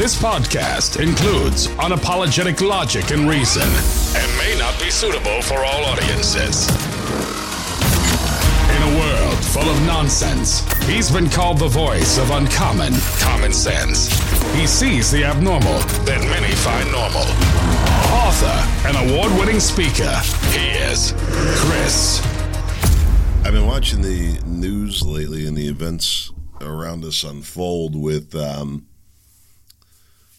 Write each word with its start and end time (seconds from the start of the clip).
This 0.00 0.16
podcast 0.18 0.98
includes 0.98 1.66
unapologetic 1.76 2.66
logic 2.66 3.10
and 3.10 3.28
reason 3.28 3.68
and 4.16 4.38
may 4.38 4.58
not 4.58 4.80
be 4.80 4.88
suitable 4.88 5.42
for 5.42 5.58
all 5.58 5.84
audiences. 5.84 6.70
In 8.70 8.82
a 8.82 8.98
world 8.98 9.44
full 9.44 9.68
of 9.68 9.78
nonsense, 9.82 10.64
he's 10.84 11.10
been 11.10 11.28
called 11.28 11.58
the 11.58 11.68
voice 11.68 12.16
of 12.16 12.30
uncommon 12.30 12.94
common 13.18 13.52
sense. 13.52 14.08
He 14.54 14.66
sees 14.66 15.10
the 15.10 15.22
abnormal 15.22 15.80
that 16.06 16.22
many 16.30 16.54
find 16.54 16.90
normal. 16.90 17.28
Author 18.24 18.88
and 18.88 19.10
award 19.10 19.38
winning 19.38 19.60
speaker, 19.60 20.16
he 20.48 20.70
is 20.80 21.12
Chris. 21.60 22.22
I've 23.44 23.52
been 23.52 23.66
watching 23.66 24.00
the 24.00 24.40
news 24.46 25.02
lately 25.02 25.46
and 25.46 25.54
the 25.54 25.68
events 25.68 26.32
around 26.62 27.04
us 27.04 27.22
unfold 27.22 27.94
with 27.94 28.34
um, 28.34 28.86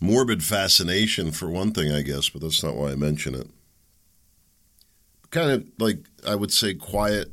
morbid 0.02 0.44
fascination, 0.44 1.32
for 1.32 1.50
one 1.50 1.72
thing, 1.72 1.92
I 1.92 2.02
guess, 2.02 2.28
but 2.28 2.42
that's 2.42 2.64
not 2.64 2.76
why 2.76 2.92
I 2.92 2.96
mention 2.96 3.36
it. 3.36 3.48
Kind 5.30 5.52
of 5.52 5.66
like, 5.80 6.00
I 6.28 6.36
would 6.36 6.52
say, 6.52 6.74
quiet 6.74 7.32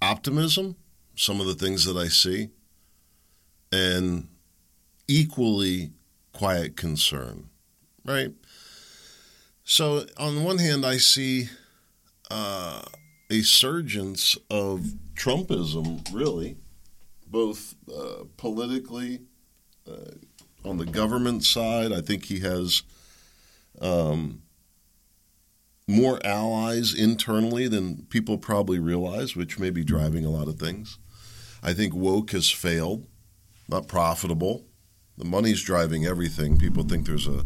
optimism, 0.00 0.76
some 1.16 1.40
of 1.40 1.46
the 1.46 1.54
things 1.54 1.84
that 1.86 1.96
I 1.96 2.06
see, 2.08 2.50
and 3.72 4.28
equally 5.08 5.90
quiet 6.32 6.76
concern, 6.76 7.48
right? 8.04 8.32
So, 9.64 10.04
on 10.18 10.44
one 10.44 10.58
hand, 10.58 10.84
I 10.84 10.98
see 10.98 11.48
uh, 12.30 12.82
a 13.30 13.42
surgence 13.42 14.36
of 14.50 14.94
Trumpism, 15.14 16.12
really, 16.12 16.56
both 17.26 17.74
uh, 17.88 18.24
politically, 18.36 19.20
uh, 19.88 20.12
on 20.64 20.76
the 20.76 20.86
government 20.86 21.44
side. 21.44 21.92
I 21.92 22.00
think 22.00 22.26
he 22.26 22.40
has 22.40 22.82
um, 23.80 24.42
more 25.86 26.24
allies 26.24 26.94
internally 26.94 27.68
than 27.68 28.06
people 28.10 28.38
probably 28.38 28.78
realize, 28.78 29.34
which 29.34 29.58
may 29.58 29.70
be 29.70 29.84
driving 29.84 30.24
a 30.24 30.30
lot 30.30 30.48
of 30.48 30.58
things. 30.58 30.98
I 31.62 31.72
think 31.72 31.94
woke 31.94 32.30
has 32.30 32.50
failed, 32.50 33.06
not 33.68 33.88
profitable. 33.88 34.64
The 35.18 35.24
money's 35.24 35.62
driving 35.62 36.06
everything. 36.06 36.58
People 36.58 36.84
think 36.84 37.06
there's 37.06 37.28
a 37.28 37.44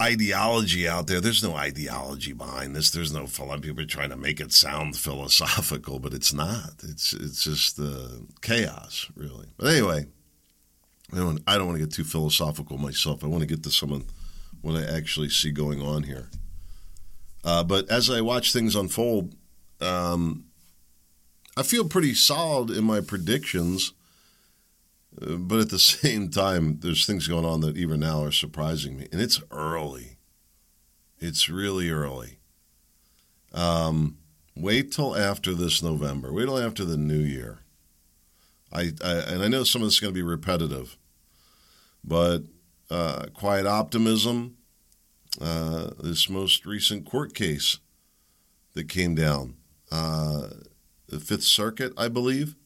ideology 0.00 0.86
out 0.86 1.06
there. 1.06 1.20
There's 1.20 1.42
no 1.42 1.56
ideology 1.56 2.32
behind 2.32 2.76
this. 2.76 2.90
There's 2.90 3.12
no 3.12 3.26
people 3.26 3.80
are 3.80 3.86
trying 3.86 4.10
to 4.10 4.16
make 4.16 4.40
it 4.40 4.52
sound 4.52 4.96
philosophical, 5.06 5.98
but 5.98 6.14
it's 6.14 6.32
not. 6.32 6.74
It's 6.82 7.12
it's 7.12 7.42
just 7.42 7.80
uh, 7.80 8.20
chaos, 8.42 9.10
really. 9.16 9.48
But 9.56 9.72
anyway, 9.72 10.06
I 11.12 11.16
don't 11.18 11.40
I 11.46 11.56
don't 11.56 11.66
want 11.66 11.78
to 11.78 11.84
get 11.84 11.94
too 11.94 12.04
philosophical 12.04 12.78
myself. 12.78 13.22
I 13.22 13.28
want 13.28 13.42
to 13.42 13.46
get 13.46 13.62
to 13.64 13.70
some 13.70 13.92
of 13.92 14.04
what 14.60 14.76
I 14.76 14.84
actually 14.84 15.28
see 15.28 15.50
going 15.50 15.80
on 15.80 16.02
here. 16.02 16.28
Uh, 17.44 17.62
but 17.62 17.88
as 17.88 18.10
I 18.10 18.20
watch 18.20 18.52
things 18.52 18.74
unfold, 18.74 19.34
um, 19.80 20.46
I 21.56 21.62
feel 21.62 21.88
pretty 21.88 22.14
solid 22.14 22.70
in 22.70 22.84
my 22.84 23.00
predictions. 23.00 23.92
Uh, 25.20 25.36
but 25.36 25.60
at 25.60 25.70
the 25.70 25.78
same 25.78 26.28
time, 26.28 26.80
there's 26.80 27.06
things 27.06 27.28
going 27.28 27.44
on 27.44 27.60
that 27.60 27.76
even 27.76 28.00
now 28.00 28.24
are 28.24 28.32
surprising 28.32 28.98
me, 28.98 29.06
and 29.12 29.20
it's 29.20 29.40
early. 29.50 30.18
It's 31.18 31.48
really 31.48 31.88
early. 31.88 32.38
Um, 33.52 34.18
wait 34.54 34.92
till 34.92 35.16
after 35.16 35.54
this 35.54 35.82
November. 35.82 36.32
Wait 36.32 36.46
till 36.46 36.58
after 36.58 36.84
the 36.84 36.98
new 36.98 37.18
year. 37.18 37.60
I, 38.72 38.92
I 39.04 39.12
and 39.28 39.42
I 39.42 39.48
know 39.48 39.64
some 39.64 39.82
of 39.82 39.86
this 39.86 39.94
is 39.94 40.00
going 40.00 40.12
to 40.12 40.18
be 40.18 40.22
repetitive, 40.22 40.96
but 42.04 42.42
uh, 42.90 43.26
quiet 43.34 43.66
optimism. 43.66 44.56
Uh, 45.38 45.90
this 46.02 46.30
most 46.30 46.64
recent 46.64 47.04
court 47.04 47.34
case 47.34 47.78
that 48.72 48.88
came 48.88 49.14
down, 49.14 49.54
uh, 49.92 50.48
the 51.08 51.20
Fifth 51.20 51.42
Circuit, 51.42 51.92
I 51.98 52.08
believe 52.08 52.56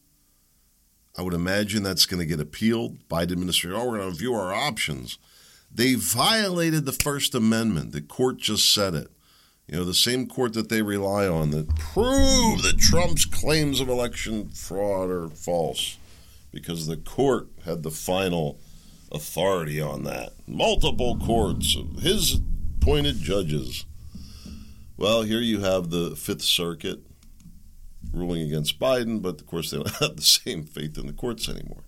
I 1.17 1.21
would 1.21 1.33
imagine 1.33 1.83
that's 1.83 2.05
going 2.05 2.19
to 2.19 2.25
get 2.25 2.39
appealed. 2.39 3.07
Biden 3.09 3.33
administration, 3.33 3.77
oh, 3.77 3.85
we're 3.85 3.97
going 3.97 4.09
to 4.09 4.13
review 4.13 4.33
our 4.33 4.53
options. 4.53 5.17
They 5.73 5.95
violated 5.95 6.85
the 6.85 6.91
First 6.91 7.35
Amendment. 7.35 7.91
The 7.91 8.01
court 8.01 8.37
just 8.37 8.73
said 8.73 8.93
it. 8.93 9.09
You 9.67 9.77
know, 9.77 9.85
the 9.85 9.93
same 9.93 10.27
court 10.27 10.53
that 10.53 10.69
they 10.69 10.81
rely 10.81 11.27
on 11.27 11.51
that 11.51 11.75
prove 11.75 12.61
that 12.63 12.77
Trump's 12.79 13.25
claims 13.25 13.79
of 13.79 13.87
election 13.87 14.49
fraud 14.49 15.09
are 15.09 15.29
false 15.29 15.97
because 16.51 16.87
the 16.87 16.97
court 16.97 17.49
had 17.65 17.83
the 17.83 17.91
final 17.91 18.59
authority 19.11 19.81
on 19.81 20.03
that. 20.03 20.33
Multiple 20.47 21.17
courts, 21.17 21.77
his 22.01 22.39
appointed 22.81 23.17
judges. 23.17 23.85
Well, 24.97 25.23
here 25.23 25.39
you 25.39 25.61
have 25.61 25.89
the 25.89 26.15
Fifth 26.15 26.43
Circuit 26.43 26.99
ruling 28.13 28.41
against 28.41 28.79
Biden, 28.79 29.21
but 29.21 29.39
of 29.39 29.47
course 29.47 29.71
they 29.71 29.77
don't 29.77 29.89
have 29.99 30.15
the 30.15 30.21
same 30.21 30.63
faith 30.63 30.97
in 30.97 31.07
the 31.07 31.13
courts 31.13 31.49
anymore. 31.49 31.83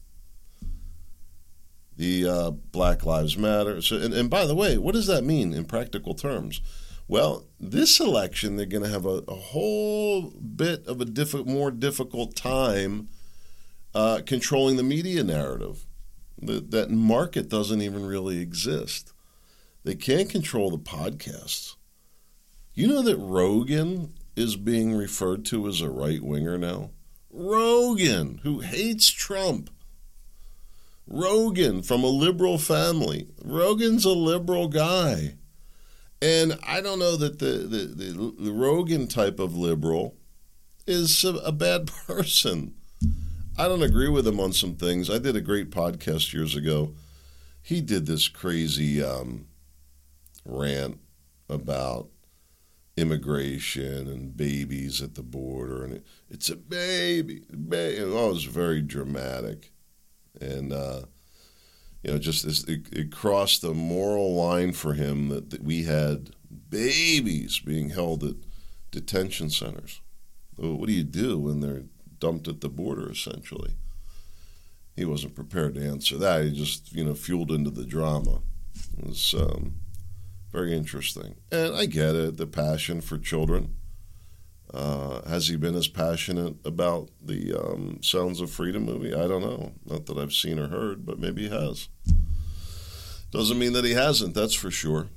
The 1.96 2.28
uh, 2.28 2.52
Black 2.52 3.06
Lives 3.06 3.38
Matter. 3.38 3.82
So, 3.82 3.98
and, 3.98 4.14
and, 4.14 4.30
by 4.30 4.46
the 4.46 4.56
way, 4.56 4.78
what 4.78 4.96
does 4.96 5.06
that 5.08 5.24
mean 5.24 5.54
in 5.54 5.66
practical 5.66 6.16
terms? 6.16 6.60
Well, 7.08 7.46
this 7.60 8.00
election 8.00 8.56
they're 8.56 8.66
going 8.66 8.84
to 8.84 8.90
have 8.90 9.06
a, 9.06 9.24
a, 9.28 9.36
whole 9.36 10.32
bit 10.32 10.88
of 10.88 11.02
a 11.02 11.06
diff- 11.06 11.46
more 11.46 11.70
difficult 11.70 12.36
time 12.36 13.10
uh, 13.94 14.22
controlling 14.26 14.78
the 14.78 14.84
media 14.84 15.24
narrative. 15.24 15.86
The, 16.42 16.60
that 16.60 16.90
market 16.90 17.50
doesn't 17.50 17.82
even 17.82 18.06
really 18.06 18.40
exist. 18.40 19.14
They 19.84 19.96
can't 19.96 20.30
control 20.30 20.72
the 20.72 20.78
podcasts. 20.78 21.76
You 22.74 22.88
know 22.88 23.02
that 23.02 23.18
Rogan 23.18 24.14
is 24.36 24.56
being 24.56 24.96
referred 24.96 25.46
to 25.46 25.68
as 25.68 25.82
a 25.82 25.90
right 25.90 26.22
winger 26.22 26.58
now? 26.58 26.92
Rogan, 27.30 28.40
who 28.44 28.60
hates 28.60 29.10
Trump. 29.10 29.70
Rogan 31.06 31.82
from 31.82 32.04
a 32.04 32.08
liberal 32.08 32.58
family. 32.58 33.28
Rogan's 33.44 34.06
a 34.06 34.12
liberal 34.12 34.68
guy. 34.68 35.36
And 36.22 36.58
I 36.64 36.80
don't 36.80 37.00
know 37.00 37.18
that 37.18 37.40
the, 37.40 37.46
the, 37.46 37.78
the, 37.86 38.36
the 38.40 38.52
Rogan 38.54 39.08
type 39.08 39.40
of 39.40 39.56
liberal 39.56 40.16
is 40.88 41.24
a, 41.26 41.36
a, 41.36 41.52
bad 41.52 41.88
person. 42.08 42.76
I 43.56 43.68
don't 43.68 43.84
agree 43.84 44.10
with 44.10 44.28
him 44.28 44.40
on 44.40 44.52
some 44.52 44.76
things. 44.76 45.12
I 45.12 45.20
did 45.20 45.36
a 45.36 45.42
great 45.42 45.70
podcast 45.70 46.34
years 46.34 46.56
ago. 46.56 46.96
He 47.62 47.82
did 47.82 48.08
this 48.08 48.28
crazy 48.28 49.04
um, 49.04 49.46
rant 50.44 51.00
about 51.48 52.10
immigration 52.98 54.08
and 54.08 54.36
babies 54.36 55.04
at 55.04 55.14
the 55.14 55.22
border, 55.22 55.84
and 55.84 55.94
it, 55.94 56.06
it's 56.32 56.50
a 56.50 56.56
baby, 56.56 57.44
baby. 57.52 58.02
Oh, 58.02 58.30
it 58.30 58.34
was 58.34 58.46
very 58.46 58.82
dramatic, 58.82 59.72
and 60.42 60.74
uh, 60.74 61.02
you 62.02 62.12
know, 62.12 62.18
just 62.18 62.46
this, 62.46 62.64
it, 62.64 62.88
it, 62.92 63.12
crossed 63.12 63.62
the 63.62 63.74
moral 63.74 64.34
line 64.34 64.74
for 64.74 64.94
him 64.94 65.30
that, 65.30 65.52
that 65.52 65.64
we 65.64 65.84
had 65.84 66.32
babies 66.70 67.60
being 67.60 67.92
held 67.92 68.24
at 68.24 68.36
detention 68.90 69.52
centers. 69.52 70.02
what 70.56 70.88
do 70.88 70.94
you 70.94 71.04
do 71.04 71.38
when 71.38 71.60
they're 71.60 71.84
dumped 72.24 72.48
at 72.48 72.62
the 72.62 72.70
border, 72.70 73.12
essentially? 73.12 73.74
He 74.96 75.04
wasn't 75.04 75.36
prepared 75.36 75.76
to 75.76 75.86
answer 75.86 76.18
that. 76.20 76.46
He 76.46 76.52
just, 76.54 76.94
you 76.94 77.04
know, 77.04 77.16
fueled 77.16 77.52
into 77.52 77.70
the 77.70 77.86
drama. 77.86 78.40
It 78.98 79.08
was 79.08 79.36
um, 79.38 79.74
very 80.50 80.74
interesting. 80.74 81.36
And 81.52 81.76
I 81.76 81.86
get 81.86 82.16
it, 82.16 82.38
the 82.38 82.48
passion 82.48 83.02
for 83.02 83.18
children. 83.18 83.76
Uh, 84.74 85.22
has 85.28 85.50
he 85.50 85.58
been 85.58 85.76
as 85.76 85.90
passionate 85.90 86.56
about 86.64 87.10
the 87.22 87.54
um, 87.54 88.00
Sounds 88.02 88.40
of 88.40 88.50
Freedom 88.50 88.84
movie? 88.86 89.14
I 89.14 89.28
don't 89.28 89.42
know. 89.42 89.74
Not 89.86 90.06
that 90.06 90.18
I've 90.18 90.34
seen 90.34 90.58
or 90.58 90.70
heard, 90.70 91.06
but 91.06 91.20
maybe 91.20 91.50
he 91.50 91.50
has. 91.50 91.90
Doesn't 93.32 93.60
mean 93.60 93.74
that 93.74 93.84
he 93.84 93.92
hasn't, 93.92 94.34
that's 94.34 94.54
for 94.54 94.72
sure. 94.72 95.10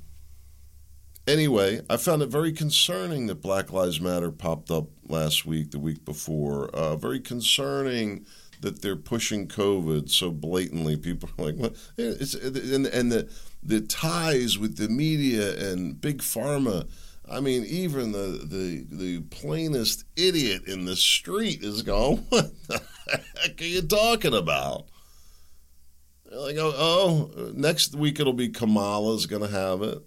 Anyway, 1.27 1.81
I 1.89 1.97
found 1.97 2.21
it 2.21 2.29
very 2.29 2.53
concerning 2.53 3.27
that 3.27 3.41
Black 3.41 3.73
Lives 3.73 3.99
Matter 3.99 4.31
popped 4.31 4.71
up 4.71 4.87
last 5.09 5.45
week, 5.45 5.71
the 5.71 5.79
week 5.79 6.05
before. 6.05 6.69
Uh, 6.69 6.95
very 6.95 7.19
concerning 7.19 8.25
that 8.61 8.81
they're 8.81 8.95
pushing 8.95 9.45
COVID 9.47 10.09
so 10.09 10.31
blatantly. 10.31 10.95
People 10.95 11.29
are 11.37 11.45
like, 11.45 11.55
what? 11.55 11.75
It's, 11.97 12.33
and, 12.33 12.85
and 12.85 13.11
the, 13.11 13.29
the 13.61 13.81
ties 13.81 14.57
with 14.57 14.77
the 14.77 14.87
media 14.87 15.71
and 15.71 15.99
big 15.99 16.19
pharma. 16.19 16.87
I 17.29 17.41
mean, 17.41 17.65
even 17.65 18.13
the, 18.13 18.45
the 18.45 18.85
the 18.89 19.19
plainest 19.19 20.05
idiot 20.15 20.63
in 20.65 20.85
the 20.85 20.95
street 20.95 21.61
is 21.61 21.81
going, 21.81 22.17
"What 22.29 22.51
the 22.69 22.81
heck 23.41 23.61
are 23.61 23.65
you 23.65 23.81
talking 23.81 24.33
about?" 24.33 24.85
They're 26.25 26.39
like, 26.39 26.55
"Oh, 26.57 26.73
oh, 26.77 27.51
next 27.53 27.95
week 27.95 28.21
it'll 28.21 28.31
be 28.31 28.47
Kamala's 28.47 29.25
going 29.25 29.41
to 29.41 29.49
have 29.49 29.81
it, 29.81 30.01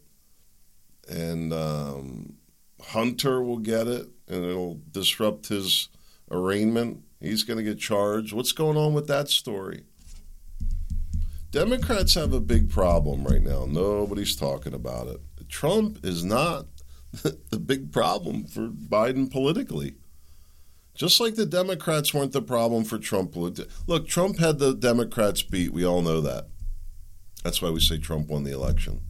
and 1.11 1.53
um, 1.53 2.35
Hunter 2.81 3.43
will 3.43 3.59
get 3.59 3.87
it, 3.87 4.09
and 4.29 4.45
it'll 4.45 4.81
disrupt 4.91 5.49
his 5.49 5.89
arraignment. 6.31 7.03
He's 7.21 7.43
going 7.43 7.59
to 7.59 7.65
get 7.65 7.79
charged. 7.79 8.33
What's 8.33 8.53
going 8.53 8.77
on 8.77 8.95
with 8.95 9.07
that 9.09 9.29
story?" 9.29 9.85
Democrats 11.51 12.15
have 12.15 12.33
a 12.33 12.41
big 12.41 12.71
problem 12.71 13.25
right 13.25 13.43
now. 13.43 13.67
Nobody's 13.67 14.37
talking 14.37 14.73
about 14.73 15.09
it. 15.09 15.21
Trump 15.49 15.99
is 16.05 16.25
not 16.25 16.67
the 17.51 17.59
big 17.59 17.93
problem 17.93 18.45
for 18.45 18.69
Biden 18.69 19.31
politically. 19.31 19.97
Just 20.95 21.19
like 21.19 21.35
the 21.35 21.47
Democrats 21.47 22.13
weren't 22.15 22.33
the 22.33 22.43
problem 22.43 22.85
for 22.85 22.99
Trump. 22.99 23.35
Look, 23.35 24.07
Trump 24.07 24.39
had 24.39 24.59
the 24.59 24.75
Democrats 24.75 25.43
beat. 25.43 25.73
We 25.73 25.85
all 25.85 26.03
know 26.03 26.21
that. 26.21 26.49
That's 27.43 27.63
why 27.63 27.71
we 27.71 27.81
say 27.81 27.99
Trump 27.99 28.29
won 28.29 28.45
the 28.45 28.53
election. 28.53 29.01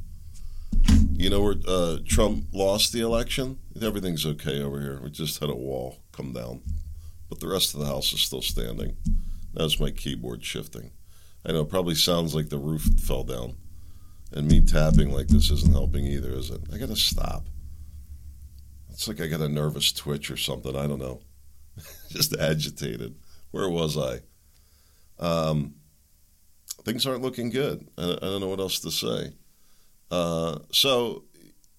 You 1.12 1.28
know 1.28 1.42
where 1.42 1.56
uh, 1.68 1.98
Trump 2.06 2.46
lost 2.52 2.92
the 2.92 3.00
election? 3.00 3.58
Everything's 3.80 4.24
okay 4.24 4.62
over 4.62 4.80
here. 4.80 5.00
We 5.02 5.10
just 5.10 5.38
had 5.40 5.50
a 5.50 5.54
wall 5.54 5.98
come 6.12 6.32
down, 6.32 6.62
but 7.28 7.40
the 7.40 7.48
rest 7.48 7.74
of 7.74 7.80
the 7.80 7.86
house 7.86 8.12
is 8.12 8.20
still 8.20 8.42
standing. 8.42 8.96
That's 9.52 9.78
my 9.80 9.90
keyboard 9.90 10.44
shifting. 10.44 10.92
I 11.44 11.52
know 11.52 11.62
it 11.62 11.68
probably 11.68 11.94
sounds 11.94 12.34
like 12.34 12.48
the 12.48 12.58
roof 12.58 12.82
fell 13.00 13.24
down, 13.24 13.56
and 14.32 14.48
me 14.48 14.60
tapping 14.60 15.12
like 15.12 15.28
this 15.28 15.50
isn't 15.50 15.72
helping 15.72 16.06
either, 16.06 16.30
is 16.30 16.50
it? 16.50 16.60
I 16.72 16.78
got 16.78 16.88
to 16.88 16.96
stop. 16.96 17.46
It's 18.90 19.08
like 19.08 19.20
I 19.20 19.26
got 19.26 19.40
a 19.40 19.48
nervous 19.48 19.92
twitch 19.92 20.30
or 20.30 20.36
something. 20.36 20.76
I 20.76 20.86
don't 20.86 20.98
know. 20.98 21.20
Just 22.10 22.36
agitated. 22.36 23.14
Where 23.50 23.68
was 23.68 23.96
I? 23.96 24.20
Um, 25.18 25.74
things 26.84 27.06
aren't 27.06 27.22
looking 27.22 27.50
good. 27.50 27.88
I, 27.96 28.12
I, 28.12 28.16
don't 28.20 28.40
know 28.40 28.48
what 28.48 28.60
else 28.60 28.80
to 28.80 28.90
say. 28.90 29.32
Uh, 30.10 30.58
so 30.72 31.24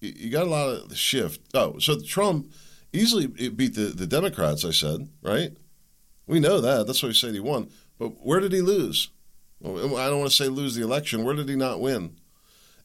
you 0.00 0.30
got 0.30 0.46
a 0.46 0.50
lot 0.50 0.68
of 0.68 0.96
shift. 0.96 1.40
Oh, 1.54 1.78
so 1.78 2.00
Trump 2.00 2.52
easily 2.92 3.26
beat 3.26 3.74
the, 3.74 3.86
the 3.86 4.06
Democrats, 4.06 4.64
I 4.64 4.70
said, 4.70 5.08
right? 5.22 5.52
We 6.26 6.40
know 6.40 6.60
that. 6.60 6.86
That's 6.86 7.02
why 7.02 7.08
we 7.08 7.14
said 7.14 7.34
he 7.34 7.40
won. 7.40 7.70
But 7.98 8.24
where 8.24 8.40
did 8.40 8.52
he 8.52 8.60
lose? 8.60 9.10
Well, 9.60 9.96
I 9.96 10.08
don't 10.08 10.18
want 10.18 10.30
to 10.30 10.36
say 10.36 10.48
lose 10.48 10.74
the 10.74 10.82
election. 10.82 11.24
Where 11.24 11.34
did 11.34 11.48
he 11.48 11.56
not 11.56 11.80
win? 11.80 12.16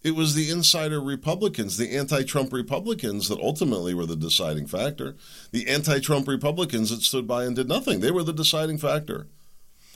It 0.03 0.15
was 0.15 0.35
the 0.35 0.49
insider 0.49 1.01
Republicans, 1.01 1.77
the 1.77 1.97
anti 1.97 2.23
Trump 2.23 2.53
Republicans, 2.53 3.29
that 3.29 3.39
ultimately 3.39 3.93
were 3.93 4.05
the 4.05 4.15
deciding 4.15 4.67
factor. 4.67 5.15
The 5.51 5.67
anti 5.67 5.99
Trump 5.99 6.27
Republicans 6.27 6.91
that 6.91 7.01
stood 7.01 7.27
by 7.27 7.45
and 7.45 7.55
did 7.55 7.67
nothing. 7.67 7.99
They 7.99 8.11
were 8.11 8.23
the 8.23 8.33
deciding 8.33 8.77
factor. 8.77 9.27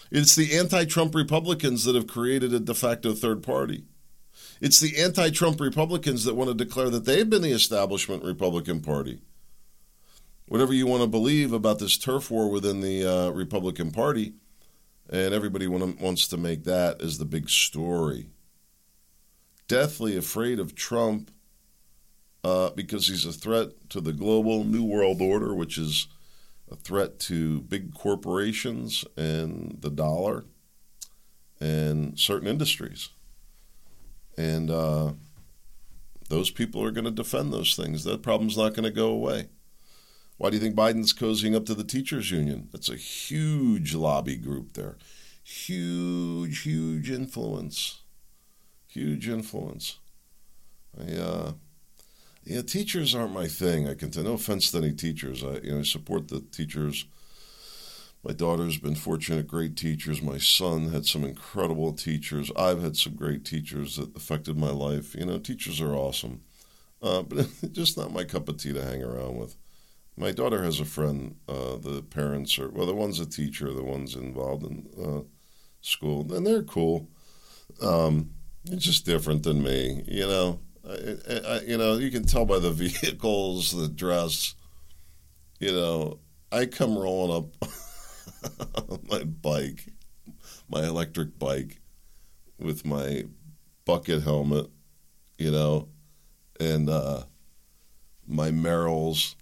It's 0.10 0.36
the 0.36 0.58
anti 0.58 0.86
Trump 0.86 1.14
Republicans 1.14 1.86
that 1.86 1.96
have 1.96 2.08
created 2.08 2.54
a 2.54 2.60
de 2.60 2.74
facto 2.74 3.14
third 3.14 3.44
party. 3.44 3.84
It's 4.62 4.80
the 4.80 4.98
anti 4.98 5.32
Trump 5.32 5.60
Republicans 5.60 6.24
that 6.24 6.36
want 6.36 6.50
to 6.50 6.54
declare 6.54 6.90
that 6.90 7.04
they've 7.04 7.30
been 7.30 7.42
the 7.42 7.52
establishment 7.52 8.24
Republican 8.24 8.80
Party. 8.80 9.22
Whatever 10.48 10.74
you 10.74 10.88
want 10.88 11.02
to 11.02 11.08
believe 11.08 11.52
about 11.52 11.80
this 11.80 11.98
turf 11.98 12.32
war 12.32 12.50
within 12.50 12.80
the 12.80 13.06
uh, 13.06 13.30
Republican 13.32 13.92
Party, 13.92 14.34
and 15.10 15.34
everybody 15.34 15.68
want 15.68 16.00
wants 16.00 16.28
to 16.28 16.38
make 16.38 16.64
that 16.64 17.02
as 17.02 17.18
the 17.18 17.26
big 17.26 17.50
story 17.50 18.30
deathly 19.72 20.18
afraid 20.18 20.60
of 20.60 20.76
Trump 20.76 21.32
uh, 22.44 22.72
because 22.72 23.08
he's 23.08 23.26
a 23.26 23.32
threat 23.32 23.70
to 23.88 24.02
the 24.02 24.12
global 24.12 24.66
New 24.66 24.84
World 24.84 25.22
Order, 25.22 25.54
which 25.56 25.78
is 25.78 26.08
a 26.70 26.76
threat 26.76 27.20
to 27.20 27.62
big 27.62 27.94
corporations 27.94 29.06
and 29.16 29.78
the 29.80 29.90
dollar 29.90 30.44
and 31.62 32.20
certain 32.20 32.50
industries. 32.50 33.12
And 34.44 34.72
uh, 34.72 35.14
those 36.30 36.50
people 36.50 36.84
are 36.84 36.92
going 36.92 37.06
to 37.06 37.12
defend 37.12 37.52
those 37.52 37.76
things. 37.76 38.04
That 38.04 38.24
problem's 38.24 38.58
not 38.58 38.74
going 38.74 38.84
to 38.84 38.92
go 38.92 39.10
away. 39.10 39.50
Why 40.38 40.50
do 40.50 40.56
you 40.56 40.62
think 40.62 40.76
Biden's 40.76 41.14
cozying 41.14 41.56
up 41.56 41.66
to 41.68 41.76
the 41.76 41.84
teachers 41.84 42.32
union? 42.32 42.70
That's 42.72 42.90
a 42.90 42.96
huge 42.96 43.94
lobby 43.94 44.38
group 44.38 44.74
there. 44.74 44.98
Huge, 45.44 46.62
huge 46.62 47.12
influence 47.12 48.02
huge 48.92 49.30
influence. 49.30 49.98
I, 51.00 51.14
uh, 51.14 51.52
yeah, 52.44 52.62
teachers 52.62 53.16
aren't 53.16 53.34
my 53.34 53.48
thing. 53.48 53.88
I 53.88 53.94
can 53.94 54.12
tell. 54.12 54.24
No 54.24 54.34
offense 54.34 54.72
to 54.72 54.80
any 54.80 54.92
teachers. 54.92 55.44
I, 55.44 55.60
you 55.64 55.72
know, 55.72 55.80
I 55.80 55.84
support 55.84 56.28
the 56.28 56.42
teachers. 56.42 57.06
My 58.24 58.34
daughter's 58.34 58.78
been 58.78 58.96
fortunate, 58.96 59.48
great 59.48 59.76
teachers. 59.76 60.22
My 60.22 60.38
son 60.38 60.90
had 60.90 61.08
some 61.08 61.24
incredible 61.24 61.92
teachers. 61.92 62.52
I've 62.56 62.82
had 62.82 62.96
some 62.96 63.16
great 63.16 63.44
teachers 63.46 63.96
that 63.96 64.16
affected 64.16 64.58
my 64.58 64.70
life. 64.70 65.16
You 65.16 65.26
know, 65.26 65.40
teachers 65.40 65.82
are 65.82 65.96
awesome, 65.96 66.42
uh, 67.02 67.22
but 67.24 67.48
just 67.72 67.98
not 67.98 68.14
my 68.14 68.24
cup 68.24 68.48
of 68.48 68.58
tea 68.58 68.74
to 68.74 68.84
hang 68.84 69.02
around 69.04 69.38
with. 69.38 69.56
My 70.18 70.32
daughter 70.32 70.62
has 70.64 70.80
a 70.80 70.86
friend. 70.86 71.38
Uh, 71.48 71.78
the 71.78 72.04
parents 72.08 72.60
are 72.60 72.70
well, 72.70 72.86
the 72.86 72.94
one's 72.94 73.20
a 73.20 73.26
teacher, 73.26 73.74
the 73.74 73.84
one's 73.84 74.16
involved 74.16 74.66
in 74.66 74.88
uh, 75.04 75.22
school, 75.82 76.32
and 76.32 76.46
they're 76.46 76.64
cool. 76.64 77.10
Um, 77.82 78.32
it's 78.66 78.86
just 78.86 79.06
different 79.06 79.42
than 79.44 79.64
me, 79.64 80.04
you 80.08 80.28
know. 80.28 80.60
I, 80.88 81.16
I, 81.48 81.62
you 81.62 81.78
know, 81.78 81.98
you 81.98 82.12
can 82.12 82.26
tell 82.26 82.46
by 82.46 82.60
the 82.60 82.72
vehicles, 82.72 83.72
the 83.72 83.88
dress. 83.88 84.54
You 85.60 85.72
know, 85.72 86.20
I 86.52 86.68
come 86.68 86.98
rolling 86.98 87.36
up 87.36 87.70
my 89.10 89.24
bike, 89.24 89.86
my 90.70 90.84
electric 90.84 91.38
bike, 91.38 91.80
with 92.60 92.86
my 92.86 93.26
bucket 93.86 94.24
helmet, 94.24 94.68
you 95.38 95.52
know, 95.52 95.88
and 96.60 96.90
uh, 96.90 97.24
my 98.28 98.52
Merrells. 98.52 99.36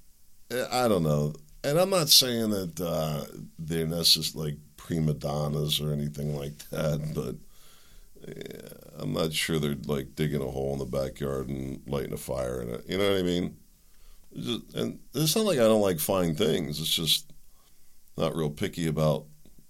I 0.52 0.88
don't 0.88 1.04
know, 1.04 1.34
and 1.64 1.78
I'm 1.78 1.90
not 1.90 2.10
saying 2.10 2.50
that 2.52 2.82
uh, 2.82 3.26
they're 3.58 3.86
necessarily 3.86 4.52
like 4.52 4.60
prima 4.78 5.14
donnas 5.14 5.80
or 5.80 5.94
anything 5.94 6.36
like 6.36 6.58
that, 6.70 7.12
but 7.14 7.36
yeah, 8.28 8.70
I'm 8.98 9.14
not 9.14 9.34
sure 9.34 9.60
they're 9.60 9.76
like 9.86 10.16
digging 10.16 10.42
a 10.42 10.46
hole 10.46 10.74
in 10.74 10.80
the 10.80 10.86
backyard 10.86 11.50
and 11.50 11.82
lighting 11.88 12.14
a 12.14 12.18
fire 12.18 12.62
in 12.62 12.70
it. 12.70 12.86
You 12.88 12.98
know 12.98 13.12
what 13.12 13.20
I 13.20 13.24
mean? 13.24 13.58
Just, 14.36 14.74
and 14.76 15.00
it's 15.14 15.36
not 15.36 15.46
like 15.46 15.60
I 15.60 15.64
don't 15.64 15.82
like 15.82 16.00
fine 16.00 16.36
things. 16.36 16.80
It's 16.80 16.94
just 16.94 17.32
not 18.20 18.36
real 18.36 18.50
picky 18.50 18.86
about 18.88 19.26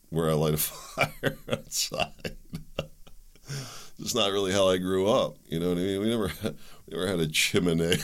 where 0.10 0.30
I 0.30 0.34
light 0.34 0.56
a 0.56 0.57
fire 0.57 1.38
outside. 1.51 2.36
it's 4.00 4.16
not 4.16 4.31
really 4.31 4.51
how 4.51 4.68
I 4.68 4.78
grew 4.78 5.07
up. 5.07 5.38
You 5.46 5.60
know 5.60 5.69
what 5.69 5.78
I 5.78 5.81
mean? 5.81 6.01
We 6.01 6.10
never, 6.10 6.31
we 6.44 6.98
never 6.98 7.07
had 7.07 7.19
a 7.19 7.28
chimney. 7.28 7.98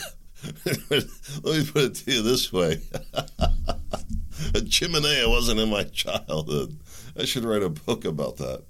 Let 0.90 1.44
me 1.44 1.66
put 1.66 1.82
it 1.82 1.94
to 1.96 2.12
you 2.12 2.22
this 2.22 2.52
way: 2.52 2.80
a 4.54 4.60
chimney 4.60 5.24
wasn't 5.26 5.60
in 5.60 5.70
my 5.70 5.82
childhood. 5.84 6.78
I 7.18 7.24
should 7.24 7.44
write 7.44 7.62
a 7.62 7.70
book 7.70 8.04
about 8.04 8.36
that. 8.36 8.62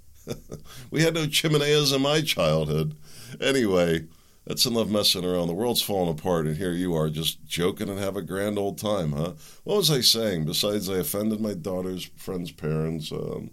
we 0.91 1.03
had 1.03 1.15
no 1.15 1.27
chimeneas 1.27 1.93
in 1.93 2.03
my 2.03 2.23
childhood. 2.23 2.97
Anyway, 3.41 4.07
that's 4.47 4.65
enough 4.65 4.89
messing 4.89 5.25
around. 5.25 5.49
The 5.49 5.55
world's 5.55 5.83
falling 5.83 6.17
apart, 6.17 6.47
and 6.47 6.57
here 6.57 6.73
you 6.73 6.95
are 6.95 7.11
just 7.11 7.45
joking 7.47 7.89
and 7.89 7.99
have 7.99 8.17
a 8.17 8.23
grand 8.23 8.59
old 8.59 8.79
time, 8.79 9.13
huh? 9.13 9.33
What 9.65 9.79
was 9.79 9.91
I 9.91 10.01
saying? 10.01 10.45
Besides, 10.45 10.89
I 10.89 10.99
offended 10.99 11.41
my 11.41 11.55
daughter's 11.55 12.05
friend's 12.17 12.53
parents. 12.53 13.11
Um, 13.11 13.51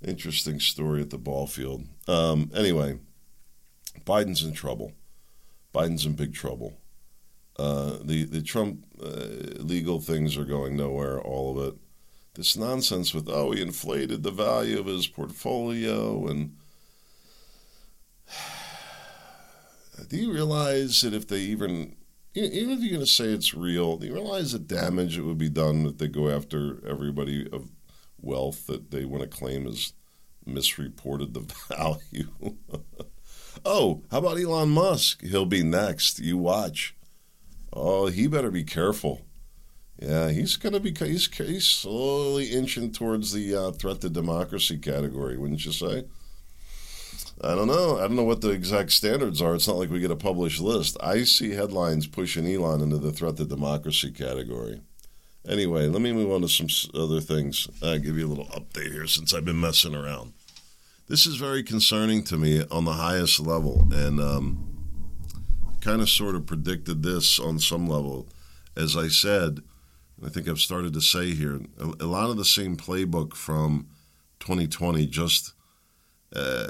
interesting 0.00 0.60
story 0.60 1.02
at 1.02 1.10
the 1.10 1.18
ball 1.18 1.46
field. 1.46 1.84
Um, 2.06 2.50
anyway, 2.54 3.00
Biden's 4.06 4.44
in 4.44 4.52
trouble. 4.52 4.92
Biden's 5.74 6.06
in 6.06 6.12
big 6.12 6.32
trouble. 6.32 6.78
Uh, 7.58 7.98
the 8.02 8.24
the 8.24 8.40
Trump 8.40 8.84
uh, 9.02 9.58
legal 9.58 10.00
things 10.00 10.36
are 10.36 10.44
going 10.44 10.76
nowhere. 10.76 11.20
All 11.20 11.58
of 11.58 11.68
it 11.68 11.80
this 12.34 12.56
nonsense 12.56 13.12
with 13.12 13.28
oh 13.28 13.50
he 13.50 13.60
inflated 13.60 14.22
the 14.22 14.30
value 14.30 14.78
of 14.78 14.86
his 14.86 15.08
portfolio 15.08 16.24
and 16.28 16.56
do 20.08 20.16
you 20.16 20.32
realize 20.32 21.02
that 21.02 21.14
if 21.14 21.26
they 21.26 21.38
even 21.38 21.96
even 22.34 22.70
if 22.70 22.80
you're 22.80 22.90
going 22.90 23.00
to 23.00 23.06
say 23.06 23.26
it's 23.26 23.54
real 23.54 23.96
do 23.96 24.06
you 24.06 24.14
realize 24.14 24.52
the 24.52 24.58
damage 24.58 25.16
that 25.16 25.24
would 25.24 25.38
be 25.38 25.48
done 25.48 25.86
if 25.86 25.98
they 25.98 26.08
go 26.08 26.28
after 26.28 26.86
everybody 26.86 27.48
of 27.52 27.70
wealth 28.20 28.66
that 28.66 28.90
they 28.90 29.04
want 29.04 29.22
to 29.22 29.28
claim 29.28 29.66
is 29.66 29.92
misreported 30.46 31.34
the 31.34 31.40
value? 31.68 32.56
Oh 33.64 34.02
how 34.10 34.18
about 34.18 34.40
elon 34.40 34.70
musk? 34.70 35.22
He'll 35.22 35.46
be 35.46 35.62
next. 35.62 36.20
You 36.20 36.38
watch. 36.38 36.94
Oh 37.72 38.06
he 38.06 38.26
better 38.26 38.50
be 38.50 38.64
careful. 38.64 39.22
Yeah, 40.00 40.30
he's 40.30 40.56
going 40.56 40.74
to 40.74 40.80
be 40.80 40.94
he's, 40.94 41.26
he's 41.34 41.66
slowly 41.66 42.46
inching 42.46 42.92
towards 42.92 43.32
the 43.32 43.54
uh, 43.54 43.70
threat 43.72 44.00
to 44.02 44.08
democracy 44.08 44.78
category, 44.78 45.36
wouldn't 45.36 45.64
you 45.64 45.72
say? 45.72 46.04
I 47.42 47.54
don't 47.54 47.68
know. 47.68 47.98
I 47.98 48.02
don't 48.02 48.16
know 48.16 48.24
what 48.24 48.40
the 48.40 48.50
exact 48.50 48.90
standards 48.92 49.40
are. 49.40 49.54
It's 49.54 49.68
not 49.68 49.76
like 49.76 49.90
we 49.90 50.00
get 50.00 50.10
a 50.10 50.16
published 50.16 50.60
list. 50.60 50.96
I 51.00 51.22
see 51.22 51.52
headlines 51.52 52.06
pushing 52.06 52.46
Elon 52.46 52.80
into 52.80 52.98
the 52.98 53.12
threat 53.12 53.36
to 53.36 53.44
democracy 53.44 54.10
category. 54.10 54.80
Anyway, 55.48 55.86
let 55.86 56.02
me 56.02 56.12
move 56.12 56.32
on 56.32 56.40
to 56.40 56.48
some 56.48 56.68
other 57.00 57.20
things. 57.20 57.68
I'll 57.82 57.98
give 57.98 58.18
you 58.18 58.26
a 58.26 58.28
little 58.28 58.46
update 58.46 58.92
here 58.92 59.06
since 59.06 59.32
I've 59.32 59.44
been 59.44 59.60
messing 59.60 59.94
around. 59.94 60.32
This 61.06 61.26
is 61.26 61.36
very 61.36 61.62
concerning 61.62 62.24
to 62.24 62.36
me 62.36 62.64
on 62.70 62.84
the 62.84 62.92
highest 62.92 63.40
level, 63.40 63.86
and 63.92 64.20
um, 64.20 64.68
kind 65.80 66.02
of 66.02 66.10
sort 66.10 66.34
of 66.34 66.44
predicted 66.44 67.02
this 67.02 67.38
on 67.38 67.60
some 67.60 67.86
level. 67.86 68.28
As 68.76 68.96
I 68.96 69.08
said, 69.08 69.60
I 70.24 70.28
think 70.28 70.48
I've 70.48 70.58
started 70.58 70.92
to 70.94 71.00
say 71.00 71.34
here, 71.34 71.60
a 71.78 72.04
lot 72.04 72.30
of 72.30 72.36
the 72.36 72.44
same 72.44 72.76
playbook 72.76 73.34
from 73.34 73.86
2020 74.40 75.06
just 75.06 75.54
uh, 76.34 76.66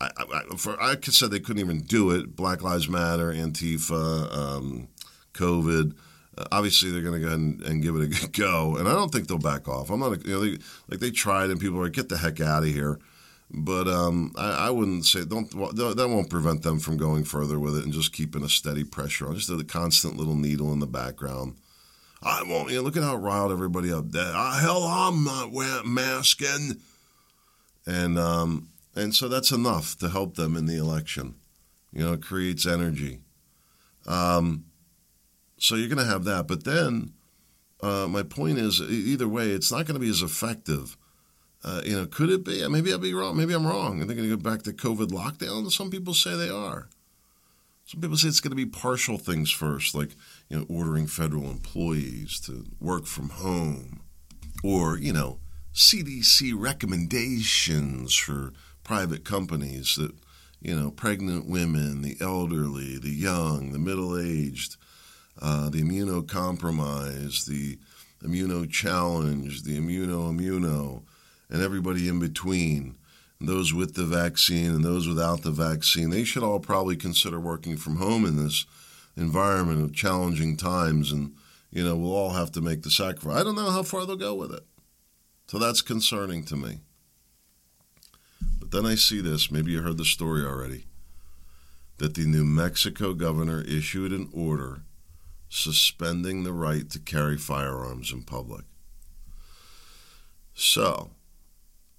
I, 0.00 0.08
I, 0.18 0.56
for, 0.56 0.80
I 0.80 0.96
said 1.00 1.30
they 1.30 1.40
couldn't 1.40 1.60
even 1.60 1.80
do 1.80 2.10
it. 2.12 2.34
Black 2.34 2.62
Lives 2.62 2.88
Matter, 2.88 3.32
Antifa, 3.32 4.36
um, 4.36 4.88
COVID. 5.34 5.94
Uh, 6.38 6.44
obviously, 6.50 6.90
they're 6.90 7.02
going 7.02 7.20
to 7.20 7.26
go 7.26 7.32
and, 7.32 7.60
and, 7.62 7.82
give 7.82 7.94
it 7.96 8.24
a 8.24 8.28
go, 8.32 8.76
and 8.76 8.88
I 8.88 8.92
don't 8.92 9.12
think 9.12 9.28
they'll 9.28 9.38
back 9.38 9.68
off. 9.68 9.90
I'm 9.90 10.00
not, 10.00 10.24
you 10.26 10.32
know, 10.32 10.40
they, 10.40 10.58
like 10.88 11.00
they 11.00 11.10
tried, 11.10 11.50
and 11.50 11.60
people 11.60 11.78
are 11.78 11.84
like, 11.84 11.92
"Get 11.92 12.08
the 12.08 12.16
heck 12.16 12.40
out 12.40 12.62
of 12.62 12.70
here." 12.70 12.98
But 13.54 13.86
um, 13.86 14.32
I, 14.34 14.68
I, 14.68 14.70
wouldn't 14.70 15.04
say 15.04 15.26
don't. 15.26 15.50
That 15.50 16.08
won't 16.08 16.30
prevent 16.30 16.62
them 16.62 16.78
from 16.78 16.96
going 16.96 17.24
further 17.24 17.60
with 17.60 17.76
it 17.76 17.84
and 17.84 17.92
just 17.92 18.14
keeping 18.14 18.42
a 18.42 18.48
steady 18.48 18.82
pressure 18.82 19.28
on. 19.28 19.34
Just 19.34 19.54
the 19.54 19.62
constant 19.62 20.16
little 20.16 20.36
needle 20.36 20.72
in 20.72 20.78
the 20.78 20.86
background. 20.86 21.56
I 22.22 22.44
won't. 22.44 22.70
You 22.70 22.76
know, 22.76 22.82
look 22.82 22.96
at 22.96 23.02
how 23.02 23.16
riled 23.16 23.52
everybody 23.52 23.92
up. 23.92 24.06
Uh, 24.14 24.58
hell, 24.58 24.84
I'm 24.84 25.24
not 25.24 25.52
masking. 25.84 26.80
And 27.84 28.18
um, 28.18 28.68
and 28.94 29.14
so 29.14 29.28
that's 29.28 29.50
enough 29.50 29.96
to 29.98 30.08
help 30.08 30.36
them 30.36 30.56
in 30.56 30.66
the 30.66 30.76
election. 30.76 31.36
You 31.92 32.04
know, 32.04 32.12
it 32.14 32.22
creates 32.22 32.66
energy. 32.66 33.20
Um, 34.06 34.64
so 35.58 35.74
you're 35.74 35.88
going 35.88 36.04
to 36.04 36.10
have 36.12 36.24
that. 36.24 36.46
But 36.46 36.64
then, 36.64 37.12
uh, 37.82 38.06
my 38.08 38.22
point 38.22 38.58
is, 38.58 38.80
either 38.80 39.28
way, 39.28 39.50
it's 39.50 39.70
not 39.70 39.86
going 39.86 39.94
to 39.94 40.00
be 40.00 40.10
as 40.10 40.22
effective. 40.22 40.96
Uh, 41.64 41.80
you 41.84 41.96
know, 41.96 42.06
could 42.06 42.30
it 42.30 42.44
be? 42.44 42.66
Maybe 42.68 42.92
I'll 42.92 42.98
be 42.98 43.14
wrong. 43.14 43.36
Maybe 43.36 43.54
I'm 43.54 43.66
wrong. 43.66 44.02
Are 44.02 44.04
they 44.04 44.14
going 44.14 44.28
to 44.28 44.36
go 44.36 44.42
back 44.42 44.62
to 44.62 44.72
COVID 44.72 45.08
lockdown? 45.08 45.70
Some 45.70 45.90
people 45.90 46.14
say 46.14 46.34
they 46.34 46.50
are. 46.50 46.88
Some 47.84 48.00
people 48.00 48.16
say 48.16 48.28
it's 48.28 48.40
going 48.40 48.50
to 48.50 48.56
be 48.56 48.66
partial 48.66 49.18
things 49.18 49.50
first, 49.50 49.94
like 49.94 50.10
you 50.48 50.58
know, 50.58 50.66
ordering 50.68 51.06
federal 51.06 51.50
employees 51.50 52.40
to 52.46 52.64
work 52.80 53.06
from 53.06 53.28
home, 53.30 54.00
or 54.64 54.96
you 54.96 55.12
know, 55.12 55.38
CDC 55.74 56.52
recommendations 56.56 58.14
for 58.14 58.52
private 58.92 59.24
companies 59.24 59.94
that, 59.96 60.12
you 60.60 60.78
know, 60.78 60.90
pregnant 60.90 61.48
women, 61.48 62.02
the 62.02 62.14
elderly, 62.20 62.98
the 62.98 63.08
young, 63.08 63.72
the 63.72 63.78
middle 63.78 64.18
aged, 64.20 64.76
uh, 65.40 65.70
the 65.70 65.82
immunocompromised, 65.82 67.46
the 67.46 67.78
immuno-challenged, 68.22 69.64
the 69.64 69.78
immuno-immuno, 69.78 71.02
and 71.48 71.62
everybody 71.62 72.06
in 72.06 72.20
between, 72.20 72.94
and 73.40 73.48
those 73.48 73.72
with 73.72 73.94
the 73.94 74.04
vaccine 74.04 74.72
and 74.72 74.84
those 74.84 75.08
without 75.08 75.40
the 75.40 75.50
vaccine, 75.50 76.10
they 76.10 76.22
should 76.22 76.42
all 76.42 76.60
probably 76.60 76.94
consider 76.94 77.40
working 77.40 77.78
from 77.78 77.96
home 77.96 78.26
in 78.26 78.36
this 78.36 78.66
environment 79.16 79.82
of 79.82 79.94
challenging 79.94 80.54
times. 80.54 81.10
And, 81.10 81.32
you 81.70 81.82
know, 81.82 81.96
we'll 81.96 82.14
all 82.14 82.34
have 82.34 82.52
to 82.52 82.60
make 82.60 82.82
the 82.82 82.90
sacrifice. 82.90 83.40
I 83.40 83.42
don't 83.42 83.56
know 83.56 83.70
how 83.70 83.84
far 83.84 84.04
they'll 84.04 84.16
go 84.16 84.34
with 84.34 84.52
it. 84.52 84.66
So 85.46 85.58
that's 85.58 85.80
concerning 85.80 86.44
to 86.44 86.56
me. 86.56 86.80
Then 88.72 88.86
I 88.86 88.94
see 88.94 89.20
this, 89.20 89.50
maybe 89.50 89.72
you 89.72 89.82
heard 89.82 89.98
the 89.98 90.04
story 90.04 90.46
already, 90.46 90.86
that 91.98 92.14
the 92.14 92.24
New 92.24 92.44
Mexico 92.44 93.12
governor 93.12 93.60
issued 93.60 94.12
an 94.12 94.30
order 94.32 94.84
suspending 95.50 96.42
the 96.42 96.54
right 96.54 96.88
to 96.88 96.98
carry 96.98 97.36
firearms 97.36 98.10
in 98.10 98.22
public. 98.22 98.64
So, 100.54 101.10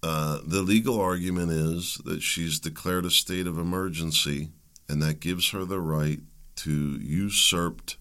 uh, 0.01 0.39
the 0.43 0.63
legal 0.63 0.99
argument 0.99 1.51
is 1.51 2.01
that 2.05 2.23
she's 2.23 2.59
declared 2.59 3.05
a 3.05 3.11
state 3.11 3.45
of 3.45 3.59
emergency, 3.59 4.49
and 4.89 4.99
that 5.03 5.19
gives 5.19 5.51
her 5.51 5.65
the 5.65 5.79
right 5.79 6.21
to 6.55 6.97
usurp 6.99 7.91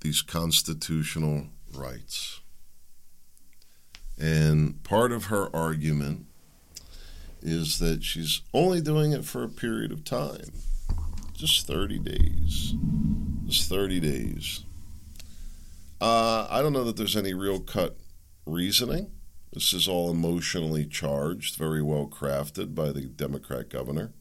these 0.00 0.22
constitutional 0.22 1.48
rights. 1.74 2.40
And 4.16 4.84
part 4.84 5.10
of 5.10 5.24
her 5.24 5.54
argument 5.54 6.26
is 7.42 7.78
that 7.78 8.04
she's 8.04 8.42
only 8.52 8.80
doing 8.80 9.12
it 9.12 9.24
for 9.24 9.42
a 9.42 9.48
period 9.48 9.92
of 9.92 10.04
time 10.04 10.52
just 11.34 11.66
30 11.66 11.98
days. 12.00 12.74
Just 13.46 13.68
30 13.68 14.00
days. 14.00 14.64
Uh, 16.00 16.46
I 16.50 16.60
don't 16.60 16.74
know 16.74 16.84
that 16.84 16.96
there's 16.96 17.16
any 17.16 17.32
real 17.32 17.60
cut 17.60 17.96
reasoning. 18.44 19.10
This 19.52 19.72
is 19.72 19.88
all 19.88 20.10
emotionally 20.10 20.84
charged, 20.84 21.56
very 21.56 21.82
well 21.82 22.06
crafted 22.06 22.74
by 22.74 22.92
the 22.92 23.06
Democrat 23.06 23.70
governor. 23.70 24.12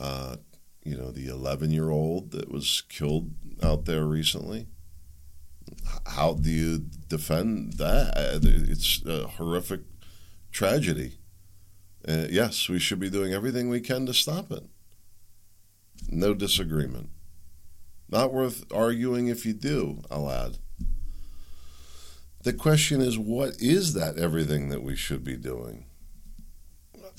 Uh, 0.00 0.36
you 0.84 0.96
know, 0.96 1.10
the 1.10 1.28
11 1.28 1.70
year 1.70 1.90
old 1.90 2.30
that 2.30 2.50
was 2.50 2.82
killed 2.88 3.30
out 3.62 3.84
there 3.84 4.04
recently 4.04 4.68
how 6.06 6.34
do 6.34 6.50
you 6.50 6.78
defend 7.08 7.74
that? 7.74 8.12
It's 8.42 9.02
a 9.04 9.26
horrific 9.26 9.80
tragedy. 10.52 11.17
Uh, 12.06 12.26
yes, 12.30 12.68
we 12.68 12.78
should 12.78 13.00
be 13.00 13.10
doing 13.10 13.32
everything 13.32 13.68
we 13.68 13.80
can 13.80 14.06
to 14.06 14.14
stop 14.14 14.50
it. 14.50 14.64
No 16.08 16.34
disagreement. 16.34 17.10
Not 18.08 18.32
worth 18.32 18.64
arguing 18.72 19.28
if 19.28 19.44
you 19.44 19.52
do, 19.52 20.02
I'll 20.10 20.30
add. 20.30 20.58
The 22.42 22.52
question 22.52 23.00
is, 23.00 23.18
what 23.18 23.54
is 23.58 23.94
that 23.94 24.16
everything 24.16 24.68
that 24.70 24.82
we 24.82 24.96
should 24.96 25.24
be 25.24 25.36
doing? 25.36 25.86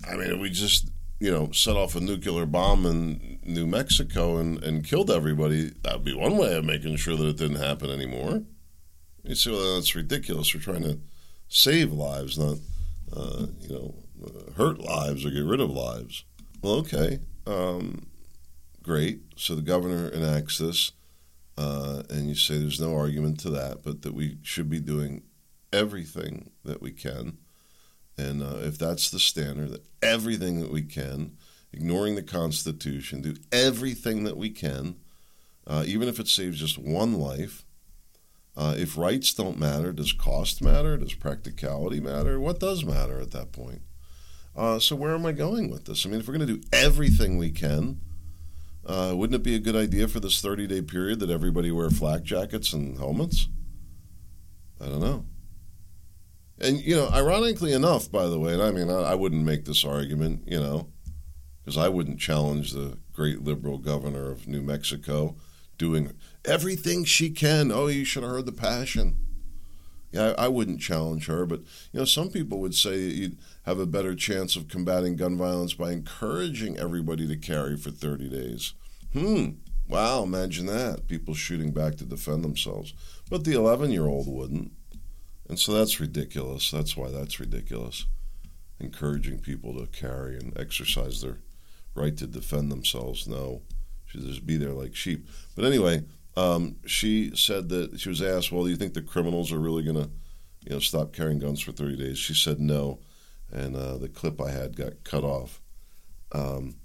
I 0.08 0.16
mean, 0.16 0.40
we 0.40 0.50
just, 0.50 0.90
you 1.20 1.30
know, 1.30 1.52
set 1.52 1.76
off 1.76 1.96
a 1.96 2.00
nuclear 2.00 2.46
bomb 2.46 2.86
in 2.86 3.40
New 3.44 3.68
Mexico 3.68 4.38
and, 4.38 4.64
and 4.64 4.84
killed 4.84 5.12
everybody. 5.12 5.72
That 5.84 5.96
would 5.96 6.06
be 6.06 6.16
one 6.16 6.38
way 6.38 6.56
of 6.56 6.66
making 6.66 6.96
sure 6.96 7.18
that 7.18 7.28
it 7.28 7.38
didn't 7.38 7.58
happen 7.58 7.90
anymore. 7.90 8.44
You 9.24 9.36
say, 9.36 9.52
well, 9.52 9.76
that's 9.76 9.94
ridiculous. 9.94 10.56
We're 10.56 10.62
trying 10.62 10.84
to 10.84 11.00
save 11.50 11.92
lives, 11.92 12.40
not, 12.40 12.58
uh, 13.16 13.48
you 13.60 13.70
know, 13.70 13.96
hurt 14.56 14.80
lives 14.80 15.26
or 15.26 15.30
get 15.30 15.46
rid 15.46 15.60
of 15.60 15.70
lives. 15.70 16.24
Well, 16.62 16.76
okay, 16.76 17.20
um, 17.48 18.08
great. 18.84 19.22
So 19.36 19.56
the 19.56 19.62
governor 19.62 20.10
enacts 20.10 20.58
this, 20.58 20.92
uh, 21.58 22.04
and 22.10 22.28
you 22.28 22.36
say 22.36 22.58
there's 22.58 22.82
no 22.82 22.96
argument 22.96 23.40
to 23.42 23.50
that, 23.52 23.84
but 23.84 24.02
that 24.02 24.14
we 24.14 24.38
should 24.44 24.70
be 24.70 24.80
doing 24.80 25.24
everything 25.72 26.52
that 26.66 26.82
we 26.82 26.92
can. 26.92 27.38
And 28.18 28.44
uh, 28.44 28.58
if 28.58 28.78
that's 28.78 29.10
the 29.10 29.20
standard, 29.20 29.70
that 29.70 29.86
everything 30.02 30.60
that 30.60 30.72
we 30.72 30.82
can, 30.82 31.38
ignoring 31.72 32.16
the 32.16 32.24
Constitution, 32.24 33.22
do 33.22 33.36
everything 33.52 34.26
that 34.26 34.36
we 34.36 34.50
can, 34.50 34.96
uh, 35.66 35.84
even 35.86 36.08
if 36.10 36.20
it 36.20 36.28
saves 36.28 36.60
just 36.60 36.78
one 36.78 37.14
life, 37.14 37.64
uh, 38.58 38.76
if 38.78 38.98
rights 38.98 39.34
don't 39.34 39.58
matter, 39.58 39.94
does 39.94 40.12
cost 40.12 40.62
matter? 40.62 40.98
Does 40.98 41.14
practicality 41.14 42.02
matter? 42.02 42.40
What 42.40 42.60
does 42.60 42.84
matter 42.84 43.22
at 43.22 43.32
that 43.32 43.54
point? 43.54 43.82
Uh, 44.60 44.78
so 44.78 44.94
where 44.94 45.16
am 45.16 45.26
I 45.26 45.32
going 45.32 45.70
with 45.70 45.86
this? 45.86 46.06
I 46.06 46.10
mean, 46.10 46.20
if 46.20 46.28
we're 46.28 46.36
going 46.36 46.46
to 46.46 46.58
do 46.58 46.62
everything 46.74 47.38
we 47.38 47.50
can, 47.50 48.02
uh, 48.86 49.14
wouldn't 49.16 49.40
it 49.40 49.44
be 49.44 49.56
a 49.56 49.60
good 49.60 49.76
idea 49.76 50.10
for 50.10 50.20
this 50.20 50.42
30 50.42 50.68
day 50.68 50.82
period 50.82 51.22
that 51.22 51.30
everybody 51.30 51.72
wear 51.72 51.90
flak 51.90 52.24
jackets 52.24 52.74
and 52.74 52.98
helmets? 52.98 53.48
I 54.82 54.88
don't 54.88 55.00
know. 55.00 55.26
And, 56.60 56.82
you 56.82 56.94
know, 56.94 57.08
ironically 57.08 57.72
enough, 57.72 58.12
by 58.12 58.28
the 58.28 58.38
way, 58.38 58.52
and 58.52 58.62
I 58.62 58.72
mean, 58.72 58.90
I, 58.90 59.12
I 59.12 59.16
wouldn't 59.16 59.46
make 59.46 59.64
this 59.64 59.86
argument, 59.86 60.44
you 60.46 60.60
know, 60.60 60.90
because 61.64 61.78
I 61.78 61.88
wouldn't 61.88 62.20
challenge 62.20 62.74
the 62.74 62.98
great 63.14 63.42
liberal 63.42 63.78
governor 63.78 64.30
of 64.30 64.46
New 64.46 64.62
Mexico 64.62 65.38
doing 65.78 66.12
everything 66.44 67.06
she 67.06 67.30
can. 67.30 67.72
Oh, 67.72 67.88
you 67.88 68.04
should 68.04 68.24
have 68.24 68.32
heard 68.34 68.46
the 68.46 68.52
passion. 68.52 69.16
Yeah, 70.12 70.34
I, 70.38 70.46
I 70.46 70.48
wouldn't 70.48 70.82
challenge 70.82 71.28
her, 71.28 71.46
but 71.46 71.60
you 71.92 72.00
know, 72.00 72.06
some 72.06 72.30
people 72.30 72.60
would 72.60 72.74
say 72.74 72.98
you'd 72.98 73.38
have 73.64 73.80
a 73.80 73.86
better 73.86 74.16
chance 74.16 74.56
of 74.56 74.68
combating 74.68 75.16
gun 75.16 75.38
violence 75.38 75.74
by 75.74 75.92
encouraging 75.92 76.78
everybody 76.78 77.28
to 77.28 77.38
carry 77.38 77.78
for 77.78 77.92
30 77.92 78.30
days. 78.30 78.74
Hmm. 79.14 79.50
Wow, 79.88 80.24
imagine 80.24 80.68
that. 80.68 81.08
People 81.08 81.34
shooting 81.34 81.72
back 81.72 81.96
to 81.96 82.06
defend 82.06 82.44
themselves. 82.44 82.94
But 83.30 83.44
the 83.44 83.54
11 83.54 83.92
year 83.92 84.08
old 84.08 84.28
wouldn't. 84.28 84.72
And 85.48 85.60
so 85.60 85.74
that's 85.74 86.00
ridiculous. 86.00 86.70
That's 86.70 86.96
why 86.96 87.10
that's 87.10 87.40
ridiculous. 87.40 88.06
Encouraging 88.80 89.40
people 89.40 89.74
to 89.74 89.88
carry 89.88 90.38
and 90.38 90.58
exercise 90.58 91.22
their 91.22 91.40
right 91.96 92.16
to 92.18 92.28
defend 92.28 92.72
themselves. 92.72 93.28
No 93.28 93.64
should 94.10 94.26
just 94.26 94.46
be 94.46 94.58
there 94.58 94.74
like 94.74 94.96
sheep. 94.96 95.28
But 95.56 95.66
anyway, 95.66 96.04
um, 96.36 96.78
she 96.86 97.36
said 97.36 97.70
that 97.70 98.00
she 98.00 98.10
was 98.10 98.22
asked, 98.22 98.52
"Well, 98.52 98.64
do 98.64 98.70
you 98.70 98.76
think 98.76 98.94
the 98.94 99.02
criminals 99.02 99.52
are 99.52 99.60
really 99.60 99.84
going 99.84 100.04
to, 100.04 100.10
you 100.66 100.72
know, 100.72 100.80
stop 100.80 101.14
carrying 101.14 101.40
guns 101.40 101.62
for 101.62 101.72
30 101.72 101.98
days?" 101.98 102.18
She 102.18 102.34
said 102.34 102.60
no, 102.60 103.00
and 103.52 103.76
uh, 103.76 103.98
the 103.98 104.10
clip 104.10 104.42
I 104.42 104.52
had 104.52 104.76
got 104.76 105.04
cut 105.04 105.24
off. 105.24 105.62
Um, 106.32 106.76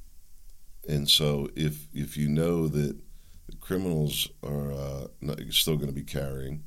and 0.88 1.08
so, 1.08 1.48
if 1.54 1.88
if 1.92 2.16
you 2.16 2.28
know 2.28 2.68
that 2.68 2.98
the 3.46 3.56
criminals 3.60 4.28
are 4.42 4.72
uh, 4.72 5.06
not, 5.20 5.40
still 5.50 5.76
going 5.76 5.88
to 5.88 5.94
be 5.94 6.04
carrying, 6.04 6.64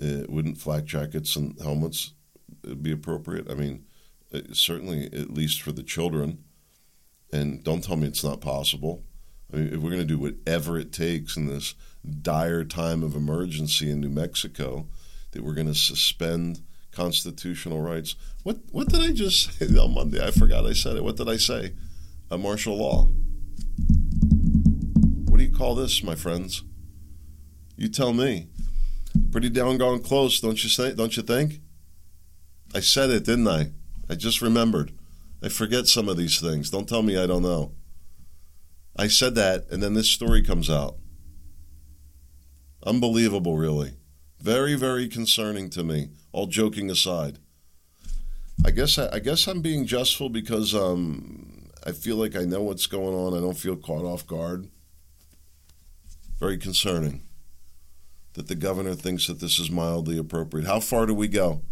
it, 0.00 0.24
uh, 0.24 0.32
wouldn't 0.32 0.58
flak 0.58 0.84
jackets 0.84 1.36
and 1.36 1.58
helmets 1.60 2.12
be 2.82 2.92
appropriate? 2.92 3.50
I 3.50 3.54
mean, 3.54 3.84
certainly 4.52 5.06
at 5.06 5.30
least 5.30 5.62
for 5.62 5.72
the 5.72 5.82
children. 5.82 6.44
And 7.32 7.62
don't 7.62 7.84
tell 7.84 7.96
me 7.96 8.06
it's 8.06 8.24
not 8.24 8.40
possible. 8.40 9.04
I 9.52 9.56
mean, 9.56 9.68
if 9.72 9.80
we're 9.80 9.90
going 9.90 10.02
to 10.02 10.04
do 10.04 10.18
whatever 10.18 10.78
it 10.78 10.92
takes 10.92 11.36
in 11.36 11.46
this 11.46 11.74
dire 12.22 12.64
time 12.64 13.02
of 13.02 13.14
emergency 13.14 13.90
in 13.90 14.00
New 14.00 14.10
Mexico, 14.10 14.86
that 15.32 15.42
we're 15.42 15.54
going 15.54 15.66
to 15.66 15.74
suspend 15.74 16.60
constitutional 16.92 17.80
rights. 17.80 18.16
What 18.42 18.58
what 18.72 18.88
did 18.88 19.00
I 19.00 19.12
just 19.12 19.58
say 19.58 19.66
on 19.78 19.94
Monday? 19.94 20.24
I 20.24 20.30
forgot 20.30 20.66
I 20.66 20.72
said 20.72 20.96
it. 20.96 21.04
What 21.04 21.16
did 21.16 21.28
I 21.28 21.36
say? 21.36 21.72
A 22.30 22.36
martial 22.36 22.76
law. 22.76 23.08
What 25.28 25.38
do 25.38 25.44
you 25.44 25.56
call 25.56 25.74
this, 25.74 26.02
my 26.02 26.14
friends? 26.14 26.62
You 27.76 27.88
tell 27.88 28.12
me. 28.12 28.48
Pretty 29.30 29.48
down 29.48 29.78
gone 29.78 30.02
close, 30.02 30.40
don't 30.40 30.62
you 30.62 30.68
say? 30.68 30.92
Don't 30.92 31.16
you 31.16 31.22
think? 31.22 31.60
I 32.74 32.80
said 32.80 33.10
it, 33.10 33.24
didn't 33.24 33.48
I? 33.48 33.70
I 34.10 34.14
just 34.14 34.42
remembered. 34.42 34.92
I 35.42 35.48
forget 35.48 35.86
some 35.86 36.08
of 36.08 36.16
these 36.16 36.40
things. 36.40 36.70
Don't 36.70 36.88
tell 36.88 37.02
me 37.02 37.16
I 37.16 37.26
don't 37.26 37.42
know. 37.42 37.72
I 38.98 39.06
said 39.06 39.36
that, 39.36 39.66
and 39.70 39.80
then 39.80 39.94
this 39.94 40.08
story 40.08 40.42
comes 40.42 40.68
out. 40.68 40.96
Unbelievable, 42.84 43.56
really. 43.56 43.92
Very, 44.40 44.74
very 44.74 45.08
concerning 45.08 45.70
to 45.70 45.84
me. 45.84 46.08
All 46.32 46.46
joking 46.46 46.90
aside, 46.90 47.38
I 48.64 48.70
guess 48.70 48.98
I, 48.98 49.08
I 49.14 49.18
guess 49.20 49.46
I'm 49.46 49.62
being 49.62 49.86
justful 49.86 50.28
because 50.28 50.74
um, 50.74 51.68
I 51.86 51.92
feel 51.92 52.16
like 52.16 52.36
I 52.36 52.44
know 52.44 52.62
what's 52.62 52.86
going 52.86 53.14
on. 53.14 53.36
I 53.36 53.40
don't 53.40 53.56
feel 53.56 53.76
caught 53.76 54.04
off 54.04 54.26
guard. 54.26 54.68
Very 56.38 56.58
concerning 56.58 57.22
that 58.34 58.46
the 58.46 58.54
governor 58.54 58.94
thinks 58.94 59.26
that 59.26 59.40
this 59.40 59.58
is 59.58 59.70
mildly 59.70 60.18
appropriate. 60.18 60.66
How 60.66 60.80
far 60.80 61.06
do 61.06 61.14
we 61.14 61.28
go? 61.28 61.62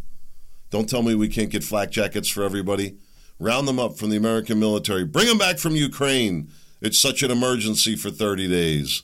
Don't 0.71 0.89
tell 0.89 1.03
me 1.03 1.15
we 1.15 1.29
can't 1.29 1.51
get 1.51 1.63
flak 1.63 1.91
jackets 1.91 2.29
for 2.29 2.43
everybody. 2.43 2.97
Round 3.39 3.69
them 3.69 3.79
up 3.79 3.97
from 3.99 4.11
the 4.11 4.17
American 4.17 4.59
military. 4.59 5.05
Bring 5.05 5.27
them 5.27 5.39
back 5.39 5.59
from 5.59 5.77
Ukraine. 5.77 6.51
It's 6.81 6.99
such 7.01 7.23
an 7.23 7.31
emergency 7.31 7.97
for 7.97 8.11
30 8.11 8.49
days 8.49 9.03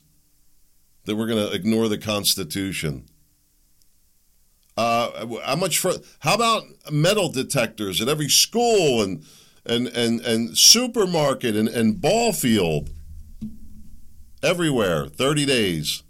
that 1.05 1.17
we're 1.17 1.27
going 1.27 1.49
to 1.49 1.53
ignore 1.53 1.89
the 1.89 1.99
Constitution. 1.99 3.09
Uh, 4.77 5.27
how 5.45 5.57
much? 5.57 5.79
For, 5.79 5.93
how 6.21 6.35
about 6.35 6.65
metal 6.91 7.29
detectors 7.29 8.01
at 8.01 8.09
every 8.09 8.29
school 8.29 9.03
and 9.03 9.25
and 9.67 9.87
and, 9.89 10.21
and 10.23 10.57
supermarket 10.57 11.55
and, 11.55 11.69
and 11.69 12.01
ball 12.01 12.33
field? 12.33 12.91
Everywhere, 14.43 15.07
30 15.07 15.47
days. 15.47 16.03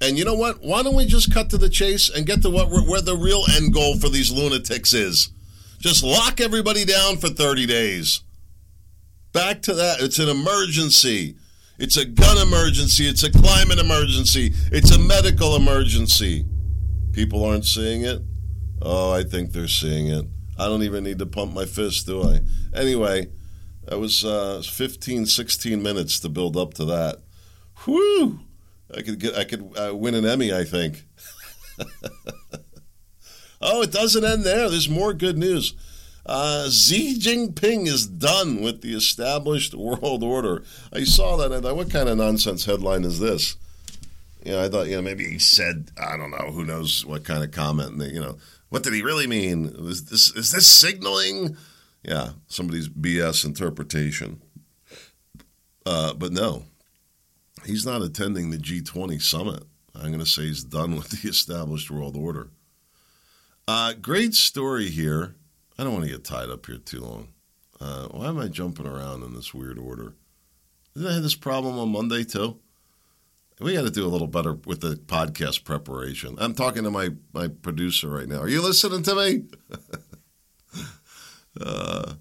And 0.00 0.18
you 0.18 0.24
know 0.24 0.34
what? 0.34 0.60
Why 0.60 0.82
don't 0.82 0.96
we 0.96 1.06
just 1.06 1.32
cut 1.32 1.50
to 1.50 1.58
the 1.58 1.68
chase 1.68 2.08
and 2.08 2.26
get 2.26 2.42
to 2.42 2.50
what 2.50 2.70
where 2.70 3.02
the 3.02 3.16
real 3.16 3.42
end 3.54 3.72
goal 3.74 3.98
for 3.98 4.08
these 4.08 4.32
lunatics 4.32 4.94
is? 4.94 5.30
Just 5.78 6.02
lock 6.02 6.40
everybody 6.40 6.84
down 6.84 7.18
for 7.18 7.28
30 7.28 7.66
days. 7.66 8.22
Back 9.36 9.60
to 9.62 9.74
that. 9.74 10.00
It's 10.00 10.18
an 10.18 10.30
emergency. 10.30 11.36
It's 11.78 11.98
a 11.98 12.06
gun 12.06 12.38
emergency. 12.38 13.06
It's 13.06 13.22
a 13.22 13.30
climate 13.30 13.78
emergency. 13.78 14.54
It's 14.72 14.90
a 14.96 14.98
medical 14.98 15.56
emergency. 15.56 16.46
People 17.12 17.44
aren't 17.44 17.66
seeing 17.66 18.00
it. 18.00 18.22
Oh, 18.80 19.12
I 19.12 19.24
think 19.24 19.52
they're 19.52 19.68
seeing 19.68 20.06
it. 20.06 20.24
I 20.58 20.64
don't 20.68 20.84
even 20.84 21.04
need 21.04 21.18
to 21.18 21.26
pump 21.26 21.52
my 21.52 21.66
fist, 21.66 22.06
do 22.06 22.22
I? 22.22 22.40
Anyway, 22.74 23.26
that 23.84 23.98
was 23.98 24.24
uh, 24.24 24.62
15, 24.64 25.26
16 25.26 25.82
minutes 25.82 26.18
to 26.20 26.30
build 26.30 26.56
up 26.56 26.72
to 26.72 26.86
that. 26.86 27.18
Whew! 27.84 28.40
I 28.96 29.02
could 29.02 29.20
get, 29.20 29.34
I 29.34 29.44
could 29.44 29.70
uh, 29.78 29.94
win 29.94 30.14
an 30.14 30.24
Emmy, 30.24 30.50
I 30.50 30.64
think. 30.64 31.04
oh, 33.60 33.82
it 33.82 33.92
doesn't 33.92 34.24
end 34.24 34.44
there. 34.44 34.70
There's 34.70 34.88
more 34.88 35.12
good 35.12 35.36
news. 35.36 35.74
Uh, 36.26 36.68
Xi 36.68 37.18
Jinping 37.18 37.86
is 37.86 38.06
done 38.06 38.60
with 38.60 38.82
the 38.82 38.94
established 38.94 39.74
world 39.76 40.24
order. 40.24 40.64
I 40.92 41.04
saw 41.04 41.36
that. 41.36 41.52
I 41.52 41.60
thought, 41.60 41.76
what 41.76 41.90
kind 41.90 42.08
of 42.08 42.18
nonsense 42.18 42.64
headline 42.64 43.04
is 43.04 43.20
this? 43.20 43.56
You 44.44 44.52
know, 44.52 44.64
I 44.64 44.68
thought, 44.68 44.88
you 44.88 44.96
know, 44.96 45.02
maybe 45.02 45.24
he 45.24 45.38
said, 45.38 45.90
I 46.00 46.16
don't 46.16 46.30
know, 46.30 46.50
who 46.52 46.64
knows 46.64 47.04
what 47.06 47.24
kind 47.24 47.42
of 47.42 47.52
comment. 47.52 48.00
You 48.12 48.20
know, 48.20 48.38
what 48.68 48.82
did 48.82 48.92
he 48.92 49.02
really 49.02 49.26
mean? 49.26 49.66
Is 49.78 50.04
this 50.04 50.34
is 50.34 50.52
this 50.52 50.66
signaling? 50.66 51.56
Yeah, 52.02 52.30
somebody's 52.48 52.88
BS 52.88 53.44
interpretation. 53.44 54.40
Uh, 55.84 56.14
but 56.14 56.32
no, 56.32 56.64
he's 57.64 57.86
not 57.86 58.02
attending 58.02 58.50
the 58.50 58.58
G20 58.58 59.20
summit. 59.22 59.62
I'm 59.94 60.08
going 60.08 60.18
to 60.18 60.26
say 60.26 60.42
he's 60.42 60.64
done 60.64 60.96
with 60.96 61.08
the 61.08 61.28
established 61.28 61.90
world 61.90 62.16
order. 62.16 62.48
Uh, 63.66 63.94
great 63.94 64.34
story 64.34 64.90
here. 64.90 65.34
I 65.78 65.84
don't 65.84 65.92
want 65.92 66.04
to 66.04 66.10
get 66.10 66.24
tied 66.24 66.50
up 66.50 66.66
here 66.66 66.78
too 66.78 67.00
long. 67.00 67.28
Uh, 67.80 68.08
why 68.08 68.28
am 68.28 68.38
I 68.38 68.48
jumping 68.48 68.86
around 68.86 69.22
in 69.22 69.34
this 69.34 69.52
weird 69.52 69.78
order? 69.78 70.14
Did 70.96 71.06
I 71.06 71.14
have 71.14 71.22
this 71.22 71.34
problem 71.34 71.78
on 71.78 71.90
Monday 71.90 72.24
too? 72.24 72.58
We 73.60 73.74
got 73.74 73.82
to 73.82 73.90
do 73.90 74.06
a 74.06 74.08
little 74.08 74.26
better 74.26 74.52
with 74.52 74.80
the 74.80 74.96
podcast 74.96 75.64
preparation. 75.64 76.36
I'm 76.38 76.54
talking 76.54 76.84
to 76.84 76.90
my, 76.90 77.10
my 77.32 77.48
producer 77.48 78.08
right 78.08 78.28
now. 78.28 78.40
Are 78.40 78.48
you 78.48 78.62
listening 78.62 79.02
to 79.04 79.14
me? 79.14 79.44
uh, 81.60 82.14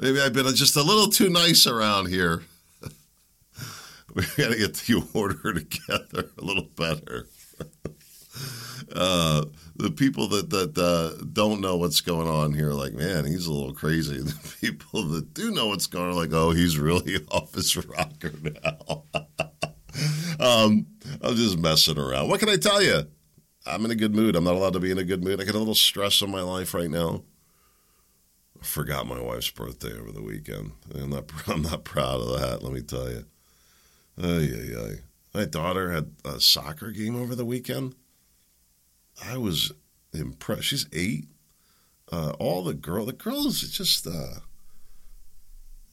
maybe 0.00 0.20
I've 0.20 0.32
been 0.32 0.54
just 0.54 0.76
a 0.76 0.82
little 0.82 1.08
too 1.08 1.28
nice 1.28 1.66
around 1.66 2.06
here 2.06 2.42
we 4.14 4.22
got 4.36 4.50
to 4.50 4.58
get 4.58 4.74
the 4.74 5.06
order 5.14 5.52
together 5.54 6.30
a 6.36 6.44
little 6.44 6.68
better. 6.76 7.28
Uh, 8.92 9.44
the 9.76 9.90
people 9.90 10.28
that 10.28 10.50
that 10.50 10.76
uh, 10.78 11.24
don't 11.32 11.60
know 11.60 11.76
what's 11.76 12.00
going 12.00 12.28
on 12.28 12.52
here, 12.52 12.72
like, 12.72 12.92
man, 12.92 13.24
he's 13.24 13.46
a 13.46 13.52
little 13.52 13.74
crazy. 13.74 14.22
The 14.60 14.66
people 14.68 15.02
that 15.08 15.32
do 15.32 15.50
know 15.50 15.68
what's 15.68 15.86
going 15.86 16.10
on, 16.10 16.16
like, 16.16 16.32
oh, 16.32 16.50
he's 16.50 16.78
really 16.78 17.16
off 17.30 17.54
his 17.54 17.76
rocker 17.76 18.32
now. 18.42 19.04
um, 20.40 20.86
I'm 21.22 21.34
just 21.34 21.58
messing 21.58 21.98
around. 21.98 22.28
What 22.28 22.40
can 22.40 22.48
I 22.48 22.56
tell 22.56 22.82
you? 22.82 23.02
I'm 23.66 23.84
in 23.84 23.90
a 23.90 23.96
good 23.96 24.14
mood. 24.14 24.36
I'm 24.36 24.44
not 24.44 24.54
allowed 24.54 24.74
to 24.74 24.80
be 24.80 24.90
in 24.90 24.98
a 24.98 25.04
good 25.04 25.22
mood. 25.22 25.40
I 25.40 25.44
got 25.44 25.54
a 25.54 25.58
little 25.58 25.74
stress 25.74 26.20
in 26.22 26.30
my 26.30 26.42
life 26.42 26.74
right 26.74 26.90
now. 26.90 27.22
I 28.60 28.64
forgot 28.64 29.06
my 29.06 29.20
wife's 29.20 29.50
birthday 29.50 29.92
over 29.98 30.12
the 30.12 30.22
weekend. 30.22 30.72
I'm 30.94 31.10
not. 31.10 31.30
I'm 31.46 31.62
not 31.62 31.84
proud 31.84 32.20
of 32.20 32.40
that. 32.40 32.62
Let 32.62 32.72
me 32.72 32.82
tell 32.82 33.10
you. 33.10 33.24
Ay, 34.22 34.50
ay, 34.52 34.76
ay. 34.78 34.98
My 35.32 35.44
daughter 35.44 35.92
had 35.92 36.12
a 36.24 36.40
soccer 36.40 36.90
game 36.90 37.16
over 37.16 37.34
the 37.34 37.44
weekend. 37.44 37.94
I 39.24 39.36
was 39.36 39.72
impressed. 40.12 40.64
She's 40.64 40.86
eight. 40.92 41.26
Uh, 42.10 42.32
all 42.38 42.64
the 42.64 42.74
girl, 42.74 43.06
the 43.06 43.12
girls, 43.12 43.62
it's 43.62 43.76
just, 43.76 44.06
uh, 44.06 44.40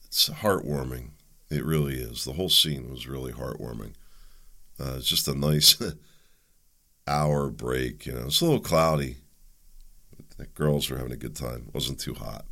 it's 0.06 0.28
heartwarming. 0.28 1.10
It 1.50 1.64
really 1.64 1.94
is. 1.94 2.24
The 2.24 2.32
whole 2.32 2.48
scene 2.48 2.90
was 2.90 3.06
really 3.06 3.32
heartwarming. 3.32 3.92
Uh, 4.80 4.94
it's 4.96 5.06
just 5.06 5.28
a 5.28 5.34
nice 5.34 5.80
hour 7.06 7.50
break. 7.50 8.06
You 8.06 8.12
know, 8.12 8.26
it's 8.26 8.40
a 8.40 8.44
little 8.44 8.60
cloudy. 8.60 9.16
The 10.36 10.46
girls 10.46 10.88
were 10.88 10.98
having 10.98 11.12
a 11.12 11.16
good 11.16 11.36
time. 11.36 11.64
It 11.68 11.74
wasn't 11.74 12.00
too 12.00 12.14
hot. 12.14 12.44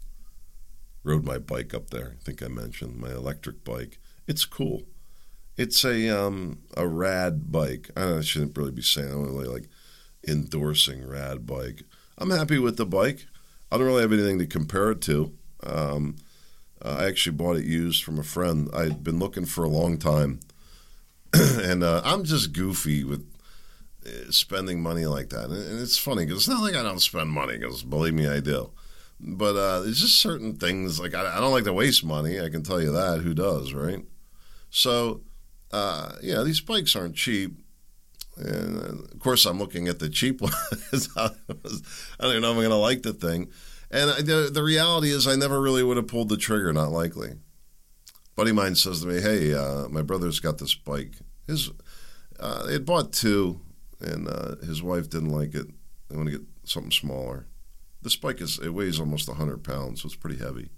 Rode 1.04 1.24
my 1.24 1.38
bike 1.38 1.72
up 1.72 1.90
there. 1.90 2.16
I 2.18 2.24
think 2.24 2.42
I 2.42 2.48
mentioned 2.48 2.96
my 2.98 3.10
electric 3.10 3.62
bike. 3.62 3.98
It's 4.26 4.44
cool. 4.44 4.82
It's 5.56 5.84
a 5.84 6.08
um, 6.08 6.58
a 6.76 6.86
rad 6.86 7.52
bike. 7.52 7.90
I, 7.96 8.20
shouldn't 8.20 8.56
really 8.58 8.72
be 8.72 8.82
saying 8.82 9.12
I'm 9.12 9.22
really 9.22 9.46
like 9.46 9.68
endorsing 10.26 11.06
rad 11.06 11.46
bike. 11.46 11.82
I'm 12.18 12.30
happy 12.30 12.58
with 12.58 12.76
the 12.76 12.86
bike. 12.86 13.26
I 13.70 13.76
don't 13.76 13.86
really 13.86 14.02
have 14.02 14.12
anything 14.12 14.38
to 14.38 14.46
compare 14.46 14.90
it 14.92 15.00
to. 15.02 15.32
Um, 15.62 16.16
I 16.82 17.06
actually 17.06 17.36
bought 17.36 17.56
it 17.56 17.64
used 17.64 18.04
from 18.04 18.18
a 18.18 18.22
friend. 18.22 18.68
I'd 18.74 19.02
been 19.02 19.18
looking 19.18 19.46
for 19.46 19.64
a 19.64 19.68
long 19.68 19.98
time, 19.98 20.40
and 21.32 21.82
uh, 21.82 22.02
I'm 22.04 22.24
just 22.24 22.52
goofy 22.52 23.02
with 23.02 23.26
uh, 24.06 24.30
spending 24.30 24.82
money 24.82 25.06
like 25.06 25.30
that. 25.30 25.50
And 25.50 25.80
it's 25.80 25.98
funny 25.98 26.24
because 26.24 26.42
it's 26.42 26.48
not 26.48 26.62
like 26.62 26.76
I 26.76 26.82
don't 26.82 27.00
spend 27.00 27.30
money 27.30 27.58
because 27.58 27.82
believe 27.82 28.14
me, 28.14 28.28
I 28.28 28.40
do. 28.40 28.70
But 29.18 29.56
uh, 29.56 29.80
there's 29.80 30.00
just 30.00 30.18
certain 30.18 30.56
things 30.56 31.00
like 31.00 31.14
I, 31.14 31.36
I 31.36 31.40
don't 31.40 31.52
like 31.52 31.64
to 31.64 31.72
waste 31.72 32.04
money. 32.04 32.38
I 32.40 32.50
can 32.50 32.62
tell 32.62 32.80
you 32.80 32.92
that. 32.92 33.20
Who 33.20 33.34
does, 33.34 33.72
right? 33.72 34.04
So 34.70 35.22
uh, 35.72 36.12
know, 36.22 36.44
these 36.44 36.60
bikes 36.60 36.96
aren't 36.96 37.16
cheap. 37.16 37.58
And 38.36 38.78
uh, 38.78 39.04
of 39.12 39.18
course, 39.18 39.46
I'm 39.46 39.58
looking 39.58 39.88
at 39.88 39.98
the 39.98 40.08
cheap 40.08 40.40
ones. 40.42 41.08
I 41.16 41.30
don't 42.20 42.30
even 42.30 42.42
know 42.42 42.50
if 42.50 42.56
I'm 42.56 42.62
going 42.62 42.70
to 42.70 42.76
like 42.76 43.02
the 43.02 43.12
thing. 43.12 43.50
And 43.90 44.10
the, 44.26 44.50
the 44.52 44.62
reality 44.62 45.10
is, 45.10 45.26
I 45.26 45.36
never 45.36 45.60
really 45.60 45.82
would 45.82 45.96
have 45.96 46.08
pulled 46.08 46.28
the 46.28 46.36
trigger, 46.36 46.72
not 46.72 46.90
likely. 46.90 47.34
buddy 48.34 48.52
mine 48.52 48.74
says 48.74 49.00
to 49.00 49.06
me, 49.06 49.20
Hey, 49.20 49.54
uh, 49.54 49.88
my 49.88 50.02
brother's 50.02 50.40
got 50.40 50.58
this 50.58 50.74
bike. 50.74 51.14
His, 51.46 51.70
uh, 52.38 52.66
they 52.66 52.74
had 52.74 52.84
bought 52.84 53.12
two, 53.12 53.60
and 54.00 54.28
uh, 54.28 54.56
his 54.56 54.82
wife 54.82 55.08
didn't 55.08 55.30
like 55.30 55.54
it. 55.54 55.68
They 56.08 56.16
want 56.16 56.28
to 56.28 56.38
get 56.38 56.46
something 56.64 56.90
smaller. 56.90 57.46
This 58.02 58.16
bike 58.16 58.40
is, 58.40 58.58
it 58.58 58.74
weighs 58.74 59.00
almost 59.00 59.28
100 59.28 59.64
pounds, 59.64 60.02
so 60.02 60.06
it's 60.06 60.16
pretty 60.16 60.38
heavy. 60.38 60.70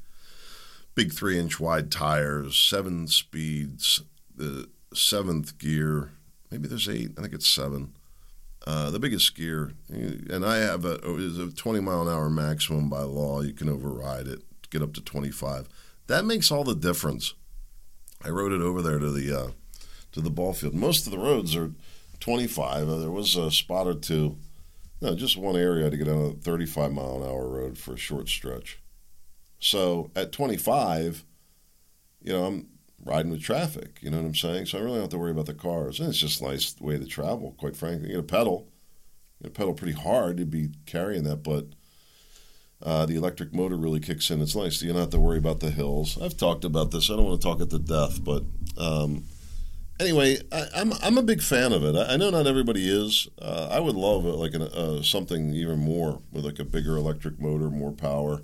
Big 0.95 1.13
three 1.13 1.39
inch 1.39 1.59
wide 1.59 1.91
tires, 1.91 2.59
seven 2.59 3.07
speeds, 3.07 4.03
the 4.35 4.69
seventh 4.95 5.59
gear. 5.59 6.13
Maybe 6.51 6.69
there's 6.69 6.89
eight. 6.89 7.13
I 7.19 7.23
think 7.23 7.35
it's 7.35 7.49
seven. 7.49 7.93
Uh, 8.67 8.91
the 8.91 8.99
biggest 8.99 9.35
gear, 9.37 9.73
and 9.89 10.45
I 10.45 10.57
have 10.59 10.85
a 10.85 10.99
is 11.17 11.39
a 11.39 11.51
20 11.51 11.81
mile 11.81 12.03
an 12.03 12.15
hour 12.15 12.29
maximum 12.29 12.91
by 12.91 13.03
law. 13.03 13.41
You 13.41 13.53
can 13.53 13.69
override 13.69 14.27
it, 14.27 14.43
get 14.71 14.83
up 14.83 14.93
to 14.95 15.01
25. 15.01 15.69
That 16.09 16.25
makes 16.25 16.51
all 16.51 16.65
the 16.65 16.75
difference. 16.75 17.35
I 18.23 18.31
rode 18.31 18.53
it 18.53 18.61
over 18.61 18.83
there 18.83 18.99
to 18.99 19.11
the 19.11 19.39
uh, 19.39 19.51
to 20.13 20.21
the 20.21 20.31
ball 20.31 20.53
field. 20.53 20.75
Most 20.75 21.07
of 21.07 21.13
the 21.13 21.19
roads 21.19 21.55
are 21.55 21.71
25. 22.21 22.89
Uh, 22.89 22.97
there 22.99 23.11
was 23.11 23.37
a 23.37 23.51
spot 23.51 23.87
or 23.87 23.95
two 23.95 24.37
No, 25.01 25.15
just 25.15 25.37
one 25.37 25.57
area 25.57 25.89
to 25.89 25.97
get 25.97 26.09
on 26.09 26.27
a 26.27 26.31
35 26.33 26.93
mile 26.93 27.23
an 27.23 27.29
hour 27.29 27.49
road 27.49 27.79
for 27.79 27.95
a 27.95 27.99
short 27.99 28.29
stretch. 28.29 28.81
So 29.61 30.11
at 30.17 30.33
25, 30.33 31.25
you 32.23 32.33
know, 32.33 32.45
I'm 32.45 32.67
riding 33.05 33.31
with 33.31 33.43
traffic. 33.43 33.99
You 34.01 34.11
know 34.11 34.19
what 34.19 34.27
I'm 34.27 34.35
saying? 34.35 34.67
So 34.67 34.79
I 34.79 34.81
really 34.81 34.95
don't 34.95 35.05
have 35.05 35.11
to 35.11 35.19
worry 35.19 35.31
about 35.31 35.47
the 35.47 35.55
cars. 35.55 36.01
And 36.01 36.09
it's 36.09 36.19
just 36.19 36.41
a 36.41 36.45
nice 36.45 36.75
way 36.81 36.99
to 36.99 37.07
travel, 37.07 37.55
quite 37.59 37.77
frankly. 37.77 38.09
You 38.09 38.17
get 38.17 38.21
a 38.21 38.23
pedal. 38.25 38.69
You 39.43 39.51
pedal 39.51 39.75
pretty 39.75 39.99
hard 39.99 40.37
to 40.39 40.45
be 40.45 40.71
carrying 40.87 41.25
that, 41.25 41.43
but 41.43 41.67
uh, 42.83 43.07
the 43.07 43.17
electric 43.17 43.55
motor 43.55 43.77
really 43.77 44.01
kicks 44.01 44.31
in. 44.31 44.41
It's 44.41 44.57
nice. 44.57 44.83
You 44.83 44.93
don't 44.93 45.01
have 45.01 45.11
to 45.11 45.21
worry 45.21 45.39
about 45.39 45.61
the 45.61 45.71
hills. 45.71 46.21
I've 46.21 46.37
talked 46.37 46.65
about 46.65 46.91
this. 46.91 47.11
I 47.11 47.17
don't 47.17 47.25
want 47.25 47.41
to 47.41 47.47
talk 47.47 47.61
it 47.61 47.71
to 47.71 47.79
death, 47.79 48.23
but 48.23 48.45
um, 48.77 49.25
anyway, 50.01 50.39
I, 50.53 50.67
am 50.75 50.93
I'm, 50.93 50.99
I'm 51.03 51.19
a 51.19 51.23
big 51.23 51.43
fan 51.43 51.73
of 51.73 51.85
it. 51.85 51.97
I, 51.97 52.15
I 52.15 52.17
know 52.17 52.31
not 52.31 52.47
everybody 52.47 52.89
is. 52.89 53.29
Uh, 53.41 53.69
I 53.71 53.81
would 53.81 53.97
love 53.97 54.27
it, 54.27 54.35
like 54.35 54.55
an, 54.55 54.63
uh, 54.63 55.03
something 55.03 55.55
even 55.55 55.79
more 55.79 56.21
with 56.33 56.45
like 56.45 56.59
a 56.59 56.65
bigger 56.65 56.97
electric 56.97 57.41
motor, 57.41 57.71
more 57.71 57.93
power. 57.93 58.43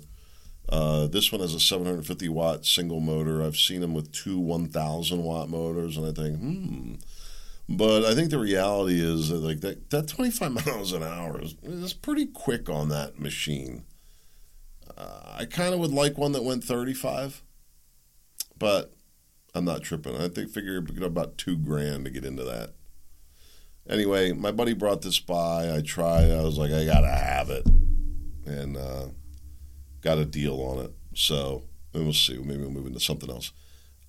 Uh, 0.67 1.07
this 1.07 1.31
one 1.31 1.41
has 1.41 1.53
a 1.53 1.59
750 1.59 2.29
watt 2.29 2.65
single 2.65 2.99
motor. 2.99 3.43
I've 3.43 3.57
seen 3.57 3.81
them 3.81 3.93
with 3.93 4.11
two 4.11 4.39
1,000 4.39 5.23
watt 5.23 5.49
motors, 5.49 5.97
and 5.97 6.07
I 6.07 6.11
think, 6.11 6.39
hmm. 6.39 6.93
But 7.67 8.05
I 8.05 8.13
think 8.13 8.29
the 8.29 8.39
reality 8.39 9.01
is 9.01 9.29
that 9.29 9.37
like 9.37 9.61
that, 9.61 9.89
that 9.89 10.07
25 10.07 10.51
miles 10.65 10.93
an 10.93 11.03
hour 11.03 11.41
is, 11.41 11.55
is 11.63 11.93
pretty 11.93 12.27
quick 12.27 12.69
on 12.69 12.89
that 12.89 13.19
machine. 13.19 13.83
Uh, 14.97 15.35
I 15.39 15.45
kind 15.45 15.73
of 15.73 15.79
would 15.79 15.91
like 15.91 16.17
one 16.17 16.31
that 16.33 16.43
went 16.43 16.63
35, 16.63 17.41
but 18.57 18.93
I'm 19.53 19.65
not 19.65 19.83
tripping. 19.83 20.15
I 20.15 20.27
think 20.27 20.51
figure 20.51 20.83
about 21.03 21.37
two 21.37 21.57
grand 21.57 22.05
to 22.05 22.11
get 22.11 22.25
into 22.25 22.43
that. 22.43 22.73
Anyway, 23.87 24.31
my 24.31 24.51
buddy 24.51 24.73
brought 24.73 25.01
this 25.01 25.19
by. 25.19 25.75
I 25.75 25.81
tried. 25.81 26.31
I 26.31 26.41
was 26.41 26.57
like, 26.57 26.71
I 26.71 26.85
gotta 26.85 27.07
have 27.07 27.49
it, 27.49 27.67
and 28.45 28.77
uh, 28.77 29.07
got 30.05 30.19
a 30.19 30.25
deal 30.25 30.61
on 30.61 30.85
it. 30.85 30.91
So 31.15 31.63
we'll 31.91 32.13
see. 32.13 32.37
Maybe 32.37 32.61
we'll 32.61 32.69
move 32.69 32.85
into 32.87 32.99
something 32.99 33.29
else. 33.29 33.51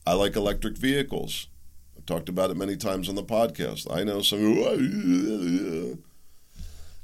I 0.06 0.12
like 0.12 0.37
electric 0.37 0.76
vehicles. 0.76 1.48
I've 1.96 2.06
talked 2.06 2.28
about 2.28 2.50
it 2.50 2.56
many 2.56 2.76
times 2.76 3.09
on 3.09 3.16
the 3.16 3.24
podcast. 3.24 3.90
I 3.90 4.04
know 4.04 4.20
some. 4.20 5.98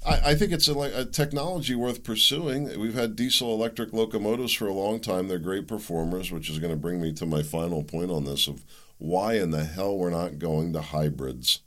I, 0.04 0.30
I 0.30 0.34
think 0.34 0.52
it's 0.52 0.68
a, 0.68 0.78
a, 0.78 1.04
technology 1.06 1.74
worth 1.74 2.04
pursuing. 2.04 2.78
We've 2.78 2.94
had 2.94 3.16
diesel 3.16 3.54
electric 3.54 3.92
locomotives 3.92 4.52
for 4.52 4.66
a 4.66 4.74
long 4.74 5.00
time. 5.00 5.26
They're 5.26 5.38
great 5.38 5.66
performers, 5.66 6.30
which 6.30 6.50
is 6.50 6.58
going 6.58 6.72
to 6.72 6.78
bring 6.78 7.00
me 7.00 7.12
to 7.14 7.24
my 7.24 7.42
final 7.42 7.82
point 7.82 8.10
on 8.10 8.24
this 8.24 8.46
of 8.46 8.64
why 8.98 9.34
in 9.34 9.52
the 9.52 9.64
hell 9.64 9.96
we're 9.96 10.10
not 10.10 10.38
going 10.38 10.72
to 10.74 10.82
hybrids. 10.82 11.60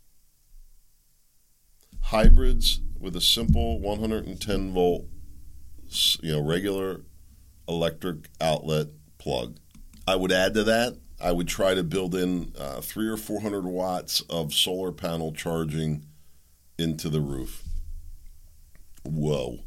Hybrids 2.02 2.82
with 3.00 3.16
a 3.16 3.22
simple 3.22 3.80
110 3.80 4.74
volt, 4.74 5.06
you 6.22 6.34
know, 6.34 6.42
regular 6.42 7.02
electric 7.68 8.30
outlet 8.40 8.88
plug. 9.18 9.58
I 10.08 10.16
would 10.16 10.32
add 10.32 10.54
to 10.54 10.64
that. 10.66 10.98
I 11.20 11.32
would 11.32 11.48
try 11.48 11.74
to 11.74 11.84
build 11.84 12.14
in 12.14 12.54
uh, 12.60 12.82
three 12.82 13.08
or 13.08 13.18
four 13.18 13.42
hundred 13.42 13.66
watts 13.66 14.22
of 14.30 14.54
solar 14.54 14.92
panel 14.92 15.32
charging 15.32 16.06
into 16.78 17.10
the 17.10 17.22
roof. 17.22 17.64
Whoa. 19.04 19.60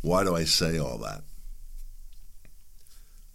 Why 0.00 0.24
do 0.24 0.34
I 0.34 0.44
say 0.44 0.78
all 0.78 0.98
that? 0.98 1.22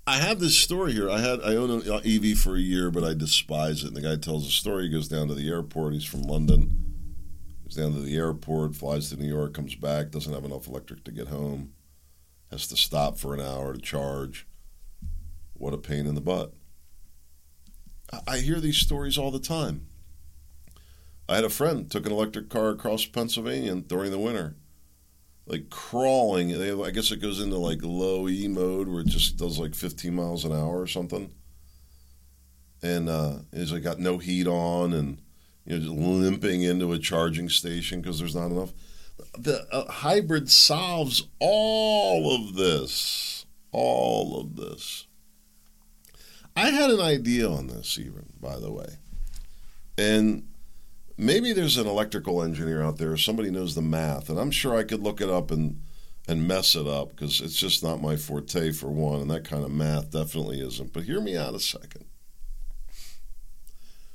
I 0.06 0.17
have 0.17 0.39
this 0.39 0.58
story 0.58 0.91
here. 0.91 1.10
I 1.10 1.19
had 1.19 1.41
I 1.41 1.56
own 1.56 1.69
an 1.69 2.02
EV 2.06 2.38
for 2.38 2.56
a 2.56 2.60
year, 2.60 2.89
but 2.91 3.04
I 3.04 3.13
despise 3.13 3.84
it. 3.84 3.88
And 3.88 3.96
the 3.96 4.02
guy 4.02 4.15
tells 4.17 4.48
a 4.48 4.52
story. 4.52 4.86
He 4.86 4.89
goes 4.89 5.08
down 5.08 5.28
to 5.28 5.36
the 5.36 5.48
airport. 5.48 5.93
He's 5.93 6.04
from 6.04 6.24
London. 6.24 6.96
Goes 7.63 7.76
down 7.76 7.93
to 7.93 8.02
the 8.02 8.15
airport, 8.17 8.76
flies 8.76 9.10
to 9.10 9.17
New 9.17 9.28
York, 9.28 9.54
comes 9.54 9.76
back, 9.76 10.12
doesn't 10.12 10.34
have 10.34 10.43
enough 10.43 10.67
electric 10.67 11.06
to 11.06 11.12
get 11.12 11.30
home 11.30 11.72
has 12.53 12.67
to 12.67 12.77
stop 12.77 13.17
for 13.17 13.33
an 13.33 13.41
hour 13.41 13.73
to 13.73 13.81
charge. 13.81 14.47
What 15.53 15.73
a 15.73 15.77
pain 15.77 16.05
in 16.05 16.15
the 16.15 16.21
butt. 16.21 16.53
I 18.27 18.39
hear 18.39 18.59
these 18.59 18.77
stories 18.77 19.17
all 19.17 19.31
the 19.31 19.39
time. 19.39 19.87
I 21.27 21.35
had 21.35 21.45
a 21.45 21.49
friend 21.49 21.89
took 21.89 22.05
an 22.05 22.11
electric 22.11 22.49
car 22.49 22.69
across 22.69 23.05
Pennsylvania 23.05 23.75
during 23.75 24.11
the 24.11 24.19
winter, 24.19 24.55
like 25.47 25.71
crawling. 25.71 26.53
I 26.53 26.91
guess 26.91 27.11
it 27.11 27.21
goes 27.21 27.39
into 27.39 27.57
like 27.57 27.79
low 27.81 28.29
E 28.29 28.47
mode 28.47 28.87
where 28.87 29.01
it 29.01 29.07
just 29.07 29.37
does 29.37 29.57
like 29.57 29.73
15 29.73 30.13
miles 30.13 30.45
an 30.45 30.51
hour 30.51 30.79
or 30.79 30.87
something. 30.87 31.33
And 32.83 33.09
uh, 33.09 33.37
he's 33.51 33.71
like 33.71 33.83
got 33.83 33.99
no 33.99 34.19
heat 34.19 34.45
on 34.45 34.93
and 34.93 35.21
you 35.65 35.73
know 35.73 35.79
just 35.79 35.91
limping 35.91 36.61
into 36.61 36.93
a 36.93 36.99
charging 36.99 37.49
station 37.49 38.01
because 38.01 38.19
there's 38.19 38.35
not 38.35 38.51
enough 38.51 38.73
the 39.38 39.67
uh, 39.71 39.91
hybrid 39.91 40.49
solves 40.49 41.28
all 41.39 42.36
of 42.36 42.56
this. 42.56 43.45
All 43.71 44.39
of 44.39 44.56
this. 44.56 45.08
I 46.56 46.69
had 46.69 46.91
an 46.91 47.02
idea 47.02 47.49
on 47.49 47.67
this, 47.67 47.97
even, 47.97 48.26
by 48.39 48.60
the 48.60 48.71
way. 48.71 48.97
And 49.97 50.47
maybe 51.17 51.54
there's 51.54 51.78
an 51.78 51.88
electrical 51.88 52.43
engineer 52.43 52.84
out 52.84 52.97
there, 52.97 53.17
somebody 53.17 53.49
knows 53.49 53.73
the 53.73 53.82
math, 53.82 54.30
and 54.30 54.39
I'm 54.39 54.52
sure 54.52 54.78
I 54.78 54.84
could 54.84 55.02
look 55.02 55.21
it 55.21 55.30
up 55.30 55.49
and, 55.49 55.82
and 56.28 56.47
mess 56.47 56.76
it 56.76 56.88
up 56.88 57.10
because 57.10 57.41
it's 57.41 57.56
just 57.56 57.84
not 57.84 58.02
my 58.02 58.15
forte, 58.15 58.71
for 58.71 58.91
one, 58.91 59.21
and 59.21 59.32
that 59.32 59.45
kind 59.45 59.63
of 59.63 59.71
math 59.71 60.12
definitely 60.12 60.62
isn't. 60.62 60.93
But 60.93 61.04
hear 61.04 61.19
me 61.19 61.36
out 61.36 61.56
a 61.56 61.60
second. 61.60 62.06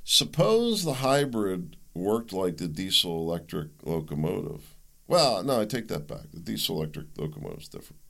Suppose 0.04 0.84
the 0.84 0.94
hybrid 0.94 1.76
worked 1.92 2.32
like 2.32 2.58
the 2.58 2.68
diesel 2.68 3.18
electric 3.18 3.68
locomotive 3.82 4.77
well, 5.08 5.42
no, 5.42 5.60
I 5.60 5.64
take 5.64 5.88
that 5.88 6.06
back. 6.06 6.30
The 6.32 6.40
diesel 6.40 6.76
electric 6.76 7.06
locomotive 7.16 7.62
is 7.62 7.68
different. 7.68 8.00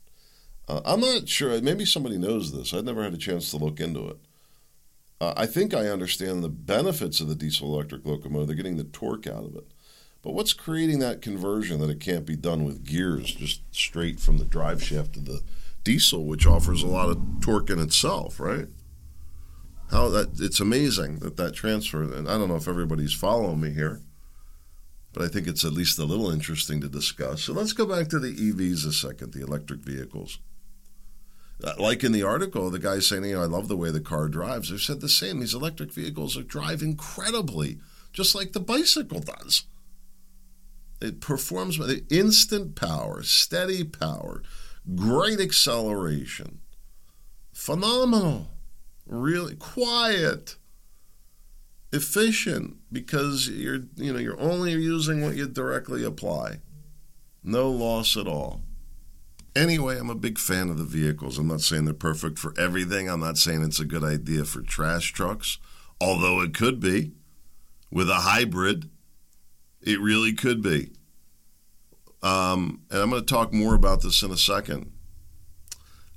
Uh, 0.69 0.81
I'm 0.85 1.01
not 1.01 1.29
sure. 1.29 1.59
Maybe 1.63 1.87
somebody 1.87 2.19
knows 2.19 2.53
this. 2.53 2.75
I've 2.75 2.85
never 2.85 3.05
had 3.05 3.15
a 3.15 3.19
chance 3.19 3.51
to 3.53 3.57
look 3.57 3.81
into 3.81 4.09
it. 4.09 4.19
Uh, 5.21 5.33
I 5.37 5.47
think 5.47 5.73
I 5.73 5.87
understand 5.87 6.43
the 6.43 6.49
benefits 6.49 7.21
of 7.21 7.29
the 7.29 7.35
diesel 7.35 7.73
electric 7.73 8.05
locomotive. 8.05 8.49
They're 8.49 8.57
getting 8.57 8.77
the 8.77 8.85
torque 8.85 9.27
out 9.27 9.45
of 9.45 9.55
it. 9.57 9.67
But 10.23 10.35
what's 10.35 10.53
creating 10.53 10.99
that 10.99 11.23
conversion 11.23 11.81
that 11.81 11.91
it 11.91 12.01
can't 12.01 12.27
be 12.27 12.37
done 12.37 12.65
with 12.65 12.85
gears, 12.85 13.33
just 13.33 13.63
straight 13.75 14.19
from 14.19 14.39
the 14.39 14.45
drive 14.45 14.83
shaft 14.83 15.15
to 15.15 15.21
the 15.21 15.41
diesel, 15.85 16.25
which 16.25 16.47
offers 16.47 16.83
a 16.83 16.89
lot 16.89 17.09
of 17.09 17.21
torque 17.41 17.71
in 17.71 17.79
itself, 17.79 18.41
right? 18.41 18.67
How 19.91 20.09
that 20.11 20.41
it's 20.41 20.61
amazing 20.61 21.21
that 21.21 21.37
that 21.37 21.55
transfer. 21.55 22.03
And 22.03 22.29
I 22.29 22.37
don't 22.37 22.49
know 22.49 22.57
if 22.57 22.69
everybody's 22.69 23.15
following 23.15 23.61
me 23.61 23.71
here 23.71 24.03
but 25.13 25.23
I 25.23 25.29
think 25.29 25.47
it's 25.47 25.65
at 25.65 25.73
least 25.73 25.99
a 25.99 26.05
little 26.05 26.31
interesting 26.31 26.81
to 26.81 26.89
discuss. 26.89 27.43
So 27.43 27.53
let's 27.53 27.73
go 27.73 27.87
back 27.87 28.09
to 28.09 28.19
the 28.19 28.35
EVs 28.35 28.87
a 28.87 28.93
second, 28.93 29.33
the 29.33 29.43
electric 29.43 29.81
vehicles. 29.81 30.39
Uh, 31.63 31.73
like 31.79 32.05
in 32.05 32.13
the 32.13 32.23
article, 32.23 32.71
the 32.71 32.79
guy 32.79 33.01
saying, 33.01 33.25
you 33.25 33.35
know, 33.35 33.43
I 33.43 33.47
love 33.47 33.69
the 33.69 33.77
way 33.77 33.91
the 33.91 34.01
car 34.01 34.29
drives. 34.29 34.71
They've 34.71 34.81
said 34.81 35.01
the 35.01 35.09
same. 35.09 35.41
These 35.41 35.55
electric 35.55 35.93
vehicles 35.93 36.37
are 36.37 36.43
drive 36.43 36.83
incredibly, 36.83 37.79
just 38.13 38.35
like 38.35 38.53
the 38.53 38.61
bicycle 38.61 39.21
does. 39.21 39.65
It 41.01 41.21
performs 41.21 41.79
with 41.79 42.07
instant 42.13 42.77
power, 42.77 43.23
steady 43.23 43.85
power, 43.85 44.43
great 44.95 45.41
acceleration. 45.41 46.61
Phenomenal. 47.53 48.49
Really 49.07 49.57
quiet 49.57 50.57
efficient 51.93 52.77
because 52.93 53.49
you're 53.49 53.81
you 53.97 54.13
know 54.13 54.19
you're 54.19 54.41
only 54.41 54.73
using 54.73 55.23
what 55.23 55.37
you 55.37 55.47
directly 55.47 56.05
apply. 56.05 56.61
No 57.43 57.71
loss 57.71 58.17
at 58.17 58.27
all. 58.27 58.63
Anyway, 59.57 59.99
I'm 59.99 60.11
a 60.11 60.15
big 60.15 60.39
fan 60.39 60.69
of 60.69 60.79
the 60.79 60.85
vehicles. 60.85 61.39
I'm 61.39 61.49
not 61.49 61.63
saying 61.63 61.85
they're 61.85 61.95
perfect 61.95 62.39
for 62.39 62.53
everything. 62.59 63.09
I'm 63.09 63.21
not 63.21 63.39
saying 63.39 63.63
it's 63.63 63.81
a 63.81 63.85
good 63.85 64.05
idea 64.05 64.45
for 64.45 64.61
trash 64.61 65.13
trucks, 65.13 65.59
although 66.01 66.43
it 66.43 66.55
could 66.55 66.79
be 66.79 67.13
with 67.91 68.09
a 68.09 68.17
hybrid. 68.17 68.91
It 69.81 70.01
really 70.01 70.33
could 70.33 70.63
be. 70.63 70.93
Um, 72.23 72.83
and 72.91 73.01
I'm 73.01 73.11
going 73.11 73.23
to 73.23 73.27
talk 73.27 73.53
more 73.53 73.75
about 73.75 74.03
this 74.03 74.23
in 74.23 74.31
a 74.31 74.37
second. 74.37 74.93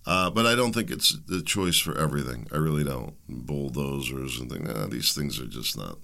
Uh, 0.05 0.29
but 0.31 0.45
I 0.45 0.55
don't 0.55 0.73
think 0.73 0.89
it's 0.89 1.15
the 1.27 1.43
choice 1.43 1.77
for 1.77 1.97
everything. 1.97 2.47
I 2.51 2.57
really 2.57 2.83
don't. 2.83 3.13
Bulldozers 3.29 4.39
and 4.39 4.51
things. 4.51 4.67
Nah, 4.67 4.87
these 4.87 5.13
things 5.13 5.39
are 5.39 5.45
just 5.45 5.77
not. 5.77 5.99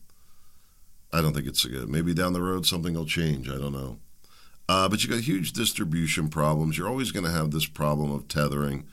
I 1.11 1.21
don't 1.21 1.33
think 1.33 1.47
it's 1.47 1.65
a 1.65 1.69
good. 1.69 1.89
Maybe 1.89 2.13
down 2.13 2.33
the 2.33 2.41
road 2.41 2.65
something 2.65 2.93
will 2.93 3.05
change. 3.05 3.49
I 3.49 3.57
don't 3.57 3.73
know. 3.73 3.97
Uh, 4.69 4.89
but 4.89 5.03
you 5.03 5.09
got 5.09 5.21
huge 5.21 5.53
distribution 5.53 6.29
problems. 6.29 6.77
You're 6.77 6.89
always 6.89 7.11
going 7.11 7.25
to 7.25 7.31
have 7.31 7.51
this 7.51 7.65
problem 7.65 8.11
of 8.11 8.27
tethering. 8.27 8.85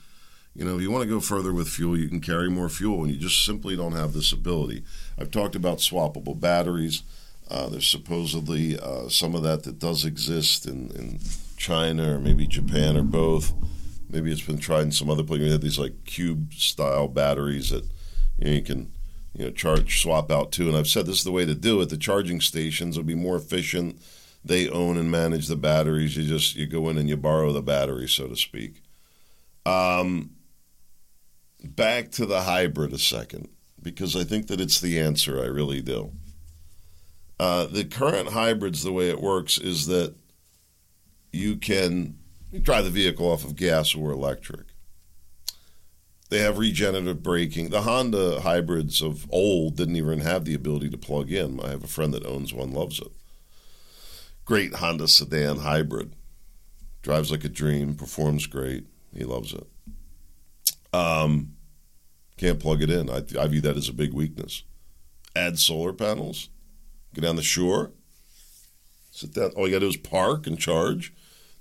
You 0.55 0.63
know, 0.63 0.77
if 0.77 0.81
you 0.81 0.89
want 0.89 1.03
to 1.03 1.09
go 1.09 1.19
further 1.19 1.53
with 1.53 1.67
fuel, 1.67 1.99
you 1.99 2.07
can 2.07 2.21
carry 2.21 2.49
more 2.49 2.69
fuel, 2.69 3.03
and 3.03 3.13
you 3.13 3.19
just 3.19 3.43
simply 3.43 3.75
don't 3.75 3.91
have 3.91 4.13
this 4.13 4.31
ability. 4.31 4.83
I've 5.19 5.31
talked 5.31 5.53
about 5.53 5.79
swappable 5.79 6.39
batteries. 6.39 7.03
Uh, 7.49 7.67
there's 7.67 7.87
supposedly 7.87 8.79
uh, 8.79 9.09
some 9.09 9.35
of 9.35 9.43
that 9.43 9.63
that 9.63 9.79
does 9.79 10.05
exist 10.05 10.65
in, 10.65 10.89
in 10.91 11.19
China 11.57 12.15
or 12.15 12.19
maybe 12.19 12.47
Japan 12.47 12.95
or 12.95 13.03
both. 13.03 13.53
Maybe 14.15 14.31
it's 14.31 14.41
been 14.41 14.59
tried 14.59 14.83
in 14.83 14.91
some 14.93 15.09
other 15.09 15.23
place. 15.23 15.41
You 15.41 15.51
have 15.51 15.59
these 15.59 15.77
like 15.77 16.05
cube 16.05 16.53
style 16.53 17.09
batteries 17.09 17.69
that 17.71 17.83
you, 18.39 18.45
know, 18.45 18.51
you 18.51 18.61
can 18.61 18.93
you 19.33 19.43
know 19.43 19.51
charge 19.51 20.01
swap 20.01 20.31
out 20.31 20.53
to. 20.53 20.69
And 20.69 20.77
I've 20.77 20.87
said 20.87 21.05
this 21.05 21.17
is 21.17 21.23
the 21.25 21.33
way 21.33 21.45
to 21.45 21.53
do 21.53 21.81
it. 21.81 21.89
The 21.89 21.97
charging 21.97 22.39
stations 22.39 22.95
will 22.95 23.03
be 23.03 23.13
more 23.13 23.35
efficient. 23.35 24.01
they 24.45 24.69
own 24.69 24.95
and 24.95 25.11
manage 25.11 25.47
the 25.47 25.57
batteries. 25.57 26.15
You 26.15 26.25
just 26.25 26.55
you 26.55 26.65
go 26.65 26.87
in 26.87 26.97
and 26.97 27.09
you 27.09 27.17
borrow 27.17 27.51
the 27.51 27.61
battery, 27.61 28.07
so 28.07 28.27
to 28.27 28.37
speak. 28.37 28.81
Um, 29.65 30.31
back 31.61 32.09
to 32.11 32.25
the 32.25 32.43
hybrid 32.43 32.93
a 32.93 32.97
second, 32.97 33.49
because 33.81 34.15
I 34.15 34.23
think 34.23 34.47
that 34.47 34.61
it's 34.61 34.79
the 34.79 34.97
answer. 34.97 35.41
I 35.41 35.47
really 35.47 35.81
do. 35.81 36.13
Uh, 37.37 37.65
the 37.65 37.83
current 37.83 38.29
hybrids, 38.29 38.81
the 38.81 38.93
way 38.93 39.09
it 39.09 39.19
works 39.19 39.57
is 39.57 39.87
that 39.87 40.15
you 41.33 41.57
can 41.57 42.17
drive 42.61 42.85
the 42.85 42.89
vehicle 42.89 43.31
off 43.31 43.43
of 43.43 43.55
gas 43.55 43.95
or 43.95 44.11
electric. 44.11 44.67
They 46.29 46.39
have 46.39 46.57
regenerative 46.57 47.21
braking. 47.21 47.69
The 47.69 47.81
Honda 47.81 48.41
hybrids 48.41 49.01
of 49.01 49.27
old 49.31 49.77
didn't 49.77 49.95
even 49.95 50.19
have 50.21 50.45
the 50.45 50.55
ability 50.55 50.89
to 50.89 50.97
plug 50.97 51.31
in. 51.31 51.59
I 51.59 51.69
have 51.69 51.83
a 51.83 51.87
friend 51.87 52.13
that 52.13 52.25
owns 52.25 52.53
one, 52.53 52.73
loves 52.73 52.99
it. 52.99 53.11
Great 54.43 54.75
Honda 54.75 55.07
sedan 55.07 55.57
hybrid. 55.57 56.13
Drives 57.03 57.29
like 57.31 57.43
a 57.43 57.49
dream, 57.49 57.93
performs 57.93 58.47
great. 58.47 58.85
He 59.15 59.23
loves 59.23 59.53
it. 59.53 59.67
Um, 60.91 61.55
can't 62.37 62.59
plug 62.59 62.81
it 62.81 62.89
in. 62.89 63.09
I, 63.09 63.23
I 63.39 63.47
view 63.47 63.61
that 63.61 63.77
as 63.77 63.89
a 63.89 63.93
big 63.93 64.13
weakness. 64.13 64.63
Add 65.35 65.59
solar 65.59 65.93
panels, 65.93 66.49
go 67.13 67.21
down 67.21 67.35
the 67.35 67.43
shore, 67.43 67.91
sit 69.11 69.33
down. 69.33 69.51
All 69.51 69.67
you 69.67 69.73
got 69.73 69.79
to 69.79 69.85
do 69.85 69.89
is 69.89 69.97
park 69.97 70.47
and 70.47 70.57
charge. 70.57 71.13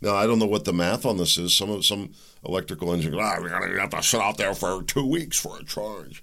Now 0.04 0.16
I 0.16 0.26
don't 0.26 0.38
know 0.38 0.46
what 0.46 0.66
the 0.66 0.72
math 0.72 1.06
on 1.06 1.16
this 1.16 1.38
is. 1.38 1.56
Some 1.56 1.82
some 1.82 2.12
electrical 2.44 2.92
engineers, 2.92 3.22
ah, 3.24 3.40
we 3.42 3.48
gotta 3.48 3.80
have 3.80 3.90
to 3.90 4.02
sit 4.02 4.20
out 4.20 4.36
there 4.36 4.54
for 4.54 4.82
two 4.82 5.06
weeks 5.06 5.38
for 5.38 5.58
a 5.58 5.64
charge. 5.64 6.22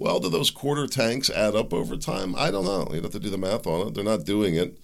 Well, 0.00 0.18
do 0.18 0.28
those 0.28 0.50
quarter 0.50 0.86
tanks 0.86 1.30
add 1.30 1.54
up 1.54 1.72
over 1.72 1.96
time? 1.96 2.34
I 2.34 2.50
don't 2.50 2.64
know. 2.64 2.88
You'd 2.92 3.04
have 3.04 3.12
to 3.12 3.20
do 3.20 3.30
the 3.30 3.38
math 3.38 3.66
on 3.66 3.86
it. 3.86 3.94
They're 3.94 4.02
not 4.02 4.24
doing 4.24 4.56
it. 4.56 4.78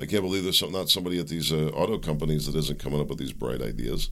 I 0.00 0.06
can't 0.06 0.22
believe 0.22 0.44
there's 0.44 0.58
some, 0.58 0.70
not 0.70 0.90
somebody 0.90 1.18
at 1.18 1.26
these 1.26 1.50
uh, 1.50 1.70
auto 1.74 1.98
companies 1.98 2.46
that 2.46 2.56
isn't 2.56 2.78
coming 2.78 3.00
up 3.00 3.08
with 3.08 3.18
these 3.18 3.32
bright 3.32 3.62
ideas. 3.62 4.10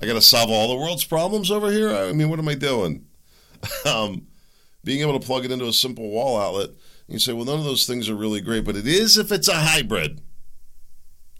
I 0.00 0.06
got 0.06 0.12
to 0.12 0.20
solve 0.20 0.50
all 0.50 0.68
the 0.68 0.76
world's 0.76 1.04
problems 1.04 1.50
over 1.50 1.72
here. 1.72 1.90
I 1.90 2.12
mean, 2.12 2.28
what 2.28 2.38
am 2.38 2.46
I 2.46 2.54
doing? 2.54 3.06
um, 3.86 4.28
being 4.84 5.00
able 5.00 5.18
to 5.18 5.26
plug 5.26 5.44
it 5.44 5.50
into 5.50 5.66
a 5.66 5.72
simple 5.72 6.10
wall 6.10 6.38
outlet, 6.38 6.70
you 7.08 7.18
say, 7.18 7.32
well, 7.32 7.46
none 7.46 7.58
of 7.58 7.64
those 7.64 7.86
things 7.86 8.08
are 8.08 8.14
really 8.14 8.40
great, 8.40 8.64
but 8.64 8.76
it 8.76 8.86
is 8.86 9.16
if 9.16 9.32
it's 9.32 9.48
a 9.48 9.54
hybrid. 9.54 10.20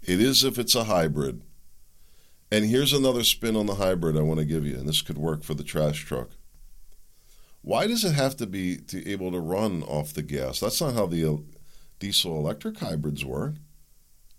It 0.03 0.19
is 0.21 0.43
if 0.43 0.57
it's 0.57 0.75
a 0.75 0.85
hybrid. 0.85 1.41
And 2.51 2.65
here's 2.65 2.93
another 2.93 3.23
spin 3.23 3.55
on 3.55 3.67
the 3.67 3.75
hybrid 3.75 4.17
I 4.17 4.21
want 4.21 4.39
to 4.39 4.45
give 4.45 4.65
you, 4.65 4.75
and 4.75 4.87
this 4.87 5.01
could 5.01 5.17
work 5.17 5.43
for 5.43 5.53
the 5.53 5.63
trash 5.63 6.03
truck. 6.03 6.31
Why 7.61 7.87
does 7.87 8.03
it 8.03 8.13
have 8.13 8.35
to 8.37 8.47
be 8.47 8.77
to 8.77 9.07
able 9.07 9.31
to 9.31 9.39
run 9.39 9.83
off 9.83 10.13
the 10.13 10.23
gas? 10.23 10.59
That's 10.59 10.81
not 10.81 10.93
how 10.93 11.05
the 11.05 11.43
diesel 11.99 12.37
electric 12.37 12.79
hybrids 12.79 13.23
work, 13.25 13.55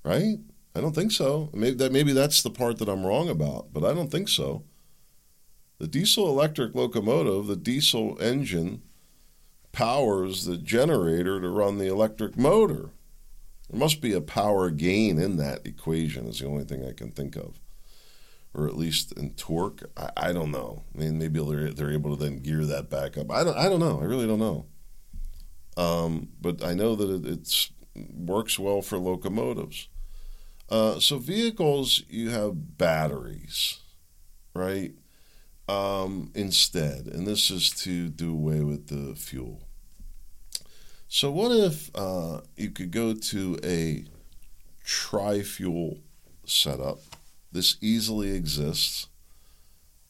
right? 0.03 0.39
I 0.75 0.81
don't 0.81 0.95
think 0.95 1.13
so. 1.13 1.51
Maybe 1.53 1.77
that 1.77 1.93
maybe 1.93 2.13
that's 2.13 2.43
the 2.43 2.51
part 2.51 2.79
that 2.79 2.89
I'm 2.89 3.05
wrong 3.05 3.29
about, 3.29 3.73
but 3.73 3.85
I 3.85 3.93
don't 3.93 4.11
think 4.11 4.29
so. 4.29 4.65
The 5.79 5.89
diesel 5.89 6.29
electric 6.29 6.75
locomotive, 6.75 7.47
the 7.47 7.57
diesel 7.57 8.17
engine 8.21 8.83
powers 9.73 10.45
the 10.45 10.57
generator 10.57 11.41
to 11.41 11.49
run 11.49 11.79
the 11.79 11.89
electric 11.89 12.37
motor. 12.37 12.91
There 13.71 13.79
must 13.79 14.01
be 14.01 14.13
a 14.13 14.21
power 14.21 14.71
gain 14.71 15.19
in 15.19 15.37
that 15.37 15.65
equation, 15.65 16.27
is 16.27 16.41
the 16.41 16.47
only 16.47 16.65
thing 16.65 16.85
I 16.85 16.93
can 16.93 17.13
think 17.13 17.37
of. 17.37 17.61
Or 18.53 18.67
at 18.67 18.77
least 18.77 19.13
in 19.13 19.31
torque. 19.35 19.89
I, 19.97 20.11
I 20.17 20.33
don't 20.33 20.51
know. 20.51 20.83
I 20.93 20.99
mean, 20.99 21.19
maybe 21.19 21.41
they're, 21.41 21.71
they're 21.71 21.93
able 21.93 22.17
to 22.17 22.23
then 22.25 22.41
gear 22.41 22.65
that 22.65 22.91
back 22.91 23.17
up. 23.17 23.31
I 23.31 23.45
don't, 23.45 23.57
I 23.57 23.69
don't 23.69 23.79
know. 23.79 24.01
I 24.01 24.05
really 24.05 24.27
don't 24.27 24.41
know. 24.41 24.67
Um, 25.77 26.31
but 26.41 26.65
I 26.65 26.75
know 26.75 26.97
that 26.97 27.25
it 27.25 27.71
works 28.13 28.59
well 28.59 28.83
for 28.83 28.99
locomotives. 28.99 29.89
Uh, 30.69 30.99
so, 30.99 31.19
vehicles, 31.19 32.03
you 32.09 32.31
have 32.31 32.77
batteries, 32.77 33.79
right? 34.53 34.93
Um, 35.69 36.33
instead, 36.35 37.07
and 37.07 37.25
this 37.27 37.51
is 37.51 37.71
to 37.83 38.09
do 38.09 38.33
away 38.33 38.63
with 38.63 38.89
the 38.89 39.15
fuel. 39.15 39.63
So, 41.13 41.33
what 41.33 41.51
if 41.51 41.91
uh, 41.93 42.43
you 42.57 42.71
could 42.71 42.93
go 42.93 43.15
to 43.15 43.59
a 43.65 44.05
tri 44.85 45.43
fuel 45.43 45.99
setup? 46.45 47.01
This 47.51 47.77
easily 47.81 48.31
exists. 48.31 49.09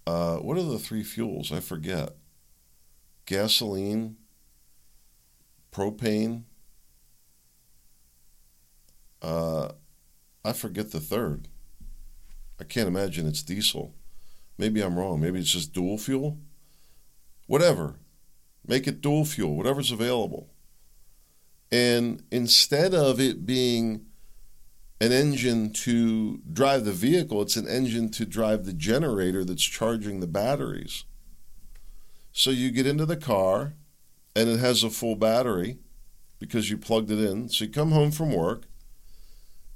Uh, 0.07 0.37
what 0.37 0.59
are 0.59 0.63
the 0.63 0.79
three 0.79 1.03
fuels? 1.03 1.53
I 1.53 1.61
forget. 1.61 2.17
Gasoline, 3.25 4.17
propane. 5.73 6.43
Uh, 9.23 9.71
I 10.45 10.53
forget 10.53 10.91
the 10.91 11.01
third. 11.01 11.49
I 12.61 12.65
can't 12.65 12.89
imagine 12.89 13.27
it's 13.27 13.43
diesel. 13.43 13.95
Maybe 14.59 14.83
I'm 14.83 14.99
wrong. 14.99 15.19
Maybe 15.19 15.39
it's 15.39 15.51
just 15.51 15.73
dual 15.73 15.97
fuel. 15.97 16.37
Whatever. 17.47 17.95
Make 18.67 18.87
it 18.87 19.01
dual 19.01 19.25
fuel, 19.25 19.57
whatever's 19.57 19.91
available. 19.91 20.51
And 21.73 22.23
instead 22.31 22.95
of 22.95 23.21
it 23.21 23.47
being 23.47 24.07
an 25.01 25.13
engine 25.13 25.73
to 25.73 26.39
drive 26.53 26.85
the 26.85 26.93
vehicle, 26.93 27.41
it's 27.43 27.57
an 27.57 27.69
engine 27.69 28.11
to 28.11 28.27
drive 28.27 28.65
the 28.65 28.73
generator 28.73 29.45
that's 29.45 29.63
charging 29.63 30.21
the 30.21 30.27
batteries. 30.27 31.05
So 32.33 32.51
you 32.51 32.71
get 32.71 32.87
into 32.87 33.07
the 33.07 33.17
car 33.17 33.75
and 34.37 34.49
it 34.49 34.59
has 34.61 34.83
a 34.83 34.91
full 34.91 35.17
battery 35.17 35.79
because 36.39 36.71
you 36.71 36.79
plugged 36.79 37.11
it 37.11 37.19
in. 37.19 37.49
So 37.49 37.65
you 37.65 37.71
come 37.71 37.93
home 37.93 38.11
from 38.11 38.33
work 38.33 38.65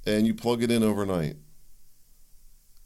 and 0.05 0.27
you 0.27 0.33
plug 0.33 0.63
it 0.63 0.71
in 0.71 0.83
overnight. 0.83 1.37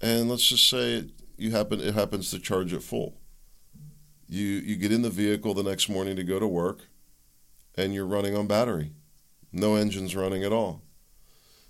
And 0.01 0.29
let's 0.29 0.47
just 0.47 0.69
say 0.69 1.09
you 1.37 1.51
happen 1.51 1.79
it 1.81 1.93
happens 1.93 2.31
to 2.31 2.39
charge 2.39 2.73
it 2.73 2.83
full. 2.83 3.17
You 4.27 4.45
you 4.45 4.75
get 4.75 4.91
in 4.91 5.01
the 5.01 5.09
vehicle 5.09 5.53
the 5.53 5.63
next 5.63 5.89
morning 5.89 6.15
to 6.15 6.23
go 6.23 6.39
to 6.39 6.47
work 6.47 6.87
and 7.75 7.93
you're 7.93 8.05
running 8.05 8.35
on 8.35 8.47
battery. 8.47 8.93
No 9.51 9.75
engine's 9.75 10.15
running 10.15 10.43
at 10.43 10.53
all. 10.53 10.83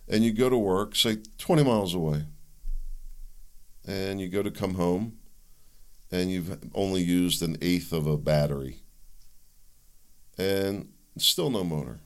And 0.07 0.23
you 0.23 0.33
go 0.33 0.49
to 0.49 0.57
work, 0.57 0.95
say 0.95 1.17
20 1.37 1.63
miles 1.63 1.93
away. 1.93 2.25
And 3.87 4.19
you 4.19 4.27
go 4.27 4.43
to 4.43 4.51
come 4.51 4.75
home 4.75 5.17
and 6.11 6.31
you've 6.31 6.59
only 6.73 7.01
used 7.01 7.41
an 7.41 7.57
eighth 7.61 7.93
of 7.93 8.07
a 8.07 8.17
battery. 8.17 8.77
And 10.37 10.89
still 11.17 11.49
no 11.49 11.63
motor. 11.63 12.01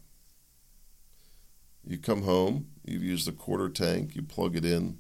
You 1.86 1.98
come 1.98 2.24
home, 2.24 2.68
you've 2.84 3.04
used 3.04 3.28
a 3.28 3.32
quarter 3.32 3.70
tank, 3.70 4.16
you 4.16 4.22
plug 4.22 4.56
it 4.56 4.66
in, 4.66 5.00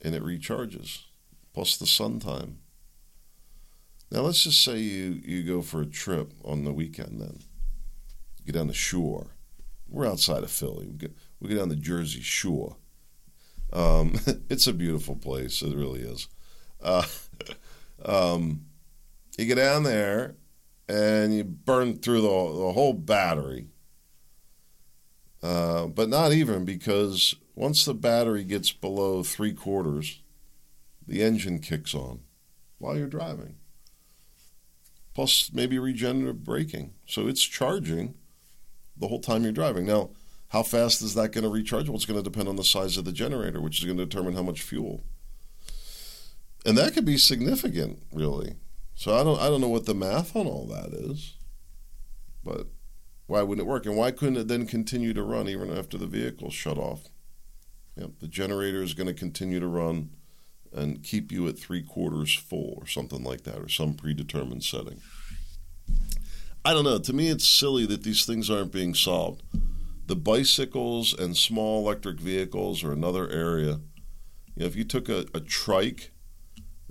and 0.00 0.14
it 0.14 0.22
recharges, 0.22 1.04
plus 1.52 1.76
the 1.76 1.86
sun 1.86 2.20
time. 2.20 2.58
Now 4.10 4.20
let's 4.20 4.44
just 4.44 4.62
say 4.64 4.78
you, 4.78 5.20
you 5.24 5.42
go 5.42 5.62
for 5.62 5.80
a 5.80 5.86
trip 5.86 6.32
on 6.44 6.64
the 6.64 6.72
weekend 6.72 7.20
then. 7.20 7.40
You 8.38 8.52
get 8.52 8.60
on 8.60 8.68
the 8.68 8.74
shore 8.74 9.34
we're 9.90 10.06
outside 10.06 10.42
of 10.42 10.50
Philly. 10.50 10.86
We 10.86 10.96
get, 10.96 11.16
we 11.40 11.60
on 11.60 11.68
the 11.68 11.76
Jersey 11.76 12.20
Shore. 12.20 12.76
Um, 13.72 14.14
it's 14.48 14.66
a 14.66 14.72
beautiful 14.72 15.16
place. 15.16 15.62
It 15.62 15.76
really 15.76 16.00
is. 16.00 16.28
Uh, 16.82 17.04
um, 18.04 18.64
you 19.36 19.46
get 19.46 19.56
down 19.56 19.82
there 19.82 20.36
and 20.88 21.34
you 21.34 21.44
burn 21.44 21.98
through 21.98 22.20
the, 22.22 22.28
the 22.28 22.72
whole 22.72 22.94
battery. 22.94 23.68
Uh, 25.42 25.86
but 25.86 26.08
not 26.08 26.32
even 26.32 26.64
because 26.64 27.34
once 27.54 27.84
the 27.84 27.94
battery 27.94 28.44
gets 28.44 28.72
below 28.72 29.22
three 29.22 29.52
quarters, 29.52 30.20
the 31.06 31.22
engine 31.22 31.58
kicks 31.58 31.94
on 31.94 32.20
while 32.78 32.96
you're 32.96 33.06
driving. 33.06 33.56
Plus, 35.14 35.50
maybe 35.52 35.78
regenerative 35.78 36.44
braking. 36.44 36.92
So 37.06 37.26
it's 37.26 37.42
charging 37.42 38.14
the 39.00 39.08
whole 39.08 39.20
time 39.20 39.42
you're 39.42 39.52
driving. 39.52 39.86
Now, 39.86 40.10
how 40.48 40.62
fast 40.62 41.02
is 41.02 41.14
that 41.14 41.32
going 41.32 41.44
to 41.44 41.50
recharge? 41.50 41.88
Well, 41.88 41.96
it's 41.96 42.04
going 42.04 42.22
to 42.22 42.28
depend 42.28 42.48
on 42.48 42.56
the 42.56 42.64
size 42.64 42.96
of 42.96 43.04
the 43.04 43.12
generator, 43.12 43.60
which 43.60 43.78
is 43.78 43.84
going 43.84 43.98
to 43.98 44.06
determine 44.06 44.34
how 44.34 44.42
much 44.42 44.62
fuel. 44.62 45.02
And 46.66 46.76
that 46.76 46.92
could 46.92 47.04
be 47.04 47.16
significant, 47.16 48.02
really. 48.12 48.56
So 48.94 49.16
I 49.16 49.24
don't 49.24 49.40
I 49.40 49.48
don't 49.48 49.62
know 49.62 49.68
what 49.68 49.86
the 49.86 49.94
math 49.94 50.36
on 50.36 50.46
all 50.46 50.66
that 50.66 50.92
is. 50.92 51.34
But 52.44 52.66
why 53.26 53.42
wouldn't 53.42 53.66
it 53.66 53.70
work? 53.70 53.86
And 53.86 53.96
why 53.96 54.10
couldn't 54.10 54.36
it 54.36 54.48
then 54.48 54.66
continue 54.66 55.14
to 55.14 55.22
run 55.22 55.48
even 55.48 55.74
after 55.74 55.96
the 55.96 56.06
vehicle 56.06 56.50
shut 56.50 56.76
off? 56.76 57.04
Yep, 57.96 58.10
the 58.20 58.28
generator 58.28 58.82
is 58.82 58.94
going 58.94 59.06
to 59.06 59.14
continue 59.14 59.60
to 59.60 59.66
run 59.66 60.10
and 60.72 61.02
keep 61.02 61.32
you 61.32 61.48
at 61.48 61.58
three 61.58 61.82
quarters 61.82 62.34
full 62.34 62.74
or 62.76 62.86
something 62.86 63.24
like 63.24 63.42
that, 63.44 63.58
or 63.58 63.68
some 63.68 63.94
predetermined 63.94 64.64
setting. 64.64 65.00
I 66.62 66.74
don't 66.74 66.84
know. 66.84 66.98
To 66.98 67.12
me, 67.12 67.28
it's 67.28 67.46
silly 67.46 67.86
that 67.86 68.02
these 68.02 68.26
things 68.26 68.50
aren't 68.50 68.72
being 68.72 68.94
solved. 68.94 69.42
The 70.06 70.16
bicycles 70.16 71.14
and 71.18 71.36
small 71.36 71.80
electric 71.80 72.20
vehicles 72.20 72.84
are 72.84 72.92
another 72.92 73.30
area. 73.30 73.80
You 74.54 74.60
know, 74.60 74.66
if 74.66 74.76
you 74.76 74.84
took 74.84 75.08
a, 75.08 75.24
a 75.32 75.40
trike, 75.40 76.10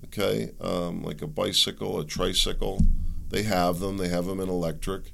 okay, 0.05 0.51
um, 0.59 1.03
like 1.03 1.21
a 1.21 1.27
bicycle, 1.27 1.99
a 1.99 2.05
tricycle, 2.05 2.81
they 3.29 3.43
have 3.43 3.79
them. 3.79 3.97
They 3.97 4.07
have 4.07 4.25
them 4.25 4.39
in 4.39 4.49
electric. 4.49 5.13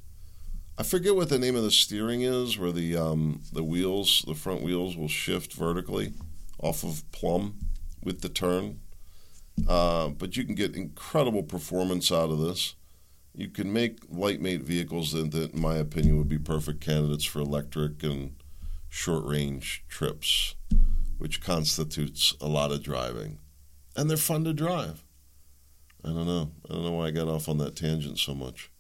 I 0.78 0.84
forget 0.84 1.16
what 1.16 1.30
the 1.30 1.40
name 1.40 1.56
of 1.56 1.64
the 1.64 1.72
steering 1.72 2.22
is, 2.22 2.58
where 2.58 2.72
the 2.72 2.96
um, 2.96 3.42
the 3.52 3.64
wheels, 3.64 4.24
the 4.26 4.36
front 4.36 4.62
wheels, 4.62 4.96
will 4.96 5.10
shift 5.10 5.52
vertically 5.54 6.14
off 6.60 6.84
of 6.84 7.04
plumb 7.12 7.58
with 8.04 8.22
the 8.22 8.30
turn. 8.30 8.80
Uh, 9.68 10.10
but 10.10 10.38
you 10.38 10.46
can 10.46 10.56
get 10.56 10.76
incredible 10.76 11.44
performance 11.44 12.12
out 12.12 12.30
of 12.30 12.40
this. 12.40 12.76
You 13.38 13.50
can 13.50 13.74
make 13.74 14.00
lightweight 14.10 14.62
vehicles 14.62 15.12
that, 15.12 15.32
that, 15.32 15.54
in 15.54 15.62
my 15.62 15.76
opinion, 15.76 16.18
would 16.18 16.30
be 16.30 16.38
perfect 16.38 16.80
candidates 16.80 17.26
for 17.26 17.40
electric 17.40 18.02
and 18.02 18.36
short 18.88 19.26
range 19.26 19.84
trips, 19.90 20.56
which 21.18 21.42
constitutes 21.42 22.34
a 22.40 22.48
lot 22.48 22.72
of 22.72 22.82
driving. 22.82 23.40
And 23.96 24.10
they're 24.10 24.16
fun 24.16 24.46
to 24.46 24.54
drive. 24.54 25.04
I 26.04 26.10
don't 26.10 26.28
know. 26.28 26.52
I 26.70 26.74
don't 26.74 26.84
know 26.86 26.92
why 26.92 27.08
I 27.08 27.12
got 27.12 27.28
off 27.28 27.50
on 27.50 27.58
that 27.58 27.76
tangent 27.76 28.20
so 28.20 28.34
much. 28.34 28.72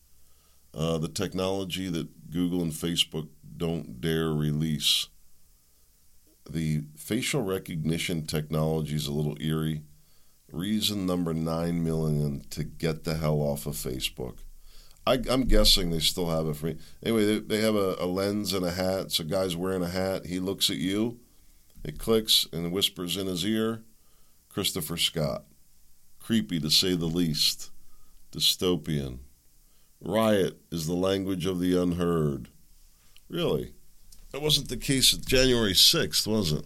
Uh, 0.74 0.98
the 1.00 1.10
technology 1.10 1.90
that 1.90 2.32
Google 2.32 2.62
and 2.62 2.72
Facebook 2.72 3.28
don't 3.58 4.00
dare 4.00 4.32
release. 4.32 5.10
The 6.50 6.84
facial 6.96 7.42
recognition 7.42 8.26
technology 8.26 8.96
is 8.96 9.08
a 9.08 9.14
little 9.14 9.38
eerie. 9.42 9.84
Reason 10.52 11.06
number 11.06 11.34
9 11.34 11.84
million 11.84 12.46
to 12.52 12.64
get 12.64 13.04
the 13.04 13.16
hell 13.16 13.42
off 13.42 13.66
of 13.66 13.74
Facebook. 13.74 14.45
I, 15.08 15.20
am 15.30 15.44
guessing 15.44 15.90
they 15.90 16.00
still 16.00 16.30
have 16.30 16.48
it 16.48 16.56
for 16.56 16.68
me. 16.68 16.78
Anyway, 17.04 17.26
they, 17.26 17.40
they 17.40 17.62
have 17.62 17.76
a, 17.76 17.96
a, 18.00 18.08
lens 18.08 18.54
and 18.54 18.66
a 18.66 18.72
hat. 18.72 19.12
So, 19.12 19.24
guy's 19.24 19.56
wearing 19.56 19.84
a 19.84 19.90
hat. 19.90 20.26
He 20.26 20.40
looks 20.40 20.70
at 20.70 20.78
you. 20.78 21.20
It 21.84 22.00
clicks 22.00 22.48
and 22.52 22.72
whispers 22.72 23.16
in 23.16 23.28
his 23.28 23.46
ear 23.46 23.84
Christopher 24.50 24.98
Scott. 24.98 25.44
Creepy 26.20 26.60
to 26.60 26.72
say 26.72 26.96
the 26.96 27.06
least. 27.06 27.70
Dystopian. 28.32 29.20
Riot 30.02 30.58
is 30.72 30.88
the 30.88 30.94
language 30.94 31.46
of 31.46 31.60
the 31.60 31.80
unheard. 31.80 32.50
Really? 33.30 33.74
That 34.32 34.42
wasn't 34.42 34.70
the 34.70 34.78
case 34.78 35.14
at 35.14 35.26
January 35.26 35.74
6th, 35.74 36.28
was 36.28 36.52
it? 36.52 36.66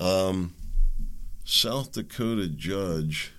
Um, 0.00 0.54
South 1.44 1.92
Dakota 1.92 2.48
judge 2.48 3.32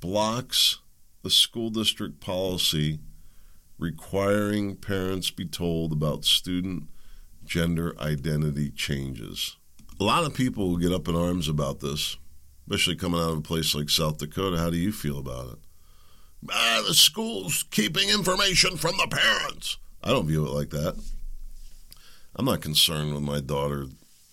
blocks 0.00 0.78
the 1.26 1.30
school 1.30 1.70
district 1.70 2.20
policy 2.20 3.00
requiring 3.80 4.76
parents 4.76 5.28
be 5.32 5.44
told 5.44 5.90
about 5.90 6.24
student 6.24 6.84
gender 7.44 7.96
identity 7.98 8.70
changes. 8.70 9.56
A 9.98 10.04
lot 10.04 10.22
of 10.22 10.34
people 10.34 10.68
will 10.68 10.76
get 10.76 10.92
up 10.92 11.08
in 11.08 11.16
arms 11.16 11.48
about 11.48 11.80
this, 11.80 12.16
especially 12.60 12.94
coming 12.94 13.20
out 13.20 13.32
of 13.32 13.38
a 13.38 13.40
place 13.40 13.74
like 13.74 13.90
South 13.90 14.18
Dakota. 14.18 14.56
How 14.56 14.70
do 14.70 14.76
you 14.76 14.92
feel 14.92 15.18
about 15.18 15.54
it? 15.54 15.58
Ah, 16.48 16.84
the 16.86 16.94
school's 16.94 17.64
keeping 17.72 18.08
information 18.08 18.76
from 18.76 18.94
the 18.96 19.08
parents. 19.08 19.78
I 20.04 20.10
don't 20.10 20.28
view 20.28 20.46
it 20.46 20.52
like 20.52 20.70
that. 20.70 20.94
I'm 22.36 22.44
not 22.44 22.60
concerned 22.60 23.14
with 23.14 23.24
my 23.24 23.40
daughter 23.40 23.86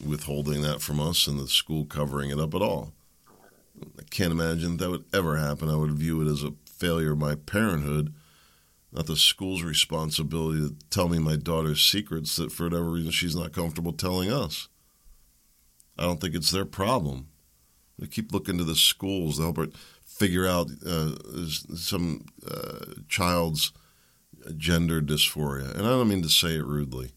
withholding 0.06 0.62
that 0.62 0.84
from 0.84 1.00
us 1.00 1.26
and 1.26 1.40
the 1.40 1.48
school 1.48 1.86
covering 1.86 2.30
it 2.30 2.40
up 2.40 2.54
at 2.54 2.62
all. 2.62 2.94
I 3.82 4.04
can't 4.12 4.32
imagine 4.32 4.78
that 4.78 4.92
would 4.92 5.06
ever 5.12 5.38
happen. 5.38 5.70
I 5.70 5.76
would 5.76 5.94
view 5.94 6.22
it 6.22 6.32
as 6.32 6.44
a 6.44 6.54
failure 6.84 7.14
of 7.14 7.18
my 7.18 7.34
parenthood, 7.36 8.14
not 8.92 9.06
the 9.06 9.16
school's 9.16 9.64
responsibility 9.64 10.60
to 10.60 10.76
tell 10.90 11.08
me 11.08 11.18
my 11.18 11.38
daughter's 11.38 11.82
secrets 11.82 12.36
that 12.36 12.52
for 12.52 12.66
whatever 12.66 12.90
reason 12.90 13.12
she's 13.12 13.38
not 13.38 13.54
comfortable 13.54 13.94
telling 13.94 14.30
us. 14.30 14.68
I 15.98 16.04
don't 16.04 16.20
think 16.20 16.36
it's 16.36 16.52
their 16.52 16.66
problem. 16.66 17.28
They 17.98 18.08
keep 18.08 18.34
looking 18.34 18.58
to 18.58 18.66
the 18.66 18.76
schools 18.76 19.38
to 19.38 19.44
help 19.44 19.58
her 19.58 19.68
figure 20.06 20.46
out 20.46 20.70
uh, 20.86 21.12
some 21.48 22.26
uh, 22.46 22.86
child's 23.08 23.72
gender 24.58 25.02
dysphoria. 25.02 25.74
And 25.74 25.86
I 25.86 25.92
don't 25.92 26.10
mean 26.10 26.22
to 26.24 26.30
say 26.30 26.58
it 26.58 26.66
rudely. 26.66 27.14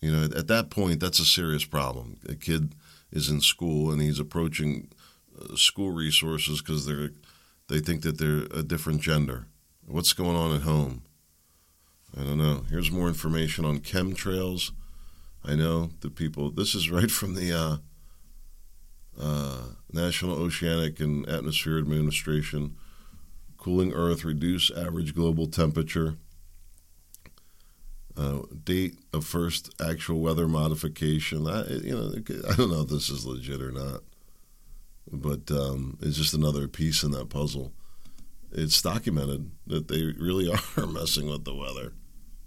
You 0.00 0.12
know, 0.12 0.24
at 0.24 0.48
that 0.48 0.70
point, 0.70 1.00
that's 1.00 1.18
a 1.18 1.26
serious 1.26 1.66
problem. 1.66 2.16
A 2.26 2.34
kid 2.34 2.74
is 3.12 3.28
in 3.28 3.42
school 3.42 3.90
and 3.90 4.00
he's 4.00 4.18
approaching 4.18 4.88
uh, 5.38 5.56
school 5.56 5.90
resources 5.90 6.62
because 6.62 6.86
they're 6.86 7.10
they 7.68 7.80
think 7.80 8.02
that 8.02 8.18
they're 8.18 8.46
a 8.58 8.62
different 8.62 9.00
gender. 9.00 9.46
What's 9.86 10.12
going 10.12 10.36
on 10.36 10.54
at 10.54 10.62
home? 10.62 11.02
I 12.16 12.22
don't 12.22 12.38
know. 12.38 12.64
Here's 12.70 12.90
more 12.90 13.08
information 13.08 13.64
on 13.64 13.80
chemtrails. 13.80 14.70
I 15.44 15.54
know 15.54 15.90
the 16.00 16.10
people. 16.10 16.50
This 16.50 16.74
is 16.74 16.90
right 16.90 17.10
from 17.10 17.34
the 17.34 17.52
uh, 17.52 17.76
uh, 19.20 19.62
National 19.92 20.36
Oceanic 20.36 21.00
and 21.00 21.28
Atmosphere 21.28 21.78
Administration. 21.78 22.76
Cooling 23.58 23.92
Earth 23.92 24.24
reduce 24.24 24.70
average 24.70 25.14
global 25.14 25.46
temperature. 25.46 26.16
Uh, 28.16 28.42
date 28.62 28.98
of 29.12 29.24
first 29.24 29.74
actual 29.82 30.20
weather 30.20 30.46
modification. 30.46 31.48
I, 31.48 31.66
you 31.66 31.94
know, 31.96 32.12
I 32.50 32.54
don't 32.54 32.70
know 32.70 32.82
if 32.82 32.88
this 32.88 33.10
is 33.10 33.26
legit 33.26 33.60
or 33.60 33.72
not 33.72 34.02
but 35.10 35.50
um, 35.50 35.98
it's 36.00 36.16
just 36.16 36.34
another 36.34 36.68
piece 36.68 37.02
in 37.02 37.10
that 37.12 37.28
puzzle. 37.28 37.72
It's 38.52 38.80
documented 38.80 39.50
that 39.66 39.88
they 39.88 40.02
really 40.18 40.48
are 40.76 40.86
messing 40.86 41.28
with 41.28 41.44
the 41.44 41.54
weather. 41.54 41.92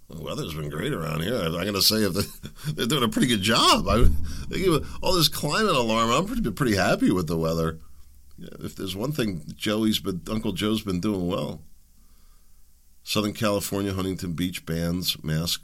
The 0.10 0.24
weather's 0.24 0.54
been 0.54 0.70
great 0.70 0.94
around 0.94 1.22
here. 1.22 1.36
I'm 1.36 1.52
going 1.52 1.74
to 1.74 1.82
say 1.82 1.98
if 1.98 2.14
they, 2.14 2.84
are 2.84 2.88
doing 2.88 3.04
a 3.04 3.10
pretty 3.10 3.28
good 3.28 3.42
job. 3.42 3.88
I, 3.90 4.06
they 4.48 4.60
give 4.60 4.88
all 5.02 5.14
this 5.14 5.28
climate 5.28 5.76
alarm. 5.76 6.10
I'm 6.12 6.26
pretty 6.26 6.50
pretty 6.52 6.76
happy 6.76 7.12
with 7.12 7.28
the 7.28 7.38
weather. 7.38 7.80
If 8.40 8.76
there's 8.76 8.96
one 8.96 9.12
thing 9.12 9.44
Joey's 9.56 10.00
been, 10.00 10.22
Uncle 10.30 10.54
Joe's 10.54 10.82
been 10.82 11.02
doing 11.02 11.28
well. 11.28 11.62
Southern 13.04 13.34
California, 13.34 13.94
Huntington 13.94 14.34
Beach 14.34 14.66
bans 14.66 15.22
mask 15.24 15.64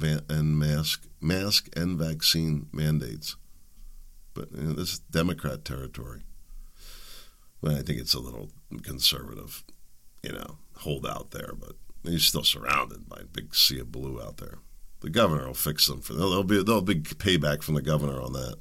and 0.00 0.58
mask 0.58 1.06
mask 1.20 1.68
and 1.76 1.98
vaccine 1.98 2.66
mandates, 2.72 3.36
but 4.32 4.50
you 4.52 4.62
know, 4.62 4.72
this 4.74 4.94
is 4.94 4.98
Democrat 4.98 5.64
territory. 5.64 6.22
I 7.72 7.82
think 7.82 8.00
it's 8.00 8.14
a 8.14 8.20
little 8.20 8.50
conservative, 8.82 9.64
you 10.22 10.32
know, 10.32 10.58
hold 10.78 11.06
out 11.06 11.30
there, 11.30 11.52
but 11.58 11.76
he's 12.02 12.24
still 12.24 12.44
surrounded 12.44 13.08
by 13.08 13.18
a 13.20 13.26
big 13.26 13.54
sea 13.54 13.80
of 13.80 13.92
blue 13.92 14.20
out 14.20 14.38
there. 14.38 14.58
The 15.00 15.10
governor 15.10 15.46
will 15.46 15.54
fix 15.54 15.86
them 15.86 16.00
for 16.00 16.14
there'll 16.14 16.44
be 16.44 16.62
there'll 16.62 16.80
be 16.80 16.96
payback 16.96 17.62
from 17.62 17.74
the 17.74 17.82
governor 17.82 18.20
on 18.20 18.32
that. 18.32 18.56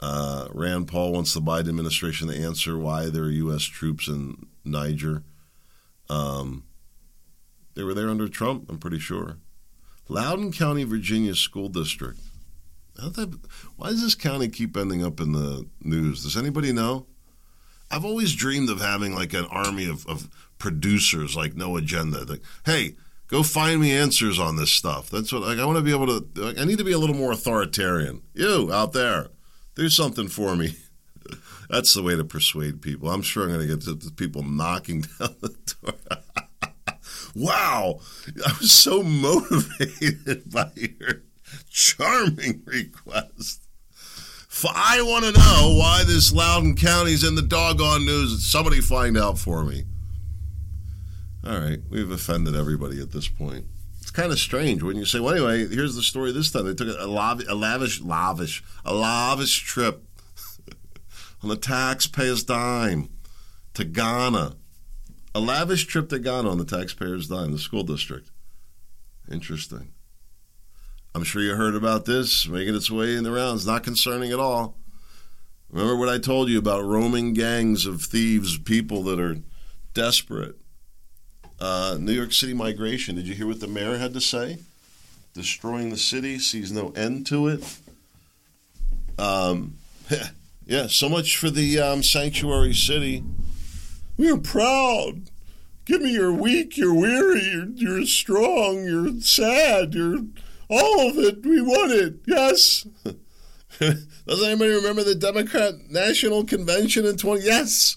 Uh, 0.00 0.48
Rand 0.52 0.88
Paul 0.88 1.12
wants 1.12 1.32
the 1.32 1.40
Biden 1.40 1.68
administration 1.68 2.28
to 2.28 2.36
answer 2.36 2.76
why 2.76 3.08
there 3.08 3.24
are 3.24 3.30
U.S. 3.30 3.62
troops 3.62 4.08
in 4.08 4.46
Niger. 4.64 5.22
Um, 6.10 6.64
they 7.74 7.82
were 7.82 7.94
there 7.94 8.10
under 8.10 8.28
Trump, 8.28 8.70
I'm 8.70 8.78
pretty 8.78 8.98
sure. 8.98 9.38
Loudoun 10.08 10.52
County, 10.52 10.84
Virginia 10.84 11.34
School 11.34 11.68
District. 11.68 12.18
why 13.76 13.88
does 13.88 14.02
this 14.02 14.14
county 14.14 14.48
keep 14.48 14.76
ending 14.76 15.04
up 15.04 15.20
in 15.20 15.32
the 15.32 15.66
news? 15.80 16.22
Does 16.22 16.36
anybody 16.36 16.72
know? 16.72 17.06
I've 17.90 18.04
always 18.04 18.34
dreamed 18.34 18.70
of 18.70 18.80
having 18.80 19.14
like 19.14 19.32
an 19.32 19.44
army 19.46 19.88
of, 19.88 20.06
of 20.06 20.28
producers, 20.58 21.36
like 21.36 21.54
no 21.54 21.76
agenda. 21.76 22.24
Like, 22.24 22.42
hey, 22.64 22.96
go 23.28 23.42
find 23.42 23.80
me 23.80 23.92
answers 23.92 24.38
on 24.38 24.56
this 24.56 24.72
stuff. 24.72 25.10
That's 25.10 25.32
what 25.32 25.42
like, 25.42 25.58
I 25.58 25.64
want 25.64 25.78
to 25.78 25.84
be 25.84 25.92
able 25.92 26.06
to. 26.06 26.26
Like, 26.40 26.58
I 26.58 26.64
need 26.64 26.78
to 26.78 26.84
be 26.84 26.92
a 26.92 26.98
little 26.98 27.16
more 27.16 27.32
authoritarian. 27.32 28.22
You 28.34 28.72
out 28.72 28.92
there, 28.92 29.28
do 29.74 29.88
something 29.88 30.28
for 30.28 30.56
me. 30.56 30.76
That's 31.70 31.94
the 31.94 32.02
way 32.02 32.16
to 32.16 32.24
persuade 32.24 32.82
people. 32.82 33.10
I'm 33.10 33.22
sure 33.22 33.44
I'm 33.44 33.50
going 33.50 33.68
to 33.68 33.76
get 33.76 34.16
people 34.16 34.42
knocking 34.42 35.00
down 35.18 35.34
the 35.40 35.54
door. 35.82 35.94
wow, 37.34 38.00
I 38.46 38.52
was 38.60 38.72
so 38.72 39.02
motivated 39.02 40.50
by 40.50 40.70
your 40.76 41.22
charming 41.70 42.62
request. 42.64 43.63
I 44.72 45.02
want 45.02 45.24
to 45.24 45.32
know 45.32 45.76
why 45.78 46.04
this 46.06 46.32
Loudoun 46.32 46.76
County's 46.76 47.24
in 47.24 47.34
the 47.34 47.42
doggone 47.42 48.04
news. 48.04 48.44
Somebody 48.44 48.80
find 48.80 49.16
out 49.18 49.38
for 49.38 49.64
me. 49.64 49.84
All 51.46 51.58
right, 51.58 51.80
we've 51.90 52.10
offended 52.10 52.56
everybody 52.56 53.00
at 53.00 53.12
this 53.12 53.28
point. 53.28 53.66
It's 54.00 54.10
kind 54.10 54.32
of 54.32 54.38
strange 54.38 54.82
when 54.82 54.96
you 54.96 55.04
say, 55.04 55.20
well, 55.20 55.34
anyway, 55.34 55.66
here's 55.66 55.94
the 55.94 56.02
story 56.02 56.32
this 56.32 56.50
time. 56.50 56.66
They 56.66 56.74
took 56.74 56.96
a, 56.98 57.06
lav- 57.06 57.46
a 57.48 57.54
lavish, 57.54 58.00
lavish, 58.00 58.62
a 58.84 58.94
lavish 58.94 59.62
trip 59.62 60.04
on 61.42 61.48
the 61.48 61.56
taxpayer's 61.56 62.44
dime 62.44 63.08
to 63.74 63.84
Ghana. 63.84 64.56
A 65.34 65.40
lavish 65.40 65.86
trip 65.86 66.08
to 66.10 66.18
Ghana 66.18 66.48
on 66.48 66.58
the 66.58 66.64
taxpayer's 66.64 67.28
dime, 67.28 67.52
the 67.52 67.58
school 67.58 67.82
district. 67.82 68.30
Interesting. 69.30 69.93
I'm 71.14 71.24
sure 71.24 71.42
you 71.42 71.54
heard 71.54 71.74
about 71.74 72.04
this 72.04 72.48
making 72.48 72.74
its 72.74 72.90
way 72.90 73.14
in 73.14 73.24
the 73.24 73.30
rounds. 73.30 73.66
Not 73.66 73.84
concerning 73.84 74.32
at 74.32 74.40
all. 74.40 74.76
Remember 75.70 75.96
what 75.96 76.08
I 76.08 76.18
told 76.18 76.48
you 76.48 76.58
about 76.58 76.84
roaming 76.84 77.32
gangs 77.32 77.86
of 77.86 78.02
thieves, 78.02 78.58
people 78.58 79.02
that 79.04 79.20
are 79.20 79.36
desperate. 79.92 80.56
Uh, 81.60 81.96
New 82.00 82.12
York 82.12 82.32
City 82.32 82.54
migration. 82.54 83.16
Did 83.16 83.26
you 83.26 83.34
hear 83.34 83.46
what 83.46 83.60
the 83.60 83.66
mayor 83.66 83.98
had 83.98 84.12
to 84.14 84.20
say? 84.20 84.58
Destroying 85.34 85.90
the 85.90 85.96
city 85.96 86.38
sees 86.38 86.70
no 86.70 86.90
end 86.90 87.26
to 87.28 87.48
it. 87.48 87.78
Um, 89.18 89.74
yeah, 90.66 90.86
so 90.88 91.08
much 91.08 91.36
for 91.36 91.50
the 91.50 91.80
um, 91.80 92.02
sanctuary 92.02 92.74
city. 92.74 93.24
We 94.16 94.30
are 94.30 94.38
proud 94.38 95.30
Give 95.84 96.00
me 96.00 96.12
you're 96.12 96.32
weak, 96.32 96.78
you're 96.78 96.94
weary, 96.94 97.42
you're, 97.42 97.68
you're 97.74 98.06
strong, 98.06 98.84
you're 98.84 99.20
sad, 99.20 99.92
you're 99.92 100.20
all 100.68 101.08
of 101.08 101.18
it. 101.18 101.44
We 101.44 101.60
want 101.60 101.92
it. 101.92 102.14
Yes. 102.26 102.86
Does 103.78 104.42
anybody 104.44 104.72
remember 104.72 105.02
the 105.04 105.14
Democrat 105.14 105.74
National 105.90 106.44
Convention 106.44 107.04
in 107.06 107.16
20? 107.16 107.42
Yes. 107.42 107.96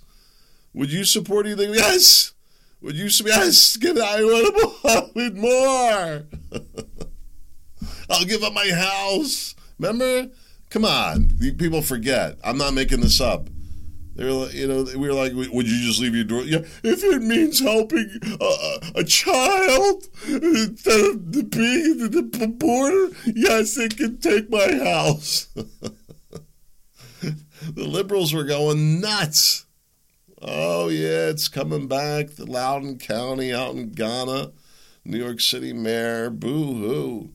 Would 0.74 0.92
you 0.92 1.04
support 1.06 1.46
anything? 1.46 1.74
Yes. 1.74 2.34
Would 2.82 2.96
you 2.96 3.10
yes, 3.26 3.76
give 3.78 3.98
I 3.98 4.24
want 4.24 5.16
more. 5.36 5.50
more. 5.50 6.24
I'll 8.10 8.26
give 8.26 8.44
up 8.44 8.54
my 8.54 8.70
house. 8.70 9.56
Remember? 9.80 10.32
Come 10.70 10.86
on. 10.86 11.30
People 11.58 11.82
forget. 11.82 12.38
I'm 12.44 12.58
not 12.58 12.74
making 12.74 13.02
this 13.02 13.20
up. 13.20 13.50
They're 14.18 14.32
like, 14.32 14.54
you 14.56 14.68
know, 14.68 14.84
we 14.84 15.08
were 15.08 15.14
like, 15.14 15.34
would 15.36 15.70
you 15.70 15.88
just 15.88 16.02
leave 16.02 16.16
your 16.16 16.24
door? 16.24 16.42
Yeah, 16.42 16.62
if 16.84 17.04
it 17.04 17.22
means 17.22 17.60
helping 17.60 18.10
a, 18.42 19.00
a 19.02 19.04
child 19.04 20.06
instead 20.26 21.00
of 21.02 21.32
being 21.32 22.00
the, 22.00 22.28
the 22.34 22.48
border, 22.48 23.10
yes, 23.28 23.78
it 23.78 23.96
can 23.96 24.18
take 24.18 24.50
my 24.50 24.74
house. 24.84 25.50
the 27.22 27.36
liberals 27.76 28.34
were 28.34 28.44
going 28.44 29.02
nuts. 29.02 29.68
Oh, 30.42 30.88
yeah, 30.88 31.30
it's 31.30 31.48
coming 31.48 31.88
back. 31.88 32.32
The 32.32 32.48
Loudoun 32.48 32.98
County 32.98 33.54
out 33.54 33.76
in 33.76 33.92
Ghana, 33.92 34.52
New 35.06 35.18
York 35.24 35.40
City 35.42 35.74
mayor, 35.74 36.32
boo 36.32 36.74
hoo. 36.74 37.30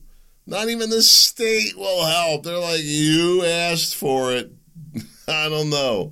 Not 0.45 0.67
even 0.67 0.89
the 0.89 1.01
state 1.01 1.77
will 1.77 2.05
help. 2.05 2.43
They're 2.43 2.59
like, 2.59 2.81
you 2.83 3.45
asked 3.45 3.95
for 3.95 4.33
it. 4.33 4.51
I 5.29 5.47
don't 5.47 5.69
know. 5.69 6.11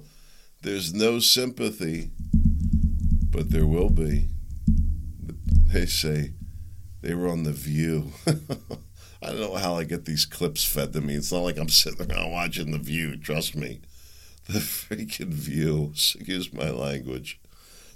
There's 0.63 0.93
no 0.93 1.17
sympathy, 1.17 2.11
but 3.31 3.49
there 3.49 3.65
will 3.65 3.89
be. 3.89 4.27
They 5.73 5.87
say 5.87 6.33
they 7.01 7.15
were 7.15 7.29
on 7.29 7.43
The 7.43 7.51
View. 7.51 8.11
I 8.27 9.27
don't 9.27 9.39
know 9.39 9.55
how 9.55 9.75
I 9.75 9.85
get 9.85 10.05
these 10.05 10.23
clips 10.25 10.63
fed 10.63 10.93
to 10.93 11.01
me. 11.01 11.15
It's 11.15 11.31
not 11.31 11.39
like 11.39 11.57
I'm 11.57 11.69
sitting 11.69 12.11
around 12.11 12.31
watching 12.33 12.71
The 12.71 12.77
View, 12.77 13.17
trust 13.17 13.55
me. 13.55 13.81
The 14.47 14.59
freaking 14.59 15.33
View, 15.33 15.89
excuse 15.93 16.53
my 16.53 16.69
language. 16.69 17.39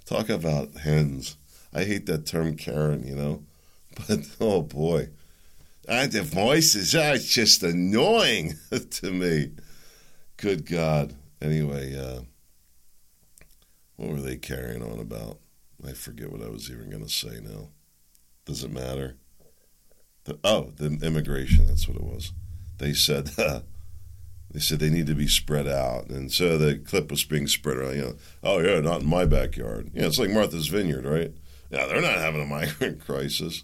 Talk 0.06 0.30
about 0.30 0.74
hens. 0.78 1.38
I 1.72 1.84
hate 1.84 2.08
that 2.08 2.26
term 2.26 2.56
Karen, 2.56 3.06
you 3.06 3.16
know? 3.16 3.44
But 4.08 4.22
oh 4.42 4.64
boy. 4.64 5.10
And 5.88 6.12
the 6.12 6.24
voices 6.24 6.96
are 6.96 7.18
just 7.18 7.62
annoying 7.62 8.56
to 8.72 9.12
me. 9.12 9.52
Good 10.38 10.66
God. 10.66 11.14
Anyway, 11.42 11.96
uh, 11.96 12.22
what 13.96 14.10
were 14.10 14.22
they 14.22 14.38
carrying 14.38 14.84
on 14.84 15.00
about? 15.00 15.40
I 15.86 15.94
forget 15.94 16.32
what 16.32 16.42
I 16.42 16.50
was 16.50 16.70
even 16.70 16.90
going 16.90 17.04
to 17.04 17.12
say 17.12 17.40
now. 17.42 17.70
Does 18.46 18.64
it 18.64 18.72
matter? 18.72 19.16
The, 20.26 20.40
oh, 20.44 20.72
the 20.76 21.06
immigration. 21.06 21.68
That's 21.68 21.88
what 21.88 21.98
it 21.98 22.04
was. 22.04 22.32
They 22.78 22.94
said 22.94 23.32
uh, 23.38 23.62
they 24.52 24.60
said 24.60 24.80
they 24.80 24.90
need 24.90 25.08
to 25.08 25.16
be 25.16 25.28
spread 25.28 25.68
out, 25.68 26.10
and 26.10 26.32
so 26.32 26.58
the 26.58 26.78
clip 26.78 27.12
was 27.12 27.24
being 27.24 27.48
spread 27.48 27.78
around. 27.78 27.96
You 27.96 28.02
know, 28.02 28.16
oh 28.44 28.60
yeah, 28.60 28.80
not 28.80 29.02
in 29.02 29.08
my 29.08 29.26
backyard. 29.26 29.92
Yeah, 29.94 30.06
it's 30.06 30.20
like 30.20 30.30
Martha's 30.30 30.68
Vineyard, 30.68 31.06
right? 31.06 31.34
Yeah, 31.70 31.86
they're 31.88 32.02
not 32.02 32.18
having 32.18 32.42
a 32.42 32.46
migrant 32.48 33.04
crisis. 33.06 33.64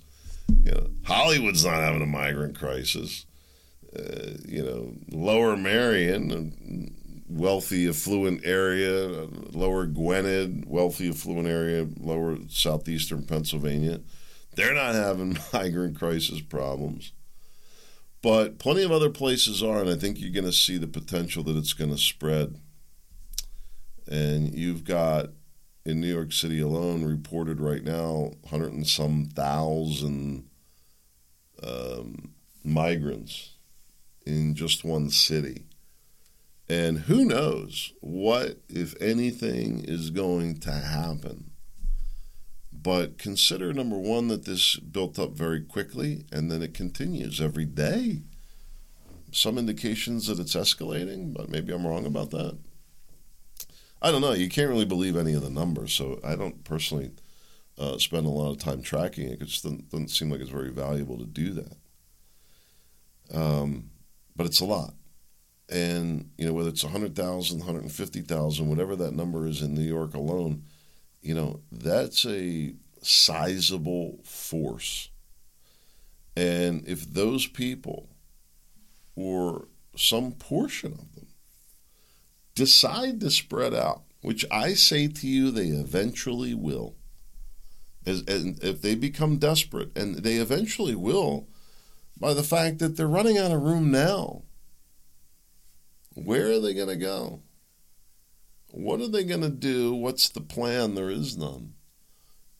You 0.63 0.71
know, 0.71 0.87
Hollywood's 1.03 1.65
not 1.65 1.75
having 1.75 2.01
a 2.01 2.07
migrant 2.07 2.57
crisis. 2.57 3.25
Uh, 3.97 4.37
you 4.45 4.63
know, 4.63 4.93
Lower 5.11 5.55
Merion, 5.57 6.93
wealthy, 7.31 7.87
affluent 7.87 8.41
area, 8.45 9.27
lower 9.51 9.85
Gwynedd, 9.85 10.65
wealthy, 10.67 11.09
affluent 11.09 11.47
area, 11.47 11.87
lower 11.99 12.37
southeastern 12.49 13.23
Pennsylvania. 13.23 14.01
They're 14.55 14.73
not 14.73 14.95
having 14.95 15.37
migrant 15.53 15.97
crisis 15.97 16.41
problems. 16.41 17.13
But 18.21 18.59
plenty 18.59 18.83
of 18.83 18.91
other 18.91 19.09
places 19.09 19.63
are, 19.63 19.79
and 19.79 19.89
I 19.89 19.95
think 19.95 20.19
you're 20.19 20.29
going 20.29 20.45
to 20.45 20.51
see 20.51 20.77
the 20.77 20.87
potential 20.87 21.43
that 21.43 21.57
it's 21.57 21.73
going 21.73 21.89
to 21.89 21.97
spread. 21.97 22.59
And 24.07 24.53
you've 24.53 24.83
got 24.83 25.29
in 25.85 25.99
New 25.99 26.13
York 26.13 26.31
City 26.31 26.59
alone 26.59 27.03
reported 27.03 27.59
right 27.59 27.83
now 27.83 28.33
100 28.41 28.73
and 28.73 28.87
some 28.87 29.25
thousand 29.33 30.47
um, 31.63 32.33
migrants 32.63 33.55
in 34.25 34.53
just 34.53 34.83
one 34.83 35.09
city. 35.09 35.65
And 36.71 36.99
who 36.99 37.25
knows 37.25 37.91
what, 37.99 38.61
if 38.69 38.95
anything, 39.01 39.83
is 39.83 40.09
going 40.09 40.57
to 40.61 40.71
happen. 40.71 41.51
But 42.71 43.17
consider 43.17 43.73
number 43.73 43.97
one 43.97 44.29
that 44.29 44.45
this 44.45 44.77
built 44.77 45.19
up 45.19 45.31
very 45.31 45.59
quickly 45.59 46.23
and 46.31 46.49
then 46.49 46.61
it 46.61 46.73
continues 46.73 47.41
every 47.41 47.65
day. 47.65 48.21
Some 49.33 49.57
indications 49.57 50.27
that 50.27 50.39
it's 50.39 50.55
escalating, 50.55 51.33
but 51.33 51.49
maybe 51.49 51.73
I'm 51.73 51.85
wrong 51.85 52.05
about 52.05 52.31
that. 52.31 52.57
I 54.01 54.13
don't 54.13 54.21
know. 54.21 54.31
You 54.31 54.47
can't 54.47 54.69
really 54.69 54.85
believe 54.85 55.17
any 55.17 55.33
of 55.33 55.43
the 55.43 55.49
numbers, 55.49 55.91
so 55.93 56.21
I 56.23 56.37
don't 56.37 56.63
personally 56.63 57.11
uh, 57.77 57.97
spend 57.97 58.25
a 58.25 58.29
lot 58.29 58.51
of 58.51 58.59
time 58.59 58.81
tracking 58.81 59.27
it. 59.27 59.39
because 59.39 59.57
It 59.57 59.63
doesn't, 59.63 59.89
doesn't 59.89 60.07
seem 60.07 60.31
like 60.31 60.39
it's 60.39 60.49
very 60.49 60.71
valuable 60.71 61.17
to 61.17 61.25
do 61.25 61.51
that. 61.51 61.77
Um, 63.33 63.89
but 64.37 64.45
it's 64.45 64.61
a 64.61 64.65
lot 64.65 64.93
and 65.71 66.29
you 66.37 66.45
know 66.45 66.53
whether 66.53 66.69
it's 66.69 66.83
100,000, 66.83 67.59
150,000, 67.59 68.69
whatever 68.69 68.95
that 68.97 69.15
number 69.15 69.47
is 69.47 69.61
in 69.61 69.73
New 69.73 69.81
York 69.81 70.13
alone, 70.13 70.63
you 71.21 71.33
know 71.33 71.61
that's 71.71 72.25
a 72.25 72.73
sizable 73.01 74.19
force. 74.23 75.09
And 76.35 76.87
if 76.87 77.13
those 77.13 77.47
people, 77.47 78.09
or 79.15 79.67
some 79.95 80.33
portion 80.33 80.93
of 80.93 81.15
them, 81.15 81.27
decide 82.55 83.19
to 83.21 83.31
spread 83.31 83.73
out, 83.73 84.03
which 84.21 84.45
I 84.51 84.73
say 84.73 85.07
to 85.07 85.27
you, 85.27 85.51
they 85.51 85.67
eventually 85.67 86.53
will. 86.53 86.95
As, 88.05 88.21
and 88.21 88.61
if 88.63 88.81
they 88.81 88.95
become 88.95 89.37
desperate, 89.37 89.95
and 89.95 90.15
they 90.15 90.35
eventually 90.35 90.95
will, 90.95 91.47
by 92.19 92.33
the 92.33 92.43
fact 92.43 92.79
that 92.79 92.97
they're 92.97 93.07
running 93.07 93.37
out 93.37 93.51
of 93.51 93.61
room 93.61 93.91
now 93.91 94.43
where 96.13 96.51
are 96.51 96.59
they 96.59 96.73
going 96.73 96.89
to 96.89 96.95
go? 96.95 97.41
What 98.71 99.01
are 99.01 99.07
they 99.07 99.23
going 99.23 99.41
to 99.41 99.49
do? 99.49 99.93
What's 99.93 100.29
the 100.29 100.41
plan? 100.41 100.95
There 100.95 101.09
is 101.09 101.37
none. 101.37 101.73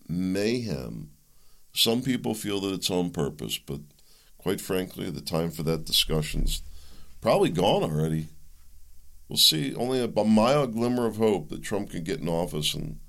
Mayhem. 0.08 1.12
Some 1.74 2.02
people 2.02 2.34
feel 2.34 2.60
that 2.62 2.74
it's 2.74 2.92
on 2.92 3.12
purpose, 3.12 3.58
but 3.58 3.80
quite 4.38 4.60
frankly, 4.60 5.10
the 5.10 5.22
time 5.22 5.52
for 5.52 5.64
that 5.64 5.86
discussion's 5.86 6.62
probably 7.22 7.50
gone 7.50 7.84
already. 7.84 8.28
We'll 9.30 9.38
see 9.38 9.74
only 9.76 10.04
a 10.04 10.24
mild 10.26 10.74
glimmer 10.74 11.06
of 11.06 11.16
hope 11.16 11.50
that 11.50 11.64
Trump 11.64 11.92
can 11.92 12.04
get 12.04 12.20
in 12.20 12.28
office 12.28 12.74
and 12.74 13.00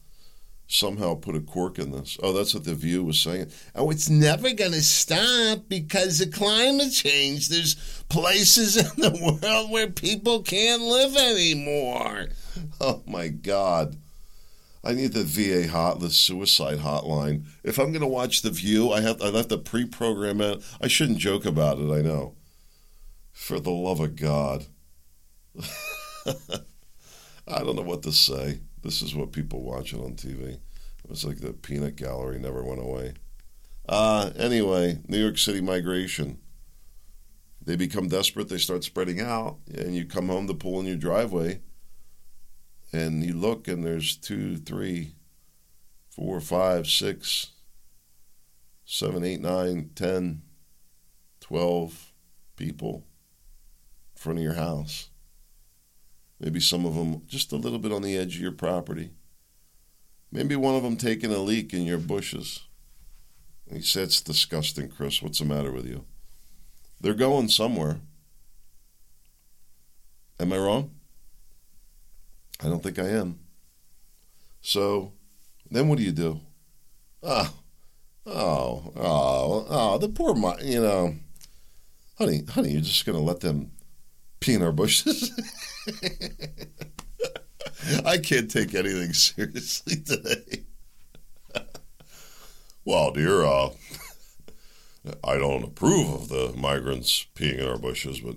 somehow 0.73 1.15
put 1.15 1.37
a 1.37 1.41
cork 1.41 1.79
in 1.79 1.93
this. 1.93 2.17
Oh, 2.23 2.33
that's 2.33 2.55
what 2.55 2.65
the 2.65 2.75
View 2.75 3.05
was 3.05 3.21
saying. 3.21 3.51
Oh, 3.75 3.91
it's 3.91 4.09
never 4.09 4.53
going 4.53 4.73
to 4.73 4.83
stop 4.83 5.69
because 5.69 6.21
of 6.21 6.33
climate 6.33 6.93
change. 6.93 7.49
There's 7.49 7.75
places 8.09 8.77
in 8.97 9.01
the 9.01 9.39
world 9.43 9.71
where 9.71 9.89
people 9.89 10.43
can't 10.43 10.83
live 10.83 11.15
anymore. 11.17 12.29
Oh 12.81 13.03
my 13.07 13.29
God. 13.29 13.97
I 14.85 14.95
need 14.95 15.13
the 15.13 15.23
VA 15.23 15.71
hot, 15.71 16.01
the 16.01 16.11
suicide 16.11 16.79
hotline. 16.79 17.45
If 17.63 17.79
I'm 17.79 17.93
going 17.93 18.01
to 18.01 18.09
watch 18.09 18.43
The 18.43 18.51
View, 18.51 18.91
I 18.91 19.01
have 19.03 19.23
I 19.23 19.31
have 19.31 19.49
to 19.49 19.59
pre-program 19.59 20.41
it. 20.41 20.65
I 20.81 20.89
shouldn't 20.89 21.19
joke 21.19 21.45
about 21.45 21.79
it. 21.79 21.93
I 21.93 22.03
know. 22.03 22.35
For 23.33 23.61
the 23.61 23.71
love 23.71 24.01
of 24.01 24.17
God, 24.17 24.67
I 27.47 27.59
don't 27.61 27.77
know 27.77 27.83
what 27.83 28.03
to 28.03 28.13
say. 28.13 28.61
This 28.83 29.01
is 29.03 29.15
what 29.15 29.33
people 29.33 29.63
watch 29.63 29.93
it 29.93 30.01
on 30.01 30.15
TV. 30.15 30.55
It 30.55 31.11
was 31.11 31.25
like 31.25 31.39
the 31.41 31.53
peanut 31.53 31.97
gallery 31.97 32.39
never 32.39 32.63
went 32.65 32.81
away. 32.81 33.15
Uh, 33.89 34.31
anyway, 34.37 35.01
New 35.09 35.19
York 35.19 35.39
City 35.39 35.61
migration. 35.61 36.39
They 37.65 37.77
become 37.77 38.09
desperate, 38.09 38.49
they 38.49 38.59
start 38.59 38.83
spreading 38.83 39.21
out, 39.21 39.59
and 39.73 39.95
you 39.95 40.05
come 40.05 40.29
home 40.29 40.49
to 40.49 40.55
pull 40.55 40.81
in 40.81 40.87
your 40.87 40.97
driveway, 40.97 41.61
and 42.93 43.25
you 43.25 43.35
look, 43.35 43.69
and 43.69 43.85
there's 43.85 44.17
two, 44.17 44.57
three, 44.57 45.15
four, 46.11 46.41
five, 46.41 46.89
six, 46.89 47.53
seven, 48.85 49.25
eight, 49.25 49.41
nine, 49.41 49.91
ten, 49.95 50.43
twelve 51.41 52.13
people 52.57 53.05
in 54.15 54.21
front 54.21 54.39
of 54.41 54.43
your 54.43 54.55
house. 54.55 55.09
Maybe 56.43 56.59
some 56.59 56.85
of 56.85 56.97
them 56.97 57.23
just 57.29 57.53
a 57.53 57.57
little 57.57 57.79
bit 57.79 57.93
on 57.93 58.03
the 58.03 58.19
edge 58.19 58.35
of 58.35 58.43
your 58.43 58.53
property. 58.53 59.11
Maybe 60.33 60.57
one 60.57 60.75
of 60.75 60.83
them 60.83 60.97
taking 60.97 61.33
a 61.33 61.39
leak 61.39 61.73
in 61.73 61.83
your 61.83 61.99
bushes. 61.99 62.61
he 63.71 63.81
said, 63.81 64.05
It's 64.05 64.21
disgusting, 64.21 64.89
Chris. 64.89 65.23
What's 65.23 65.39
the 65.39 65.45
matter 65.45 65.71
with 65.71 65.87
you? 65.87 66.05
They're 67.01 67.15
going 67.15 67.49
somewhere. 67.49 68.01
Am 70.41 70.53
I 70.53 70.59
wrong? 70.59 70.91
I 72.61 72.69
don't 72.69 72.83
think 72.83 72.99
I 72.99 73.09
am. 73.09 73.39
So 74.63 75.13
then 75.71 75.89
what 75.89 75.99
do 75.99 76.05
you 76.05 76.13
do? 76.13 76.41
Oh, 77.23 77.55
oh, 78.27 78.93
oh, 78.97 79.67
oh, 79.69 79.99
the 79.99 80.09
poor, 80.09 80.35
you 80.61 80.81
know, 80.81 81.15
honey, 82.19 82.43
honey, 82.49 82.73
you're 82.73 82.81
just 82.81 83.07
going 83.07 83.19
to 83.19 83.23
let 83.23 83.41
them 83.41 83.71
our 84.63 84.73
bushes? 84.73 85.31
I 88.05 88.19
can't 88.19 88.51
take 88.51 88.75
anything 88.75 89.13
seriously 89.13 89.97
today. 89.97 90.65
well, 92.85 93.13
dear, 93.13 93.45
uh, 93.45 93.71
I 95.25 95.39
don't 95.39 95.65
approve 95.65 96.13
of 96.13 96.29
the 96.29 96.53
migrants 96.57 97.27
peeing 97.35 97.59
in 97.59 97.67
our 97.67 97.79
bushes, 97.79 98.21
but 98.21 98.37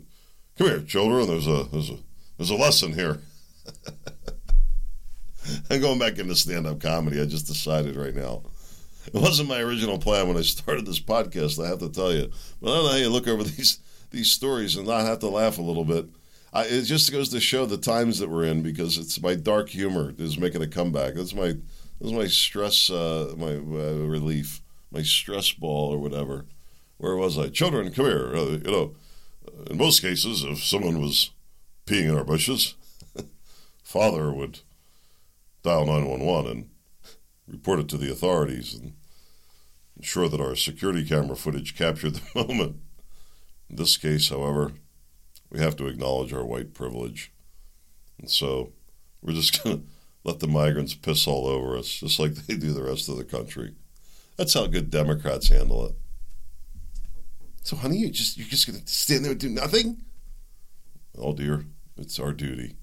come 0.57 0.67
here, 0.67 0.81
children. 0.81 1.27
There's 1.27 1.47
a 1.47 1.65
there's 1.71 1.89
a 1.89 1.97
there's 2.37 2.49
a 2.49 2.55
lesson 2.55 2.93
here. 2.93 3.19
I'm 5.69 5.81
going 5.81 5.99
back 5.99 6.17
into 6.17 6.35
stand-up 6.35 6.79
comedy. 6.79 7.21
I 7.21 7.25
just 7.25 7.47
decided 7.47 7.95
right 7.95 8.15
now. 8.15 8.43
It 9.07 9.13
wasn't 9.13 9.49
my 9.49 9.59
original 9.59 9.99
plan 9.99 10.27
when 10.27 10.37
I 10.37 10.41
started 10.41 10.87
this 10.87 10.99
podcast. 10.99 11.63
I 11.63 11.67
have 11.67 11.79
to 11.79 11.89
tell 11.89 12.11
you, 12.11 12.31
but 12.59 12.71
I 12.71 12.75
don't 12.75 12.85
know 12.85 12.91
how 12.91 12.97
you 12.97 13.09
look 13.09 13.27
over 13.27 13.43
these 13.43 13.79
these 14.15 14.31
stories 14.31 14.75
and 14.75 14.87
not 14.87 15.05
have 15.05 15.19
to 15.19 15.27
laugh 15.27 15.57
a 15.57 15.61
little 15.61 15.85
bit. 15.85 16.07
I, 16.53 16.63
it 16.63 16.83
just 16.83 17.11
goes 17.11 17.29
to 17.29 17.39
show 17.39 17.65
the 17.65 17.77
times 17.77 18.19
that 18.19 18.29
we're 18.29 18.45
in 18.45 18.63
because 18.63 18.97
it's 18.97 19.21
my 19.21 19.35
dark 19.35 19.69
humor 19.69 20.13
is 20.17 20.39
making 20.39 20.61
a 20.61 20.67
comeback. 20.67 21.15
That's 21.15 21.33
my 21.33 21.57
that's 21.99 22.13
my 22.13 22.27
stress, 22.27 22.89
uh, 22.89 23.33
my 23.37 23.55
uh, 23.55 24.05
relief, 24.07 24.61
my 24.91 25.01
stress 25.01 25.51
ball 25.51 25.93
or 25.93 25.97
whatever. 25.97 26.45
Where 26.97 27.15
was 27.15 27.37
I? 27.37 27.49
Children, 27.49 27.91
come 27.91 28.05
here. 28.05 28.35
Uh, 28.35 28.45
you 28.45 28.71
know, 28.71 28.95
in 29.69 29.77
most 29.77 30.01
cases, 30.01 30.43
if 30.43 30.63
someone 30.63 31.01
was 31.01 31.31
peeing 31.85 32.09
in 32.09 32.17
our 32.17 32.23
bushes, 32.23 32.75
father 33.83 34.31
would 34.31 34.59
dial 35.61 35.85
911 35.85 36.51
and 36.51 36.69
report 37.47 37.79
it 37.79 37.89
to 37.89 37.97
the 37.97 38.11
authorities 38.11 38.73
and 38.73 38.93
ensure 39.97 40.29
that 40.29 40.41
our 40.41 40.55
security 40.55 41.03
camera 41.05 41.35
footage 41.35 41.77
captured 41.77 42.15
the 42.15 42.21
moment. 42.47 42.77
In 43.69 43.75
this 43.77 43.97
case, 43.97 44.29
however, 44.29 44.73
we 45.49 45.59
have 45.59 45.75
to 45.77 45.87
acknowledge 45.87 46.33
our 46.33 46.45
white 46.45 46.73
privilege. 46.73 47.31
And 48.19 48.29
so 48.29 48.73
we're 49.21 49.33
just 49.33 49.63
going 49.63 49.79
to 49.79 49.85
let 50.23 50.39
the 50.39 50.47
migrants 50.47 50.93
piss 50.93 51.27
all 51.27 51.47
over 51.47 51.77
us, 51.77 51.87
just 51.87 52.19
like 52.19 52.33
they 52.33 52.55
do 52.55 52.73
the 52.73 52.83
rest 52.83 53.09
of 53.09 53.17
the 53.17 53.23
country. 53.23 53.73
That's 54.37 54.53
how 54.53 54.67
good 54.67 54.89
Democrats 54.89 55.49
handle 55.49 55.85
it. 55.85 55.95
So, 57.63 57.75
honey, 57.75 57.97
you 57.97 58.09
just 58.11 58.37
you're 58.37 58.47
just 58.47 58.67
going 58.67 58.79
to 58.79 58.87
stand 58.87 59.23
there 59.23 59.31
and 59.31 59.39
do 59.39 59.49
nothing? 59.49 60.03
Oh 61.17 61.33
dear, 61.33 61.65
it's 61.97 62.19
our 62.19 62.33
duty 62.33 62.75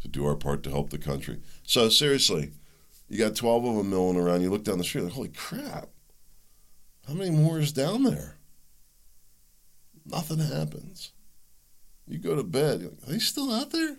to 0.00 0.08
do 0.08 0.26
our 0.26 0.34
part 0.34 0.62
to 0.64 0.70
help 0.70 0.90
the 0.90 0.98
country. 0.98 1.40
So 1.62 1.88
seriously, 1.88 2.52
you 3.08 3.18
got 3.18 3.36
twelve 3.36 3.64
of 3.64 3.76
them 3.76 3.90
milling 3.90 4.16
around. 4.16 4.42
You 4.42 4.50
look 4.50 4.64
down 4.64 4.78
the 4.78 4.84
street, 4.84 5.02
like, 5.02 5.12
holy 5.12 5.28
crap! 5.28 5.90
How 7.06 7.14
many 7.14 7.30
more 7.30 7.60
is 7.60 7.72
down 7.72 8.02
there? 8.02 8.36
Nothing 10.08 10.38
happens. 10.38 11.12
You 12.06 12.18
go 12.18 12.36
to 12.36 12.44
bed. 12.44 12.82
Like, 12.82 12.92
Are 12.92 13.12
they 13.12 13.18
still 13.18 13.52
out 13.52 13.70
there? 13.70 13.96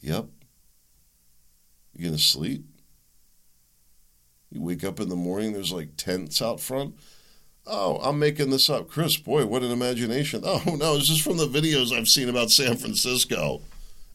Yep. 0.00 0.26
You 1.94 2.04
gonna 2.04 2.18
sleep? 2.18 2.64
You 4.50 4.60
wake 4.60 4.84
up 4.84 5.00
in 5.00 5.08
the 5.08 5.16
morning. 5.16 5.52
There's 5.52 5.72
like 5.72 5.96
tents 5.96 6.42
out 6.42 6.60
front. 6.60 6.96
Oh, 7.66 7.96
I'm 8.02 8.18
making 8.18 8.50
this 8.50 8.68
up. 8.68 8.88
Chris, 8.88 9.16
boy, 9.16 9.46
what 9.46 9.62
an 9.62 9.70
imagination. 9.70 10.42
Oh, 10.44 10.76
no, 10.76 10.96
it's 10.96 11.06
just 11.06 11.22
from 11.22 11.36
the 11.36 11.46
videos 11.46 11.96
I've 11.96 12.08
seen 12.08 12.28
about 12.28 12.50
San 12.50 12.76
Francisco 12.76 13.62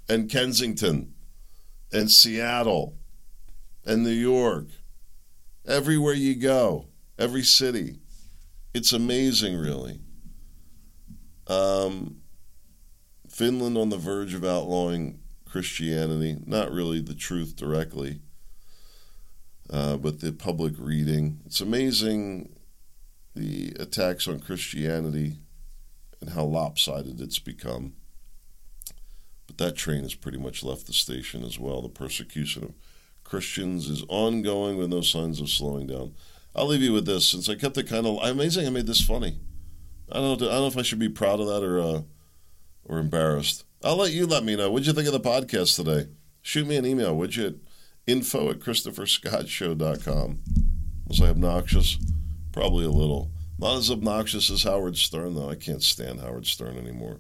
and 0.10 0.30
Kensington 0.30 1.14
and 1.94 2.12
Seattle 2.12 2.96
and 3.86 4.04
New 4.04 4.10
York. 4.10 4.66
Everywhere 5.66 6.14
you 6.14 6.36
go, 6.36 6.88
every 7.18 7.44
city. 7.44 8.00
It's 8.74 8.92
amazing, 8.92 9.56
really. 9.56 10.02
Um, 11.48 12.18
Finland 13.30 13.78
on 13.78 13.90
the 13.90 13.98
verge 13.98 14.34
of 14.34 14.44
outlawing 14.44 15.20
Christianity, 15.46 16.38
not 16.46 16.72
really 16.72 17.02
the 17.02 17.16
truth 17.16 17.56
directly, 17.56 18.20
uh, 19.70 19.98
but 19.98 20.20
the 20.20 20.32
public 20.32 20.74
reading. 20.78 21.40
It's 21.46 21.62
amazing 21.62 22.56
the 23.36 23.74
attacks 23.80 24.28
on 24.28 24.40
Christianity 24.40 25.38
and 26.20 26.32
how 26.32 26.44
lopsided 26.44 27.22
it's 27.22 27.40
become. 27.40 27.94
But 29.46 29.58
that 29.58 29.76
train 29.76 30.04
has 30.04 30.16
pretty 30.16 30.38
much 30.38 30.64
left 30.64 30.88
the 30.88 30.94
station 30.94 31.44
as 31.44 31.60
well. 31.60 31.82
The 31.82 31.90
persecution 31.90 32.64
of 32.64 32.74
Christians 33.24 33.90
is 33.90 34.04
ongoing 34.10 34.78
with 34.78 34.90
no 34.90 35.02
signs 35.02 35.40
of 35.40 35.50
slowing 35.50 35.88
down. 35.88 36.14
I'll 36.56 36.68
leave 36.68 36.82
you 36.82 36.94
with 36.94 37.06
this 37.06 37.28
since 37.28 37.48
I 37.48 37.56
kept 37.56 37.78
it 37.78 37.88
kind 37.88 38.08
of 38.08 38.18
amazing. 38.24 38.66
I 38.66 38.70
made 38.72 38.88
this 38.88 39.02
funny. 39.02 39.38
I 40.12 40.16
don't 40.16 40.40
know. 40.40 40.48
I 40.48 40.52
don't 40.52 40.62
know 40.62 40.68
if 40.68 40.78
I 40.78 40.82
should 40.84 41.00
be 41.00 41.10
proud 41.10 41.40
of 41.40 41.48
that 41.48 41.64
or 41.64 41.80
uh, 41.80 42.02
or 42.86 43.00
embarrassed. 43.00 43.66
I'll 43.84 43.98
let 43.98 44.12
you 44.12 44.26
let 44.26 44.44
me 44.44 44.56
know. 44.56 44.72
What'd 44.72 44.88
you 44.88 44.94
think 44.94 45.08
of 45.08 45.14
the 45.14 45.20
podcast 45.20 45.76
today? 45.76 46.10
Shoot 46.42 46.68
me 46.68 46.78
an 46.78 46.86
email, 46.86 47.16
would 47.16 47.36
you? 47.36 47.48
At 47.48 47.56
info 48.08 48.50
at 48.50 48.60
christopherscottshow.com. 48.60 50.40
Was 51.08 51.22
I 51.22 51.28
obnoxious? 51.30 51.98
Probably 52.52 52.86
a 52.86 52.90
little. 52.90 53.32
Not 53.60 53.78
as 53.78 53.92
obnoxious 53.92 54.50
as 54.50 54.64
Howard 54.64 54.98
Stern, 54.98 55.36
though. 55.36 55.50
I 55.50 55.56
can't 55.56 55.84
stand 55.84 56.22
Howard 56.22 56.46
Stern 56.48 56.78
anymore. 56.78 57.20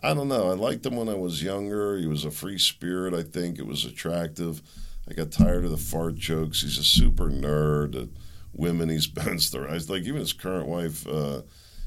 I 0.00 0.14
don't 0.14 0.28
know. 0.28 0.50
I 0.50 0.54
liked 0.54 0.84
him 0.84 0.96
when 0.96 1.08
I 1.08 1.14
was 1.14 1.42
younger. 1.42 1.96
He 1.96 2.06
was 2.06 2.24
a 2.24 2.30
free 2.30 2.58
spirit, 2.58 3.14
I 3.14 3.22
think. 3.22 3.58
It 3.58 3.66
was 3.66 3.84
attractive. 3.84 4.62
I 5.08 5.14
got 5.14 5.30
tired 5.30 5.64
of 5.64 5.70
the 5.70 5.76
fart 5.76 6.14
jokes. 6.16 6.62
He's 6.62 6.78
a 6.78 6.84
super 6.84 7.28
nerd. 7.28 8.10
Women 8.52 8.88
he's 8.88 9.06
bounced 9.06 9.54
around. 9.54 9.88
Like, 9.88 10.02
even 10.02 10.20
his 10.20 10.32
current 10.32 10.66
wife, 10.66 11.06
uh, 11.06 11.42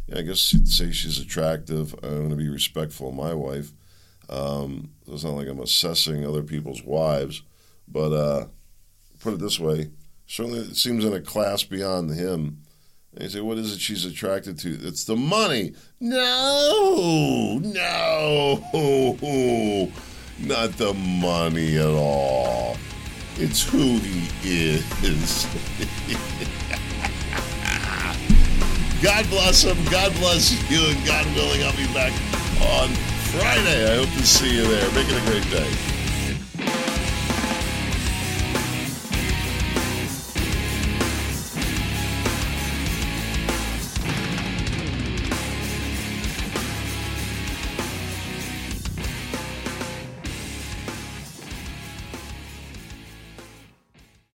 yeah, 0.08 0.20
I 0.20 0.22
guess 0.22 0.54
you'd 0.54 0.68
say 0.68 0.92
she's 0.92 1.20
attractive. 1.20 1.94
I'm 2.04 2.18
going 2.18 2.30
to 2.30 2.36
be 2.36 2.50
respectful 2.50 3.10
of 3.10 3.16
my 3.16 3.34
wife. 3.34 3.72
Um, 4.30 4.90
it's 5.08 5.24
not 5.24 5.36
like 5.36 5.48
I'm 5.48 5.60
assessing 5.60 6.26
other 6.26 6.44
people's 6.44 6.84
wives. 6.84 7.44
But 7.88 8.12
uh, 8.12 8.48
put 9.20 9.34
it 9.34 9.40
this 9.40 9.60
way 9.60 9.92
certainly 10.28 10.60
it 10.60 10.76
seems 10.76 11.06
in 11.06 11.14
a 11.14 11.22
class 11.22 11.64
beyond 11.64 12.12
him 12.12 12.60
and 13.14 13.24
you 13.24 13.30
say, 13.30 13.42
what 13.42 13.58
is 13.58 13.74
it 13.74 13.80
she's 13.80 14.06
attracted 14.06 14.60
to? 14.60 14.78
It's 14.84 15.06
the 15.06 15.16
money. 15.16 15.74
No, 16.00 17.60
no, 17.64 18.62
not 20.40 20.72
the 20.78 20.94
money 20.94 21.78
at 21.78 21.88
all. 21.88 22.78
It's 23.38 23.64
who 23.68 23.98
he 24.00 24.28
is. 24.44 25.48
God 29.02 29.30
bless 29.30 29.64
him. 29.64 29.78
God 29.92 30.14
bless 30.16 30.52
you. 30.72 30.82
And 30.90 31.06
God 31.06 31.26
willing, 31.36 31.64
I'll 31.64 31.76
be 31.78 31.86
back 31.94 32.12
on 32.62 32.90
Friday. 33.30 33.94
I 33.94 33.98
hope 33.98 34.10
to 34.18 34.26
see 34.26 34.56
you 34.56 34.68
there. 34.68 34.92
Make 34.94 35.08
it 35.10 35.22
a 35.22 35.26
great 35.30 35.50
day. 35.52 35.97